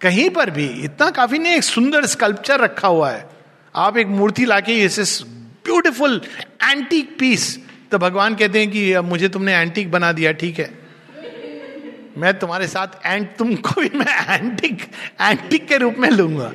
कहीं 0.00 0.30
पर 0.30 0.50
भी 0.50 0.66
इतना 0.66 1.10
काफ़ी 1.10 1.38
नहीं, 1.38 1.52
एक 1.52 1.62
सुंदर 1.62 2.06
स्कल्पचर 2.06 2.60
रखा 2.60 2.88
हुआ 2.88 3.10
है। 3.10 3.28
आप 3.74 3.96
एक 3.96 4.06
मूर्ति 4.06 4.44
लाके 4.44 4.84
इसे 4.84 5.24
ब्यूटिफुल 5.64 6.22
एंटीक 6.64 7.18
पीस 7.18 7.60
तो 7.90 7.98
भगवान 7.98 8.34
कहते 8.34 8.58
हैं 8.58 8.70
कि 8.70 9.00
मुझे 9.00 9.28
तुमने 9.28 9.54
एंटीक 9.54 9.90
बना 9.90 10.12
दिया, 10.12 10.32
ठीक 10.32 10.58
है। 10.58 10.83
मैं 12.18 12.38
तुम्हारे 12.38 12.66
साथ 12.68 13.06
एंट, 13.06 13.36
तुमको 13.36 13.80
भी 13.80 13.90
मैं 13.94 14.34
एंटिक 14.34 14.82
एंटिक 15.20 15.66
के 15.68 15.78
रूप 15.78 15.94
में 15.98 16.08
लूँगा। 16.10 16.52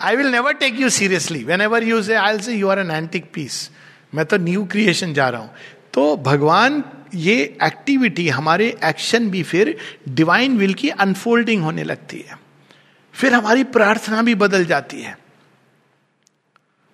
I 0.00 0.16
will 0.16 0.26
never 0.26 0.52
take 0.54 0.80
you 0.80 0.88
seriously 0.90 1.42
whenever 1.60 1.84
you 1.84 2.02
say 2.02 2.14
I 2.14 2.38
say 2.38 2.54
you 2.54 2.68
are 2.68 2.78
an 2.78 2.90
antique 2.90 3.30
piece 3.34 3.70
मैं 4.14 4.24
तो 4.26 4.36
न्यू 4.36 4.64
क्रिएशन 4.64 5.14
जा 5.14 5.28
रहा 5.28 5.40
हूँ। 5.40 5.50
तो 5.92 6.16
भगवान, 6.16 6.84
ये 7.14 7.34
एक्टिविटी 7.62 8.28
हमारे 8.28 8.66
एक्शन 8.84 9.30
भी 9.30 9.42
फिर 9.42 9.76
डिवाइन 10.08 10.56
विल 10.58 10.74
की 10.74 10.88
अनफोल्डिंग 10.88 11.62
होने 11.62 11.84
लगती 11.84 12.24
है। 12.28 12.38
फिर 13.14 13.34
हमारी 13.34 13.64
प्रार्थना 13.64 14.22
भी 14.22 14.34
बदल 14.34 14.64
जाती 14.64 15.02
है। 15.02 15.16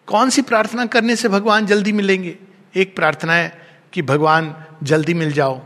कौन 0.08 0.30
सी 0.30 0.42
प्रार्थना 0.42 0.86
करने 0.86 1.16
से 1.16 1.28
भगवान 1.28 1.66
जल्दी 1.66 1.92
मिलेंगे? 1.92 2.36
एक 2.76 2.96
प्रार्थना 2.96 3.32
है 3.32 3.52
कि 3.92 4.02
भगवान, 4.02 4.54
जल्दी 4.82 5.14
मिल 5.14 5.32
जाओ। 5.32 5.58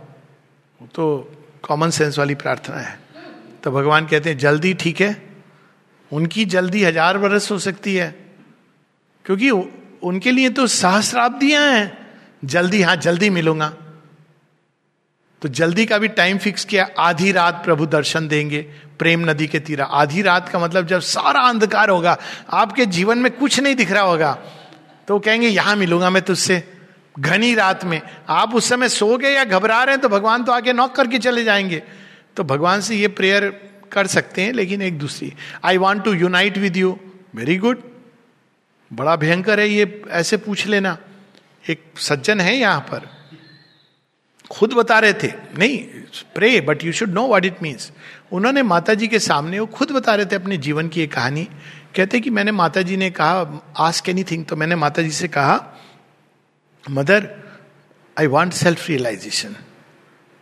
तो 0.95 1.07
कॉमन 1.65 1.91
सेंस 1.91 2.19
वाली 2.19 2.35
प्रार्थना 2.35 2.77
है। 2.77 2.99
तो 3.65 3.71
भगवान 3.71 4.07
कहते 4.07 4.31
हैं, 4.31 4.39
जल्दी 4.39 4.75
ठीक 4.75 5.01
है। 5.01 5.17
उनकी 6.11 6.45
जल्दी 6.47 6.83
हज़ार 6.85 7.19
बरस 7.19 7.51
हो 7.51 7.59
सकती 7.59 7.95
है। 7.95 8.15
क्योंकि 9.25 9.51
उनके 9.51 10.31
लिए 10.31 10.49
तो 10.51 10.67
सहस्राब्दियाँ 10.67 11.71
हैं। 11.73 11.99
जल्दी 12.45 12.83
हाँ 12.83 12.97
जल्दी 12.97 13.31
मिलूँगा। 13.31 13.73
तो 15.43 15.49
जल्दी 15.51 15.85
का 15.87 15.99
भी 15.99 16.09
टाइम 16.09 16.39
फिक्स 16.39 16.65
किया, 16.65 16.87
आधी 16.99 17.31
रात 17.33 17.63
प्रभु 17.65 17.87
दर्शन 17.87 18.29
देंगे, 18.29 18.61
प्रेम 18.99 19.31
नदी 19.31 19.47
के 19.47 19.61
तीरा। 19.61 19.85
आधी 19.85 20.23
रात 20.23 20.49
का 20.49 20.59
मतलब 20.59 20.87
जब 20.87 21.01
सारा 21.01 21.41
अंधकार 21.41 21.91
होगा, 21.91 22.17
आपके 22.51 22.87
जीवन 22.89 23.19
में 23.19 23.31
कुछ 23.33 23.59
नहीं 23.61 23.75
दिख 23.75 23.91
रहा 23.91 24.03
होगा 24.03 24.33
तो 25.09 25.19
कहेंगे, 25.19 25.49
यहाँ 25.49 25.77
मिलूँगा 25.77 26.11
मैं 26.11 26.23
तुझसे। 26.23 26.63
घनी 27.17 27.55
रात 27.55 27.85
में। 27.85 28.01
आप 28.29 28.55
उस 28.55 28.69
समय 28.69 28.89
सो 28.89 29.17
गए 29.17 29.33
या 29.33 29.45
घबरा 29.45 29.83
रहे 29.85 29.95
हैं 29.95 30.01
तो 30.03 30.09
भगवान 30.09 30.45
तो 30.45 30.53
आगे 30.53 30.73
नॉक 30.73 30.95
करके 30.97 31.19
चले 31.19 31.45
जाएँगे। 31.45 31.83
तो 32.37 32.45
भगवान 32.45 32.81
से 32.81 32.97
ये 32.97 33.09
प्रेयर 33.09 33.49
कर 33.93 34.07
सकते 34.07 34.43
हैं, 34.43 34.53
लेकिन 34.53 34.83
एक 34.83 34.99
दूसरी 34.99 35.33
I 35.65 35.77
want 35.77 36.05
to 36.05 36.13
unite 36.15 36.59
with 36.59 36.77
you 36.77 36.99
very 37.35 37.57
good 37.57 37.83
बड़ा 38.91 39.17
भयंकर 39.17 39.61
है 39.61 39.69
ये, 39.69 40.03
ऐसे 40.11 40.37
पूछ 40.37 40.67
लेना। 40.67 40.97
एक 41.65 41.85
सज्जन 41.99 42.41
है 42.41 42.57
यहाँ 42.57 42.81
पर। 42.81 43.09
खुद 44.51 44.73
बता 44.73 44.99
रहे 44.99 45.13
थे, 45.13 45.29
नहीं 45.59 45.79
pray 46.35 46.61
but 46.61 46.85
you 46.85 46.93
should 46.93 47.11
know 47.11 47.23
what 47.23 47.45
it 47.45 47.63
means 47.63 47.91
उन्होंने 48.33 48.63
माता 48.63 48.95
जी 48.95 49.07
के 49.09 49.19
सामने, 49.19 49.59
वो 49.59 49.67
खुद 49.67 49.91
बता 49.91 50.15
रहे 50.15 50.27
थे 50.27 50.37
अपने 50.37 50.57
जीवन 50.57 50.89
की 50.89 51.03
एक 51.03 51.13
कहानी। 51.13 51.45
कहते 51.97 52.21
कि 52.21 52.31
मैंने 52.31 52.53
माता 52.53 52.83
जी 52.83 52.97
ने 52.97 53.11
कहा 53.11 53.63
आस्क 53.79 54.09
एनी 54.09 54.25
थिंग 54.25 54.45
तो 54.47 54.57
मैंने 54.57 54.77
माता 54.77 55.03
जी 55.03 55.11
से 55.11 55.29
कहा 55.29 55.57
mother 56.91 57.29
I 58.17 58.27
want 58.27 58.53
self 58.53 58.89
realisation 58.89 59.57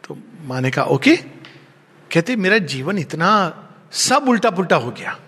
तो 0.04 0.18
माँ 0.44 0.60
ने 0.60 0.70
कहा 0.70 0.84
ओके? 0.84 1.16
कहते 2.10 2.36
मेरा 2.36 2.58
जीवन 2.58 2.98
इतना 2.98 3.30
सब 3.92 4.28
उल्टा 4.28 4.50
पुल्टा 4.50 4.76
हो 4.76 4.90
गया. 4.90 5.18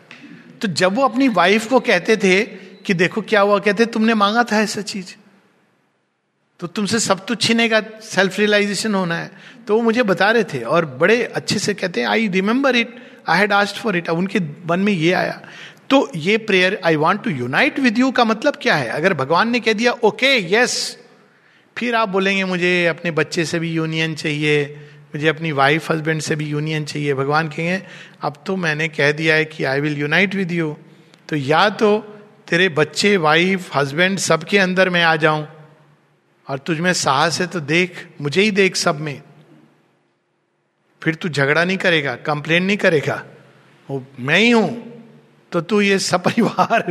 तो 0.62 0.68
जब 0.68 0.94
वो 0.94 1.02
अपनी 1.02 1.28
वाइफ 1.28 1.68
को 1.68 1.80
कहते 1.80 2.16
थे 2.16 2.44
कि 2.86 2.94
देखो 2.94 3.22
क्या 3.22 3.40
हुआ? 3.40 3.58
कहते 3.58 3.86
तुमने 3.86 4.14
मांगा 4.14 4.44
था 4.44 4.60
ऐसा 4.60 4.82
चीज़। 4.82 5.14
तो 6.60 6.66
तुमसे 6.66 6.98
सब 7.00 7.24
तो 7.26 7.34
छीनेगा 7.34 7.82
सेल्फ 8.02 8.38
रियलाइजेशन 8.38 8.94
होना 8.94 9.14
है। 9.14 9.30
तो 9.66 9.76
वो 9.76 9.82
मुझे 9.82 10.02
बता 10.02 10.30
रहे 10.30 10.44
थे 10.44 10.62
और 10.62 10.86
बड़े 10.86 11.22
अच्छे 11.24 11.58
से 11.58 11.74
कहते 11.74 12.00
हैं 12.00 12.08
I 12.08 12.28
remember 12.28 12.76
it 12.76 12.94
I 13.28 13.38
had 13.38 13.52
asked 13.52 13.76
for 13.76 13.96
it 13.96 14.08
अब 14.08 14.18
उनके 14.18 14.40
मन 14.66 14.80
में 14.80 14.92
ये 14.92 15.12
आया। 15.12 15.40
तो 15.90 16.10
ये 16.16 16.36
prayer 16.38 16.80
I 16.84 16.96
want 16.96 17.22
to 17.24 17.30
unite 17.30 17.78
with 17.78 17.98
you 17.98 18.10
का 18.10 18.24
मतलब 18.24 18.56
क्या 18.62 18.74
है? 18.74 18.88
अगर 18.88 19.14
भगवान 19.14 19.50
ने 19.50 19.60
कह 19.60 19.72
दिया 19.72 19.92
ओके 19.92 20.40
okay, 20.40 20.52
यस 20.54 20.98
फिर 21.76 21.94
आप 21.94 22.08
बोलेंगे, 22.08 22.44
मुझे 22.44 22.86
अपने 22.86 23.10
बच्चे 23.10 23.44
से 23.44 23.58
भी 23.58 23.72
यूनियन 23.72 24.14
चाहिए, 24.14 24.64
मुझे 25.14 25.28
अपनी 25.28 25.52
वाइफ 25.52 25.90
हस्बैंड 25.90 26.20
से 26.20 26.36
भी 26.36 26.46
यूनियन 26.46 26.84
चाहिए। 26.84 27.14
भगवान 27.14 27.48
कहेंगे, 27.48 27.82
अब 28.22 28.42
तो 28.46 28.56
मैंने 28.56 28.88
कह 28.88 29.12
दिया 29.12 29.34
है 29.34 29.44
कि 29.44 29.64
I 29.64 29.80
will 29.80 29.98
unite 29.98 30.34
with 30.34 30.52
you 30.52 30.76
तो 31.28 31.36
या 31.36 31.68
तो 31.68 31.98
तेरे 32.48 32.68
बच्चे 32.68 33.16
वाइफ 33.16 33.76
हस्बैंड 33.76 34.18
सबके 34.18 34.58
अंदर 34.58 34.90
मैं 34.90 35.02
आ 35.02 35.16
जाऊँ 35.16 35.46
और 36.46 36.58
तुझ 36.58 36.78
में 36.80 36.92
साहस 36.92 37.40
है 37.40 37.46
तो 37.46 37.60
देख, 37.60 38.06
मुझे 38.20 38.42
ही 38.42 38.50
देख 38.50 38.76
सब 38.76 39.00
में। 39.00 39.22
फिर 41.02 41.14
तू 41.14 41.28
झगड़ा 41.28 41.64
नहीं 41.64 41.76
करेगा 41.76 42.14
कंप्लेन 42.16 42.64
नहीं 42.64 42.76
करेगा। 42.76 43.22
वो 43.88 44.04
मैं 44.18 44.38
ही 44.38 44.50
हूँ 44.50 44.70
तो 45.52 45.60
तू 45.60 45.80
ये 45.80 45.98
सपरिवार 45.98 46.84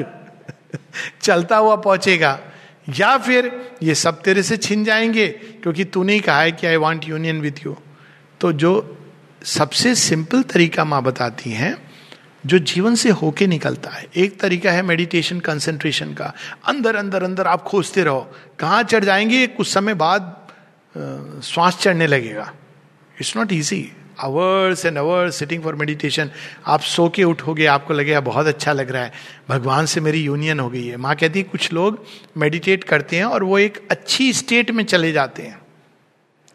चलता 1.22 1.58
हुआ 1.58 1.76
पहुंचेगा। 1.76 2.40
या 2.88 3.18
फिर 3.18 3.52
ये 3.84 3.96
सब 3.96 4.22
तेरे 4.22 4.44
से 4.44 4.58
छिन 4.58 4.84
जाएँगे, 4.84 5.28
क्योंकि 5.28 5.84
तूने 5.86 6.14
ही 6.14 6.20
कहा 6.20 6.42
है 6.42 6.52
कि 6.52 6.68
I 6.68 6.76
want 6.76 7.08
union 7.08 7.42
with 7.42 7.66
you 7.66 7.76
तो 8.42 8.52
जो 8.54 8.98
सबसे 9.46 9.94
सिंपल 9.96 10.42
तरीका 10.44 10.86
माँ 10.86 11.02
बताती 11.04 11.52
हैं, 11.52 11.76
जो 12.46 12.60
जीवन 12.60 12.96
से 12.96 13.10
होके 13.12 13.48
निकलता 13.48 13.90
है, 13.90 14.06
एक 14.16 14.40
तरीका 14.40 14.72
है 14.72 14.82
मेडिटेशन 14.82 15.40
कंसंट्रेशन 15.40 16.14
का। 16.14 16.34
अंदर 16.68 16.96
अंदर 16.96 17.24
अंदर 17.24 17.48
आप 17.48 17.64
खोजते 17.64 18.04
रहो, 18.04 18.22
कहाँ 18.60 18.84
चढ़ 18.84 19.04
जाएँगे, 19.04 19.46
कुछ 19.48 19.68
समय 19.68 19.94
बाद 19.94 21.42
श्वास 21.44 21.78
चढ़ने 21.78 22.08
लगेगा। 22.08 22.52
It's 23.18 23.36
not 23.38 23.52
easy 23.54 23.92
hours 24.22 24.86
and 24.86 24.98
hours 24.98 25.36
sitting 25.36 25.64
for 25.64 25.76
meditation 25.76 26.32
आप 26.66 26.82
सो 26.82 27.08
के 27.10 27.24
उठोगे, 27.24 27.66
आपको 27.66 27.94
लगेगा 27.94 28.20
बहुत 28.22 28.48
अच्छा 28.48 28.74
लग 28.74 28.92
रहा 28.92 29.04
है। 29.04 29.12
भगवान 29.50 29.86
से 29.86 30.02
मेरी 30.02 30.22
यूनियन 30.22 30.60
हो 30.60 30.70
गई 30.70 30.86
है। 30.88 30.98
माँ 30.98 31.16
कहती 31.16 31.40
है, 31.40 31.44
कुछ 31.46 31.72
लोग 31.74 32.04
मेडिटेट 32.38 32.84
करते 32.84 33.18
हैं 33.18 33.26
और 33.26 33.44
वो 33.44 33.60
एक 33.60 33.88
अच्छी 33.92 34.32
स्टेट 34.34 34.72
में 34.72 34.84
चले 34.86 35.12
जाते 35.12 35.44
हैं, 35.44 35.60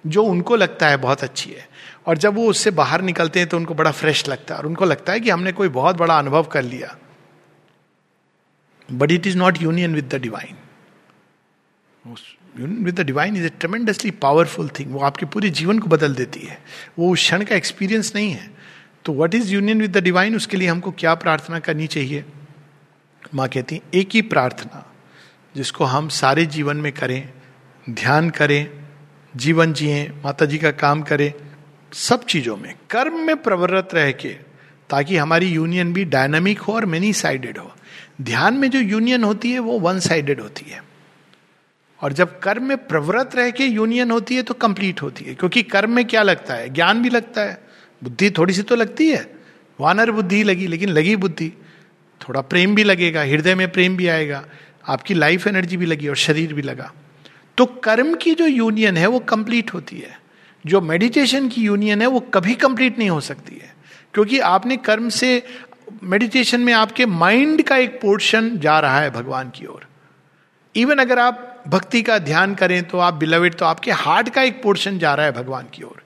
जो 0.05 0.23
उनको 0.25 0.57
लगता 0.57 0.89
है 0.89 0.97
बहुत 0.97 1.23
अच्छी 1.25 1.51
है। 1.51 1.69
और 2.07 2.19
जब 2.19 2.35
वो 2.35 2.49
उससे 2.51 2.71
बाहर 2.73 3.03
निकलते 3.03 3.39
हैं 3.39 3.49
तो 3.49 3.57
उनको 3.57 3.75
बड़ा 3.75 3.91
फ्रेश 3.93 4.29
लगता 4.29 4.55
है 4.55 4.61
और 4.61 4.67
उनको 4.67 4.85
लगता 4.85 5.13
है 5.13 5.21
कि 5.21 5.31
हमने 5.31 5.53
कोई 5.53 5.69
बहुत 5.71 5.97
बड़ा 5.97 6.19
अनुभव 6.19 6.43
कर 6.43 6.63
लिया। 6.63 6.97
But 8.89 9.13
it 9.13 9.27
is 9.27 9.37
not 9.39 9.63
union 9.63 9.95
with 9.95 10.09
the 10.09 10.21
divine 10.23 10.57
union 12.61 12.85
with 12.85 13.01
the 13.01 13.01
divine 13.01 13.37
is 13.37 13.47
a 13.47 13.49
tremendously 13.49 14.11
powerful 14.11 14.69
thing 14.69 14.93
वो 14.93 15.01
आपके 15.01 15.27
पूरे 15.27 15.51
जीवन 15.51 15.79
को 15.79 15.87
बदल 15.87 16.15
देती 16.15 16.41
है। 16.41 16.59
वो 16.99 17.13
उस 17.13 17.19
क्षण 17.19 17.45
का 17.45 17.55
एक्सपीरियंस 17.55 18.13
नहीं 18.15 18.31
है। 18.31 18.51
तो 19.05 19.13
what 19.13 19.35
is 19.35 19.55
union 19.55 19.81
with 19.81 19.97
the 19.97 20.03
divine 20.03 20.37
उसके 20.37 20.57
लिए 20.57 20.69
हमको 20.69 20.91
क्या 20.91 21.15
प्रार्थना 21.15 21.59
करनी 21.59 21.87
चाहिए? 21.87 22.25
माँ 23.35 23.49
कहती 23.49 23.75
हैं, 23.75 23.83
एक 23.95 24.09
ही 24.15 24.23
प्रार्थना 24.23 24.93
जिसको 25.57 25.85
हम 25.85 26.09
सारे 26.09 26.47
जीवन 26.47 26.77
में 26.77 26.93
करें, 26.93 27.33
ध्यान 27.91 28.31
करें, 28.31 28.71
जीवन 29.37 29.73
जिए 29.73 30.13
माता 30.25 30.47
जी 30.47 30.59
का 30.59 30.71
काम 30.71 31.03
करें, 31.03 31.33
सब 31.93 32.25
चीज़ों 32.25 32.57
में, 32.57 32.75
कर्म 32.91 33.19
में 33.19 33.37
प्रवृत्त 33.37 33.95
रह 33.95 34.13
के, 34.13 34.29
ताकि 34.91 35.17
हमारी 35.17 35.47
यूनियन 35.47 35.93
भी 35.93 36.05
डायनामिक 36.05 36.61
हो 36.61 36.73
और 36.73 36.87
मेनी 36.87 37.13
साइडेड 37.13 37.59
हो। 37.59 37.73
ध्यान 38.23 38.55
में 38.55 38.71
जो 38.71 38.79
यूनियन 38.79 39.25
होती 39.25 39.53
है, 39.53 39.59
वो 39.59 39.79
वन 39.79 40.01
साइडेड 40.01 40.41
होती 40.41 40.71
है। 40.71 40.96
और 42.01 42.13
जब 42.13 42.39
कर्म 42.39 42.65
में 42.65 42.87
प्रवृत्त 42.87 43.37
रह 43.37 43.51
के 43.51 43.65
यूनियन 43.65 44.11
होती 44.11 44.37
है 44.37 44.43
तो 44.43 44.55
कंप्लीट 44.55 45.03
होती 45.03 45.25
है। 45.25 45.35
क्योंकि 45.35 45.63
कर्म 45.63 45.91
में 45.91 46.05
क्या 46.05 46.23
लगता 46.23 46.55
है? 46.55 46.69
ज्ञान 46.69 47.03
भी 47.03 47.11
लगता 47.11 47.41
है। 47.41 47.63
बुद्धि 48.05 48.31
थोड़ी 48.31 48.55
सी 48.55 48.63
तो 48.63 48.77
लगती 48.77 49.11
है। 49.11 49.35
वानर 49.81 50.11
बुद्धि 50.11 50.43
लगी, 50.45 50.67
लेकिन 50.67 50.89
लगी 50.89 51.17
बुद्धि। 51.17 51.53
थोड़ा 52.29 52.41
प्रेम 52.41 52.75
भी 52.75 52.85
लगेगा, 52.85 53.23
हृदय 53.23 53.55
में 53.55 53.73
प्रेम 53.73 53.97
भी 53.97 54.07
आएगा। 54.07 54.45
आपकी 54.89 55.15
लाइफ 55.15 55.47
एनर्जी 55.47 55.77
भी 55.77 55.87
लगी 55.87 56.09
और 56.09 56.17
शरीर 56.17 56.55
भी 56.55 56.63
लगा। 56.63 56.93
तो 57.57 57.67
कर्म 57.67 58.15
की 58.15 58.35
जो 58.35 58.47
यूनियन 58.47 58.97
है, 58.97 59.07
वो 59.07 59.19
कंप्लीट 59.19 59.75
होती 59.75 59.99
है। 59.99 60.21
जो 60.67 60.81
मेडिटेशन 60.81 61.49
की 61.49 61.63
यूनियन 61.63 62.01
है, 62.01 62.07
वो 62.07 62.21
कभी 62.21 62.55
कंप्लीट 62.55 62.99
नहीं 62.99 63.11
हो 63.11 63.21
सकती 63.21 63.55
है। 63.55 63.77
क्योंकि 64.15 64.39
आपने 64.39 64.77
कर्म 64.77 65.09
से 65.09 65.43
मेडिटेशन 66.03 66.61
में 66.61 66.73
आपके 66.73 67.07
माइंड 67.07 67.63
का 67.63 67.77
एक 67.77 68.01
पोर्शन 68.01 68.59
जा 68.59 68.81
रहा 68.81 69.01
है 69.01 69.11
भगवान 69.11 69.51
की 69.51 69.67
ओर। 69.67 69.87
इवन 70.77 70.97
अगर 70.99 71.19
आप 71.19 71.53
भक्ति 71.69 72.03
का 72.03 72.19
ध्यान 72.19 72.55
करें 72.55 72.83
तो 72.89 72.99
आप 72.99 73.15
बिलवेड 73.15 73.55
तो 73.55 73.65
आपके 73.65 73.91
हार्ट 73.93 74.29
का 74.29 74.43
एक 74.43 74.63
पोर्शन 74.63 74.99
जा 74.99 75.15
रहा 75.15 75.27
है 75.27 75.33
भगवान 75.33 75.67
की 75.75 75.83
ओर। 75.83 76.03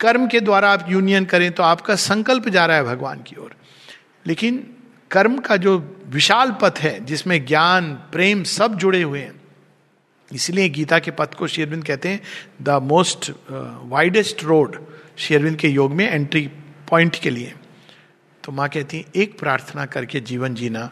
कर्म 0.00 0.26
के 0.28 0.40
द्वारा 0.40 0.70
आप 0.72 0.86
यूनियन 0.88 1.24
करें 1.24 1.50
तो 1.52 1.62
आपका 1.62 1.94
संकल्प 1.94 2.48
जा 2.48 2.66
रहा 2.66 2.76
है 2.76 2.84
भगवान 2.84 3.22
की 3.22 3.36
ओर। 3.36 3.54
लेकिन 4.26 4.58
कर्म 5.10 5.38
का 5.38 5.56
जो 5.56 5.78
विशाल 6.08 6.56
पथ 6.62 6.78
है, 6.78 7.04
जिसमें 7.04 7.44
ज्ञान, 7.46 7.92
प्रेम 8.12 8.42
सब 8.42 8.74
जुड़े 8.74 9.02
हुए 9.02 9.20
हैं, 9.20 9.40
इसलिए 10.30 10.68
गीता 10.68 10.98
के 10.98 11.10
पथ 11.10 11.34
को 11.34 11.46
शेरविंद 11.46 11.84
कहते 11.84 12.08
हैं 12.08 12.20
द 12.62 12.80
मोस्ट 12.82 13.30
वाइडेस्ट 13.50 14.44
रोड 14.44 14.76
शेरविंद 15.18 15.56
के 15.56 15.68
योग 15.68 15.92
में 15.92 16.08
एंट्री 16.10 16.46
पॉइंट 16.90 17.16
के 17.16 17.30
लिए। 17.30 17.54
तो 18.44 18.52
माँ 18.52 18.68
कहती 18.68 18.96
हैं, 18.96 19.04
एक 19.16 19.38
प्रार्थना 19.38 19.86
करके 19.86 20.20
जीवन 20.20 20.54
जीना, 20.54 20.90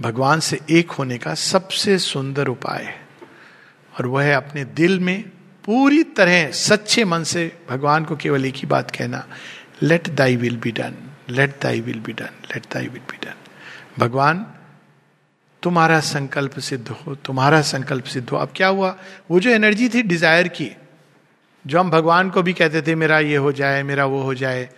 भगवान 0.00 0.40
से 0.40 0.60
एक 0.70 0.90
होने 0.90 1.18
का 1.18 1.34
सबसे 1.34 1.98
सुंदर 1.98 2.48
उपाय 2.48 2.82
है। 2.84 3.07
और 3.98 4.06
वह 4.06 4.36
अपने 4.36 4.64
दिल 4.64 5.00
में 5.00 5.22
पूरी 5.64 6.02
तरह 6.02 6.50
सच्चे 6.50 7.04
मन 7.04 7.24
से 7.24 7.58
भगवान 7.70 8.04
को 8.04 8.16
केवल 8.16 8.44
एक 8.44 8.54
ही 8.54 8.66
बात 8.66 8.90
कहना 8.90 9.26
let 9.82 10.08
thy 10.08 10.36
will 10.36 10.56
be 10.56 10.72
done 10.72 10.94
let 11.30 11.62
thy 11.62 11.80
will 11.80 12.00
be 12.00 12.12
done 12.12 12.24
let 12.24 12.62
thy 12.74 12.86
will 12.86 13.02
be 13.02 13.16
done 13.26 13.34
भगवान, 13.98 14.46
तुम्हारा 15.62 16.00
संकल्प 16.00 16.58
सिद्ध 16.58 16.88
हो, 16.88 17.14
तुम्हारा 17.14 17.62
संकल्प 17.62 18.04
सिद्ध 18.04 18.30
हो। 18.30 18.36
अब 18.36 18.52
क्या 18.56 18.68
हुआ? 18.68 18.96
वो 19.30 19.40
जो 19.40 19.50
एनर्जी 19.50 19.88
थी 19.88 20.02
डिज़ायर 20.02 20.48
की, 20.48 20.70
जो 21.66 21.80
हम 21.80 21.90
भगवान 21.90 22.30
को 22.30 22.42
भी 22.42 22.52
कहते 22.52 22.82
थे, 22.82 22.94
मेरा 22.94 23.18
ये 23.18 23.36
हो 23.36 23.52
जाए, 23.52 23.82
मेरा 23.82 24.04
वो 24.04 24.22
हो 24.22 24.34
जाए, 24.34 24.70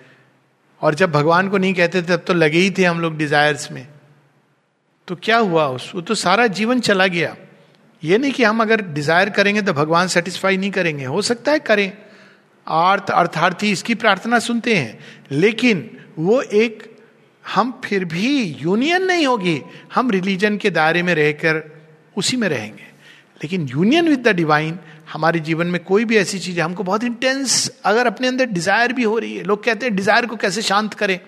और 0.83 0.95
जब 0.95 1.13
भगवान 1.13 1.49
को 1.49 1.59
नहीं 1.59 1.75
कहते 1.75 2.03
थे, 2.03 2.07
तब 2.07 2.25
तो 2.27 2.35
लगे 2.35 2.59
ही 2.59 2.71
थे 2.71 2.85
हम 2.85 3.01
लोग 3.01 3.17
डिजायर्स 3.17 3.73
में। 3.73 3.89
तो 5.09 5.17
क्या 5.17 5.37
हुआ? 5.37 5.67
उस, 5.67 5.93
वो 5.95 6.01
तो 6.01 6.15
सारा 6.15 6.47
जीवन 6.47 6.81
चला 6.81 7.07
गया। 7.07 7.37
ये 8.03 8.19
नहीं 8.19 8.33
कि 8.33 8.45
हम 8.45 8.61
अगर 8.63 8.81
डिज़ायर 8.83 9.31
करेंगे 9.31 9.63
तो 9.63 9.73
भगवान 9.73 10.09
सेटिस्फाई 10.09 10.57
नहीं 10.57 10.71
करेंगे। 10.71 11.05
हो 11.05 11.23
सकता 11.23 11.53
है 11.53 11.59
करें। 11.59 11.91
अर्थ 12.67 13.11
अर्थार्थी 13.11 13.71
इसकी 13.73 13.95
प्रार्थना 13.95 14.39
सुनते 14.39 14.75
हैं। 14.75 14.99
लेकिन 15.33 15.91
वो 16.19 16.41
एक, 16.43 16.83
हम 17.45 17.81
फिर 17.85 18.05
भी 18.05 18.43
यूनियन 18.61 19.03
नहीं 19.03 19.27
होगी। 19.27 19.61
हम 19.95 20.11
रिलीजन 20.11 20.57
के 20.57 20.71
दायरे 20.71 21.03
में 21.03 21.15
रहकर 21.15 21.63
उसी 22.17 22.37
में 22.37 22.49
रहेंगे। 22.49 22.89
लेकिन 23.41 23.69
यूनियन 23.69 24.09
विद 24.09 24.29
द 24.29 24.35
डिवाइन 24.37 24.79
हमारे 25.13 25.41
जीवन 25.41 25.67
में 25.67 25.83
कोई 25.85 26.05
भी 26.05 26.17
ऐसी 26.17 26.39
चीज़ 26.39 26.59
है, 26.59 26.65
हमको 26.65 26.83
बहुत 26.85 27.05
इंटेंस 27.05 27.81
अगर 27.85 28.07
अपने 28.07 28.29
अंदर 28.29 28.47
डिज़ायर 28.47 28.93
भी 28.93 29.03
हो 29.03 29.19
रही 29.19 29.37
है, 29.37 29.45
लोग 29.45 29.65
कहते 29.65 29.87
हैं 29.87 29.95
डिज़ायर 29.97 30.27
को 30.27 30.37
कैसे 30.37 30.63
शांत 30.63 30.95
करें? 30.95 31.19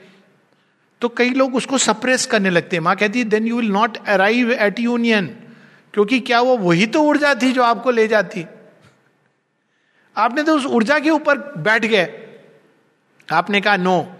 तो 1.03 1.09
कई 1.09 1.31
लोग 1.31 1.55
उसको 1.55 1.79
सप्रेस 1.79 2.27
करने 2.27 2.51
लगते 2.51 2.77
हैं। 2.77 2.83
माँ 2.83 2.97
कहती 2.97 3.19
है 3.19 3.25
then 3.25 3.47
you 3.47 3.57
will 3.57 3.71
not 3.71 3.97
arrive 4.07 4.53
at 4.53 4.81
union 4.81 5.35
क्योंकि 5.95 6.21
क्या 6.21 6.41
वो 6.41 6.57
वही 6.57 6.87
तो 6.87 7.03
ऊर्जा 7.03 7.35
थी 7.35 7.53
जो 7.53 7.63
आपको 7.63 7.91
ले 7.91 8.09
जाती? 8.09 8.47
आपने 10.17 10.43
तो 10.43 10.57
उस 10.57 10.67
ऊर्जा 10.67 10.99
के 10.99 11.11
ऊपर 11.11 11.39
बैठ 11.59 11.85
गए। 11.85 12.09
आपने 13.33 13.61
कहा 13.61 13.77
नो 13.77 14.13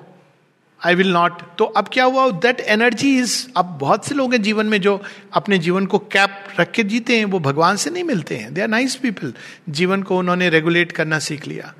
आई 0.87 0.95
विल 0.95 1.13
नॉट 1.13 1.43
तो 1.59 1.65
अब 1.65 1.89
क्या 1.93 2.05
हुआ? 2.05 2.31
दैट 2.31 2.61
एनर्जी 2.61 3.19
इज़ 3.19 3.47
अब 3.57 3.79
बहुत 3.81 4.07
से 4.07 4.15
लोग 4.15 4.33
हैं 4.35 4.43
जीवन 4.43 4.67
में 4.67 4.81
जो 4.81 5.03
अपने 5.33 5.59
जीवन 5.59 5.87
को 5.87 5.99
कैप 5.99 6.45
रख 6.61 6.71
के 6.71 6.85
जीते 6.85 7.19
हैं, 7.19 7.25
वो 7.25 7.39
भगवान 7.39 7.77
से 7.77 7.91
नहीं 7.91 8.05
मिलते 8.05 8.37
हैं। 8.37 8.55
दे 8.55 8.63
आर 8.63 8.69
नाइस 8.69 8.97
पीपल 8.97 9.35
जीवन 9.69 10.03
को 10.03 10.19
उन्होंने 10.19 10.49
रेगुलेट 10.49 10.93
करना 10.93 11.19
सीख 11.19 11.47
लिया। 11.47 11.75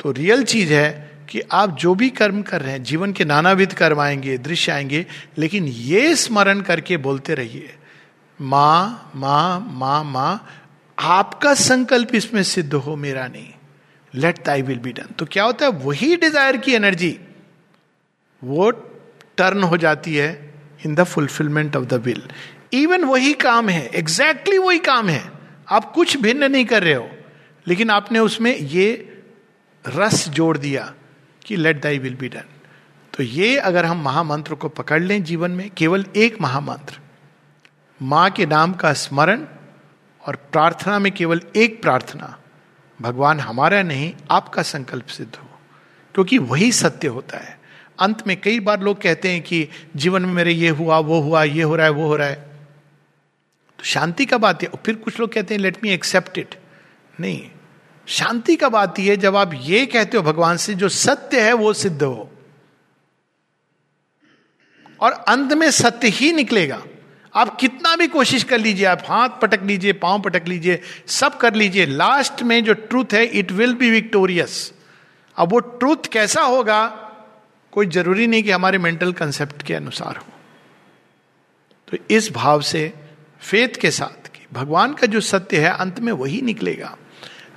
तो 0.00 0.12
रियल 0.12 0.44
चीज़ 0.44 0.72
है 0.72 1.12
कि 1.30 1.40
आप 1.52 1.78
जो 1.78 1.94
भी 1.94 2.10
कर्म 2.10 2.42
कर 2.42 2.60
रहे 2.62 2.72
हैं, 2.72 2.82
जीवन 2.82 3.12
के 3.12 3.24
नानाविध 3.24 3.72
कर्म 3.72 4.00
आएँगे, 4.00 4.38
दृश्य 4.38 4.72
आएँगे, 4.72 5.06
लेकिन 5.38 5.64
ये 5.64 6.16
स्मरण 6.16 6.60
करके 6.60 6.96
बोलते 6.96 7.34
रहिए। 7.34 7.74
माँ 8.42 9.12
माँ 9.16 9.60
माँ 9.70 10.02
माँ, 10.04 10.46
आपका 10.98 11.54
संकल्प 11.54 12.14
इसमें 12.14 12.42
सिद्ध 12.44 12.72
हो, 12.74 12.96
मेरा 12.96 13.26
नहीं। 13.28 13.52
लेट 14.14 14.38
ताई 14.44 14.62
विल 14.62 14.78
बी 14.78 14.92
डन 14.92 15.14
तो 15.18 15.26
क्या 15.26 15.44
होता 15.44 15.66
है? 15.66 15.72
वही 15.74 16.16
डिज़ायर 16.16 16.56
की 16.56 16.74
एनर्जी 16.74 17.18
वो 18.42 18.70
टर्न 19.38 19.62
हो 19.62 19.76
जाती 19.76 20.14
है 20.14 20.54
in 20.86 20.94
the 20.94 21.04
fulfilment 21.04 21.76
of 21.76 21.84
the 21.84 21.94
will 22.04 22.22
even 22.74 23.04
वही 23.04 23.32
काम 23.34 23.68
है 23.68 23.86
एग्जैक्टली 23.86 24.52
exactly 24.52 24.66
वही 24.66 24.78
काम 24.80 25.08
है। 25.08 25.22
आप 25.68 25.92
कुछ 25.92 26.16
भिन्न 26.16 26.50
नहीं 26.52 26.64
कर 26.64 26.82
रहे 26.82 26.94
हो, 26.94 27.08
लेकिन 27.66 27.90
आपने 27.90 28.18
उसमें 28.18 28.56
ये 28.56 28.88
रस 29.84 30.28
जोड़ 30.30 30.56
दिया 30.58 30.92
कि 31.42 31.56
let 31.56 31.82
thy 31.82 31.98
will 31.98 32.14
be 32.14 32.28
done 32.28 32.48
तो 33.12 33.22
ये 33.22 33.56
अगर 33.58 33.86
हम 33.86 34.02
महामंत्र 34.04 34.54
को 34.54 34.68
पकड़ 34.70 35.02
लें 35.02 35.22
जीवन 35.24 35.50
में, 35.50 35.70
केवल 35.70 36.04
एक 36.16 36.40
महामंत्र 36.40 37.00
माँ 38.02 38.30
के 38.30 38.46
नाम 38.46 38.72
का 38.72 38.92
स्मरण 38.92 39.46
और 40.26 40.36
प्रार्थना 40.36 40.98
में 40.98 41.12
केवल 41.12 41.40
एक 41.56 41.82
प्रार्थना, 41.82 42.40
भगवान 43.00 43.40
हमारा 43.40 43.82
नहीं, 43.82 44.14
आपका 44.30 44.62
संकल्प 44.62 45.06
सिद्ध 45.06 45.36
हो। 45.36 45.60
क्योंकि 46.14 46.38
वही 46.38 46.72
सत्य 46.72 47.08
होता 47.08 47.38
है। 47.38 47.60
अंत 48.00 48.26
में 48.26 48.40
कई 48.40 48.60
बार 48.60 48.80
लोग 48.80 49.02
कहते 49.02 49.28
हैं 49.28 49.42
कि 49.42 49.68
जीवन 49.96 50.22
में 50.22 50.32
मेरे 50.32 50.52
ये 50.52 50.68
हुआ, 50.68 50.98
वो 50.98 51.20
हुआ, 51.20 51.44
ये 51.44 51.62
हो 51.62 51.76
रहा 51.76 51.86
है, 51.86 51.92
वो 51.92 52.06
हो 52.06 52.16
रहा 52.16 52.28
है। 52.28 52.34
तो 53.78 53.84
शांति 53.84 54.26
का 54.26 54.38
बात 54.38 54.62
है। 54.62 54.68
फिर 54.86 54.94
कुछ 54.94 55.20
लोग 55.20 55.32
कहते 55.32 55.54
हैं 55.54 55.60
लेट 55.60 55.84
मी 55.84 55.90
एक्सेप्ट 55.90 56.38
इट 56.38 56.60
नहीं। 57.20 57.50
शांति 58.06 58.56
का 58.56 58.68
बात 58.68 58.98
यह 58.98 59.16
जब 59.16 59.36
आप 59.36 59.50
ये 59.54 59.86
कहते 59.86 60.16
हो, 60.16 60.22
भगवान 60.22 60.56
से 60.56 60.74
जो 60.74 60.88
सत्य 60.88 61.40
है, 61.40 61.52
वो 61.52 61.72
सिद्ध 61.72 62.02
हो। 62.02 62.30
और 65.00 65.12
अंत 65.12 65.52
में 65.52 65.70
सत्य 65.70 66.08
ही 66.08 66.32
निकलेगा। 66.32 66.82
आप 67.34 67.56
कितना 67.56 67.96
भी 67.96 68.08
कोशिश 68.08 68.44
कर 68.44 68.58
लीजिए, 68.58 68.86
आप 68.86 69.02
हाथ 69.08 69.28
पटक 69.28 69.62
लीजिए, 69.62 69.92
पाँव 69.92 70.20
पटक 70.20 70.48
लीजिए, 70.48 70.80
सब 71.06 71.36
कर 71.36 71.54
लीजिए। 71.54 71.86
लास्ट 71.86 72.42
में 72.42 72.64
जो 72.64 72.72
ट्रूथ 72.72 73.04
है 73.12 73.24
इट 73.24 73.52
विल 73.52 73.74
बी 73.74 73.90
विक्टोरियस 73.90 74.72
अब 75.36 75.48
वो 75.48 75.58
ट्रूथ 75.58 75.96
कैसा 76.12 76.42
होगा, 76.42 76.86
कोई 77.72 77.86
ज़रूरी 77.86 78.26
नहीं 78.26 78.42
कि 78.42 78.50
हमारे 78.50 78.78
मेंटल 78.78 79.12
कंसेप्ट 79.12 79.62
के 79.62 79.74
अनुसार 79.74 80.16
हो। 80.16 80.32
तो 81.90 82.14
इस 82.14 82.32
भाव 82.32 82.60
से 82.60 82.92
फेथ 83.40 83.68
के 83.68 83.90
साथ 83.90 84.28
कि 84.28 84.46
भगवान 84.52 84.94
का 84.94 85.06
जो 85.06 85.20
सत्य 85.20 85.60
है, 85.60 85.70
अंत 85.70 86.00
में 86.00 86.12
वही 86.12 86.42
निकलेगा। 86.42 86.96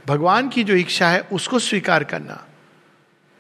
भगवान 0.08 0.50
की 0.50 0.64
जो 0.64 0.76
इच्छा 0.76 1.10
है, 1.10 1.20
उसको 1.20 1.60
स्वीकार 1.60 2.04
करना। 2.04 2.46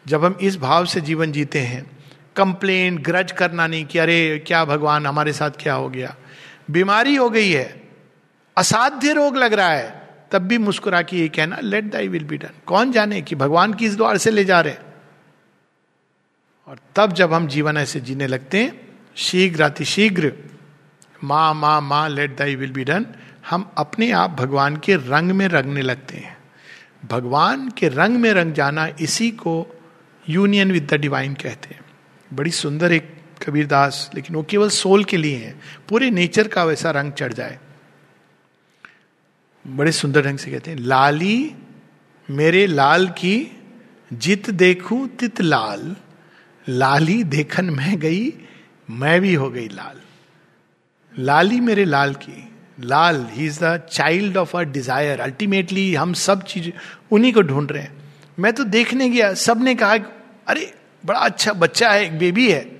जब 0.07 0.25
हम 0.25 0.37
इस 0.41 0.57
भाव 0.57 0.85
से 0.85 1.01
जीवन 1.01 1.31
जीते 1.31 1.59
हैं 1.59 1.97
कंप्लेन 2.35 2.97
ग्रज 2.97 3.31
करना 3.31 3.67
नहीं 3.67 3.85
कि, 3.85 3.99
अरे, 3.99 4.43
क्या 4.47 4.65
भगवान 4.65 5.05
हमारे 5.05 5.33
साथ 5.33 5.51
क्या 5.59 5.73
हो 5.73 5.89
गया? 5.89 6.15
बीमारी 6.71 7.15
हो 7.15 7.29
गई 7.29 7.51
है, 7.51 7.83
असाध्य 8.57 9.13
रोग 9.13 9.37
लग 9.37 9.53
रहा 9.53 9.69
है, 9.69 10.07
तब 10.31 10.41
भी 10.41 10.57
मुस्कुरा 10.57 11.01
के 11.01 11.17
ये 11.17 11.27
कहना 11.29 11.57
let 11.61 11.91
thy 11.91 12.07
will 12.07 12.23
be 12.23 12.37
done 12.37 12.59
कौन 12.65 12.91
जाने 12.91 13.21
कि 13.21 13.35
भगवान 13.35 13.73
किस 13.73 13.95
द्वार 13.97 14.17
से 14.17 14.31
ले 14.31 14.45
जा 14.45 14.61
रहे 14.61 14.75
और 16.67 16.79
तब 16.95 17.13
जब 17.13 17.33
हम 17.33 17.47
जीवन 17.47 17.77
ऐसे 17.77 17.99
जीने 17.99 18.27
लगते 18.27 18.63
हैं, 18.63 18.97
शीघ्र 19.15 19.63
अतिशीघ्र 19.63 20.33
माँ 21.23 21.53
माँ 21.53 21.79
माँ 21.81 22.07
let 22.09 22.37
thy 22.37 22.55
will 22.55 22.71
be 22.71 22.83
done 22.83 23.05
हम 23.49 23.71
अपने 23.77 24.11
आप 24.11 24.31
भगवान 24.31 24.77
के 24.77 24.95
रंग 24.95 25.31
में 25.31 25.47
रंगने 25.47 25.81
लगते 25.81 26.17
हैं। 26.17 26.37
भगवान 27.09 27.69
के 27.69 27.87
रंग 27.87 28.17
में 28.17 28.31
रंग 28.33 28.53
जाना 28.53 28.87
इसी 28.99 29.29
को 29.31 29.81
यूनियन 30.29 30.71
विद 30.71 30.87
द 30.91 30.93
डिवाइन 30.93 31.33
कहते 31.33 31.73
हैं। 31.73 31.81
बड़ी 32.33 32.51
सुंदर 32.51 32.93
एक 32.93 33.14
कबीरदास 33.43 34.09
लेकिन 34.15 34.35
वो 34.35 34.43
केवल 34.43 34.69
सोल 34.69 35.03
के 35.03 35.17
लिए 35.17 35.37
है। 35.37 35.55
पूरे 35.89 36.11
नेचर 36.11 36.47
का 36.47 36.63
वैसा 36.63 36.91
रंग 36.91 37.11
चढ़ 37.11 37.33
जाए। 37.33 37.59
बड़े 39.67 39.91
सुंदर 39.91 40.25
ढंग 40.25 40.37
से 40.37 40.51
कहते 40.51 40.71
हैं, 40.71 40.77
लाली, 40.77 41.51
मेरे 42.29 42.67
लाल 42.67 43.07
की 43.07 43.57
जित 44.13 44.49
देखूँ 44.49 45.07
तित 45.07 45.41
लाल। 45.41 45.95
लाली 46.69 47.23
देखन 47.23 47.65
मैं 47.65 47.99
गई, 47.99 48.33
मैं 48.89 49.21
भी 49.21 49.33
हो 49.33 49.49
गई 49.49 49.67
लाल। 49.67 50.01
लाली 51.19 51.59
मेरे 51.59 51.85
लाल 51.85 52.13
की, 52.13 52.49
लाल 52.79 53.27
he 53.31 53.45
is 53.45 53.63
the 53.63 53.77
child 53.91 54.37
of 54.37 54.57
a 54.57 54.61
desire 54.61 55.19
ultimately 55.19 55.95
हम 55.95 56.13
सब 56.13 56.43
चीज़, 56.43 56.69
उन्हीं 57.11 57.33
को 57.33 57.41
ढूंढ 57.41 57.71
रहे 57.71 57.83
हैं। 57.83 57.93
मैं 58.39 58.53
तो 58.53 58.63
देखने 58.63 59.09
गया, 59.09 59.33
सबने 59.33 59.75
कहा, 59.75 59.95
अरे, 60.47 60.73
बड़ा 61.05 61.19
अच्छा 61.19 61.53
बच्चा 61.53 61.91
है, 61.91 62.05
एक 62.05 62.19
बेबी 62.19 62.51
है। 62.51 62.74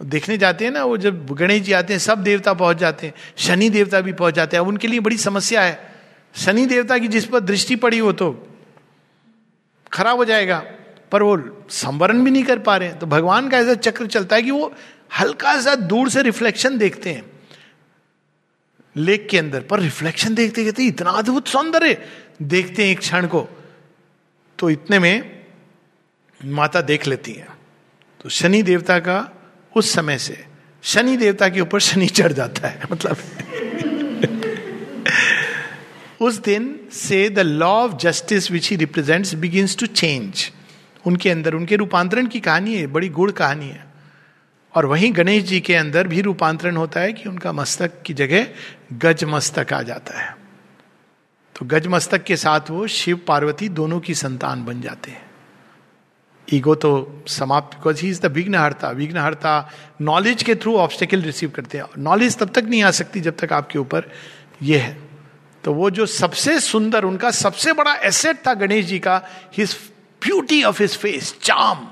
देखने 0.00 0.36
जाते 0.38 0.64
हैं 0.64 0.72
ना, 0.72 0.84
वो 0.84 0.96
जब 0.96 1.26
गणेश 1.26 1.62
जी 1.62 1.72
आते 1.72 1.92
हैं, 1.92 2.00
सब 2.00 2.22
देवता 2.22 2.52
पहुँच 2.54 2.76
जाते 2.76 3.06
हैं। 3.06 3.14
शनि 3.36 3.70
देवता 3.70 4.00
भी 4.00 4.12
पहुँच 4.12 4.34
जाते 4.34 4.56
हैं। 4.56 4.64
उनके 4.64 4.88
लिए 4.88 5.00
बड़ी 5.00 5.16
समस्या 5.16 5.62
है। 5.62 5.94
शनि 6.34 6.66
देवता 6.66 6.98
की 6.98 7.08
जिस 7.08 7.24
पर 7.24 7.40
दृष्टि 7.40 7.76
पड़ी 7.76 7.98
हो 7.98 8.12
तो 8.12 8.30
खराब 9.92 10.16
हो 10.16 10.24
जाएगा। 10.24 10.62
पर 11.12 11.22
वो 11.22 11.66
संवरण 11.70 12.24
भी 12.24 12.30
नहीं 12.30 12.42
कर 12.42 12.58
पा 12.58 12.76
रहे 12.76 12.92
तो 12.92 13.06
भगवान 13.06 13.48
का 13.48 13.58
ऐसा 13.58 13.74
चक्र 13.74 14.06
चलता 14.06 14.36
है 14.36 14.42
कि 14.42 14.50
वो 14.50 14.72
हल्का 15.18 15.60
सा 15.60 15.74
दूर 15.74 16.08
से 16.10 16.22
रिफ्लेक्शन 16.22 16.78
देखते 16.78 17.10
हैं। 17.10 17.24
लेक 18.96 19.28
के 19.28 19.38
अंदर 19.38 19.60
पर 19.60 19.80
रिफ्लेक्शन 19.80 20.34
देखते 20.34 20.64
कहते 20.64 20.84
इतना 20.84 21.10
अद्भुत 21.10 21.48
सौंदर्य 21.48 21.96
देखते 22.42 22.84
हैं 22.84 22.90
एक 22.90 22.98
क्षण 22.98 23.26
को। 23.26 23.48
तो 24.58 24.70
इतने 24.70 24.98
में 24.98 25.44
माता 26.40 26.80
देख 26.80 27.06
लेती 27.06 27.32
है। 27.32 27.48
तो 28.20 28.28
शनि 28.28 28.62
देवता 28.62 28.98
का 28.98 29.35
उस 29.76 29.92
समय 29.92 30.18
से। 30.18 30.44
शनि 30.82 31.16
देवता 31.16 31.48
के 31.48 31.60
ऊपर 31.60 31.80
शनि 31.80 32.06
चढ़ 32.06 32.32
जाता 32.32 32.68
है 32.68 32.80
मतलब। 32.92 33.16
उस 36.20 36.38
दिन 36.38 36.80
से 36.92 37.28
the 37.28 37.38
law 37.38 37.68
of 37.68 37.96
justice 37.96 38.50
which 38.50 38.70
he 38.70 38.76
represents 38.76 39.34
begins 39.34 39.76
to 39.76 39.86
change 39.86 40.50
उनके 41.06 41.30
अंदर, 41.30 41.54
उनके 41.54 41.76
रूपांतरण 41.76 42.26
की 42.26 42.40
कहानी 42.40 42.76
है, 42.76 42.86
बड़ी 42.86 43.08
गुड़ 43.08 43.30
कहानी 43.30 43.68
है। 43.68 43.86
और 44.74 44.86
वहीं 44.86 45.16
गणेश 45.16 45.44
जी 45.44 45.60
के 45.60 45.74
अंदर 45.74 46.08
भी 46.08 46.20
रूपांतरण 46.20 46.76
होता 46.76 47.00
है 47.00 47.12
कि 47.12 47.28
उनका 47.28 47.52
मस्तक 47.52 48.02
की 48.02 48.14
जगह 48.14 48.46
गज 48.92 49.24
मस्तक 49.24 49.72
आ 49.72 49.82
जाता 49.82 50.20
है। 50.20 50.36
तो 51.58 51.66
गज 51.66 51.86
मस्तक 51.86 52.24
के 52.24 52.36
साथ 52.36 52.60
वो 52.70 52.86
शिव, 52.86 53.16
पार्वती 53.16 53.68
दोनों 53.68 54.00
की 54.00 54.14
संतान 54.14 54.64
बन 54.64 54.80
जाते 54.80 55.10
हैं। 55.10 55.25
ईगो 56.52 56.74
तो 56.74 57.22
समाप्त 57.28 57.76
बिकॉज़ 57.76 58.02
ही 58.02 58.08
इज़ 58.08 58.20
द 58.20 58.26
विघ्नहर्ता। 58.32 58.90
विघ्नहर्ता 58.90 59.70
नॉलेज 60.00 60.42
के 60.42 60.54
थ्रू 60.54 60.76
ऑब्स्टेकल 60.76 61.22
रिसीव 61.22 61.50
करते 61.50 61.78
हैं। 61.78 61.84
नॉलेज 61.98 62.36
तब 62.38 62.50
तक 62.50 62.64
नहीं 62.64 62.82
आ 62.82 62.90
सकती 62.90 63.20
जब 63.20 63.36
तक 63.36 63.52
आपके 63.52 63.78
ऊपर 63.78 64.10
ये 64.62 64.78
है। 64.78 64.96
तो 65.64 65.72
वो 65.72 65.90
जो 65.90 66.06
सबसे 66.06 66.58
सुंदर, 66.60 67.04
उनका 67.04 67.30
सबसे 67.30 67.72
बड़ा 67.72 67.94
एसेट 68.04 68.46
था 68.46 68.54
गणेश 68.54 68.84
जी 68.84 68.98
का 68.98 69.20
his 69.56 69.76
beauty 70.22 70.62
of 70.64 70.82
his 70.82 70.96
face 70.96 71.34
charm 71.42 71.86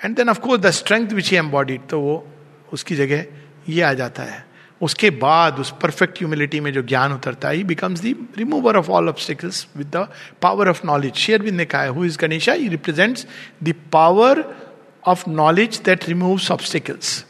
and 0.00 0.16
then 0.16 0.28
of course 0.28 0.62
the 0.62 0.70
strength 0.70 1.12
which 1.12 1.30
he 1.30 1.36
embodied 1.36 1.86
तो 1.86 2.00
वो 2.00 2.26
उसकी 2.72 2.96
जगह 2.96 3.24
ये 3.68 3.82
आ 3.82 3.92
जाता 3.92 4.22
है। 4.22 4.46
उसके 4.82 5.10
बाद 5.10 5.58
उस 5.58 5.74
परफेक्ट 5.82 6.18
ह्यूमिलिटी 6.18 6.60
में 6.60 6.72
जो 6.72 6.82
ज्ञान 6.82 7.12
उतरता 7.12 7.48
है 7.48 7.64
becomes 7.64 8.00
the 8.00 8.28
remover 8.38 8.76
of 8.76 8.90
all 8.90 9.08
obstacles 9.08 9.66
with 9.76 9.86
the 9.86 10.08
power 10.42 10.68
of 10.68 10.86
knowledge 10.86 11.14
Sri 11.14 11.42
with 11.42 11.54
ने 11.54 11.64
कहा 11.64 11.82
है 11.82 11.88
who 11.88 12.04
is 12.04 12.18
Ganesha 12.18 12.52
he 12.52 12.68
represents 12.68 13.26
the 13.62 13.74
power 13.92 14.44
of 15.06 15.30
knowledge 15.30 15.80
that 15.84 16.08
removes 16.08 16.50
obstacles 16.50 17.24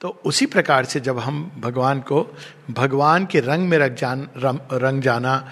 तो 0.00 0.08
उसी 0.24 0.46
प्रकार 0.46 0.84
से 0.84 1.00
जब 1.00 1.18
हम 1.18 1.52
भगवान 1.58 2.00
को, 2.00 2.36
भगवान 2.70 3.26
के 3.26 3.40
रंग 3.40 3.68
में 3.68 3.78
रंग 3.78 3.96
जान 3.96 4.28
रंग 4.72 5.02
जाना, 5.02 5.48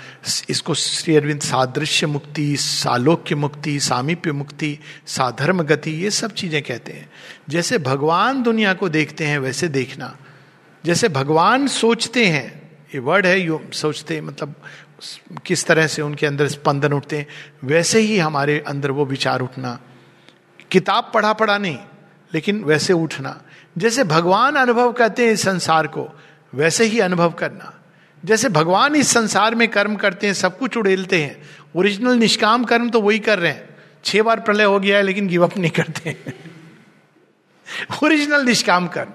इसको 0.51 0.75
श्री 0.75 1.17
अरविंद 1.17 1.41
सादृश्य 1.41 2.07
मुक्ति, 2.07 2.57
सालोक्य 2.57 3.35
मुक्ति, 3.35 3.81
सामीप्य 3.81 4.33
मुक्ति, 4.33 4.79
साधर्म 5.07 5.63
गति, 5.63 5.91
ये 5.91 6.11
सब 6.11 6.33
चीज़ें 6.33 6.63
कहते 6.63 6.93
हैं। 6.93 7.11
जैसे 7.49 7.79
भगवान 7.79 8.43
दुनिया 8.43 8.75
को 8.75 8.89
देखते 8.89 9.25
हैं, 9.25 9.39
वैसे 9.39 9.69
देखना। 9.69 10.17
जैसे 10.85 11.09
भगवान 11.09 11.67
सोचते 11.67 12.27
हैं, 12.27 12.79
ये 12.95 12.99
वर्ड 12.99 13.27
है, 13.27 13.41
यू 13.41 13.61
सोचते 13.73 14.21
मतलब 14.21 14.55
किस 15.47 15.67
तरह 15.67 15.87
से 15.87 16.03
उनके 16.03 16.27
अंदर 16.27 16.49
स्पंदन 16.49 16.93
उठते 16.93 17.19
हैं, 17.19 17.27
वैसे 17.65 18.01
ही 18.01 18.19
हमारे 18.19 18.65
अंदर 18.67 18.91
वो 18.91 19.07
विचार 19.07 19.41
उठना। 19.41 19.81
किताब 20.71 21.11
पढ़ा 21.15 21.33
पढ़ा 21.33 21.59
नहीं, 21.59 21.79
लेकिन 22.35 22.65
वैसे 22.65 22.93
उठना। 22.93 23.43
जैसे 23.79 24.05
भगवान 24.05 24.55
अनुभव 24.55 24.93
करते 24.93 25.27
हैं 25.27 25.33
इस 25.33 25.43
संसार 25.43 25.87
को, 25.87 26.21
वैसे 26.55 26.85
ही 26.85 27.01
अनुभव 27.01 27.31
करना। 27.31 27.81
जैसे 28.25 28.49
भगवान 28.49 28.95
इस 28.95 29.09
संसार 29.09 29.55
में 29.55 29.69
कर्म 29.69 29.97
करते 29.97 30.27
हैं, 30.27 30.35
सब 30.35 30.59
कुछ 30.59 30.77
उड़ेलते 30.77 31.23
हैं 31.23 31.43
ओरिजिनल 31.77 32.15
निष्काम 32.15 32.65
कर्म 32.65 32.91
तो 32.91 33.01
वही 33.01 33.19
कर 33.19 33.39
रहे 33.39 33.53
हैं। 33.53 33.69
छह 34.05 34.23
बार 34.23 34.41
प्रलय 34.41 34.65
हो 34.65 34.81
गया 34.81 34.97
है, 34.97 35.03
लेकिन 35.03 35.29
गिव 35.29 35.45
अप 35.45 35.59
नहीं 35.59 35.71
करते। 35.71 36.17
ओरिजिनल 38.05 38.45
निष्काम 38.45 38.89
कर्म। 38.89 39.11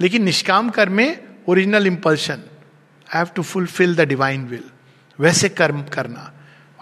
लेकिन 0.00 0.22
निष्काम 0.22 0.70
कर्म 0.70 0.92
में 0.92 1.24
original 1.48 1.86
impulsion 1.86 2.34
I 2.34 3.18
have 3.18 3.26
to 3.26 3.42
fulfil 3.42 3.96
the 3.96 4.00
divine 4.00 4.46
will 4.46 4.64
वैसे 5.20 5.48
कर्म 5.48 5.82
करना। 5.82 6.32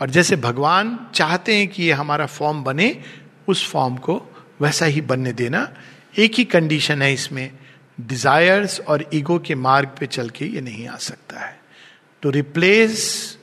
और 0.02 0.10
जैसे 0.10 0.36
भगवान 0.36 1.06
चाहते 1.14 1.56
हैं 1.56 1.68
कि 1.68 1.82
ये 1.82 1.92
हमारा 1.92 2.26
फॉर्म 2.26 2.64
बने, 2.64 3.02
उस 3.48 3.70
फॉर्म 3.70 3.96
को 3.96 4.44
वैसा 4.60 4.86
ही 4.86 5.00
बनने 5.00 5.32
देना। 5.32 5.74
एक 6.18 6.34
ही 6.34 6.44
कंडीशन 6.44 7.02
है 7.02 7.14
इसमें। 7.14 7.52
डिजायर्स 8.00 8.80
और 8.80 9.10
ईगो 9.14 9.38
के 9.38 9.54
मार्ग 9.54 9.88
पे 10.00 10.06
चल 10.06 10.30
के 10.30 10.44
ये 10.44 10.60
नहीं 10.60 10.88
आ 10.88 10.96
सकता 10.96 11.40
है। 11.40 11.60
To 12.22 12.30
replace 12.30 13.38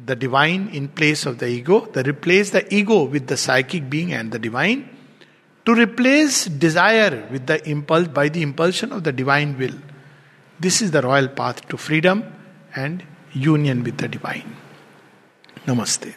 the 0.00 0.10
divine 0.10 0.68
in 0.74 0.86
place 0.86 1.26
of 1.26 1.36
the 1.36 1.42
ego 1.42 1.92
the 1.94 1.98
replace 1.98 2.52
the 2.56 2.68
ego 2.72 3.06
with 3.06 3.26
the 3.32 3.34
psychic 3.34 3.90
being 3.90 4.12
and 4.12 4.32
the 4.32 4.36
divine 4.36 4.90
to 5.64 5.74
replace 5.74 6.46
desire 6.46 7.28
with 7.30 7.46
the 7.46 7.68
impulse 7.68 8.08
by 8.08 8.28
the 8.28 8.42
impulsion 8.42 8.92
of 8.92 9.04
the 9.04 9.12
divine 9.12 9.56
will. 9.58 9.74
This 10.58 10.82
is 10.82 10.90
the 10.90 11.02
royal 11.02 11.28
path 11.28 11.66
to 11.68 11.76
freedom 11.76 12.24
and 12.74 13.02
union 13.32 13.82
with 13.82 13.98
the 13.98 14.08
divine. 14.08 14.56
Namaste. 15.66 16.14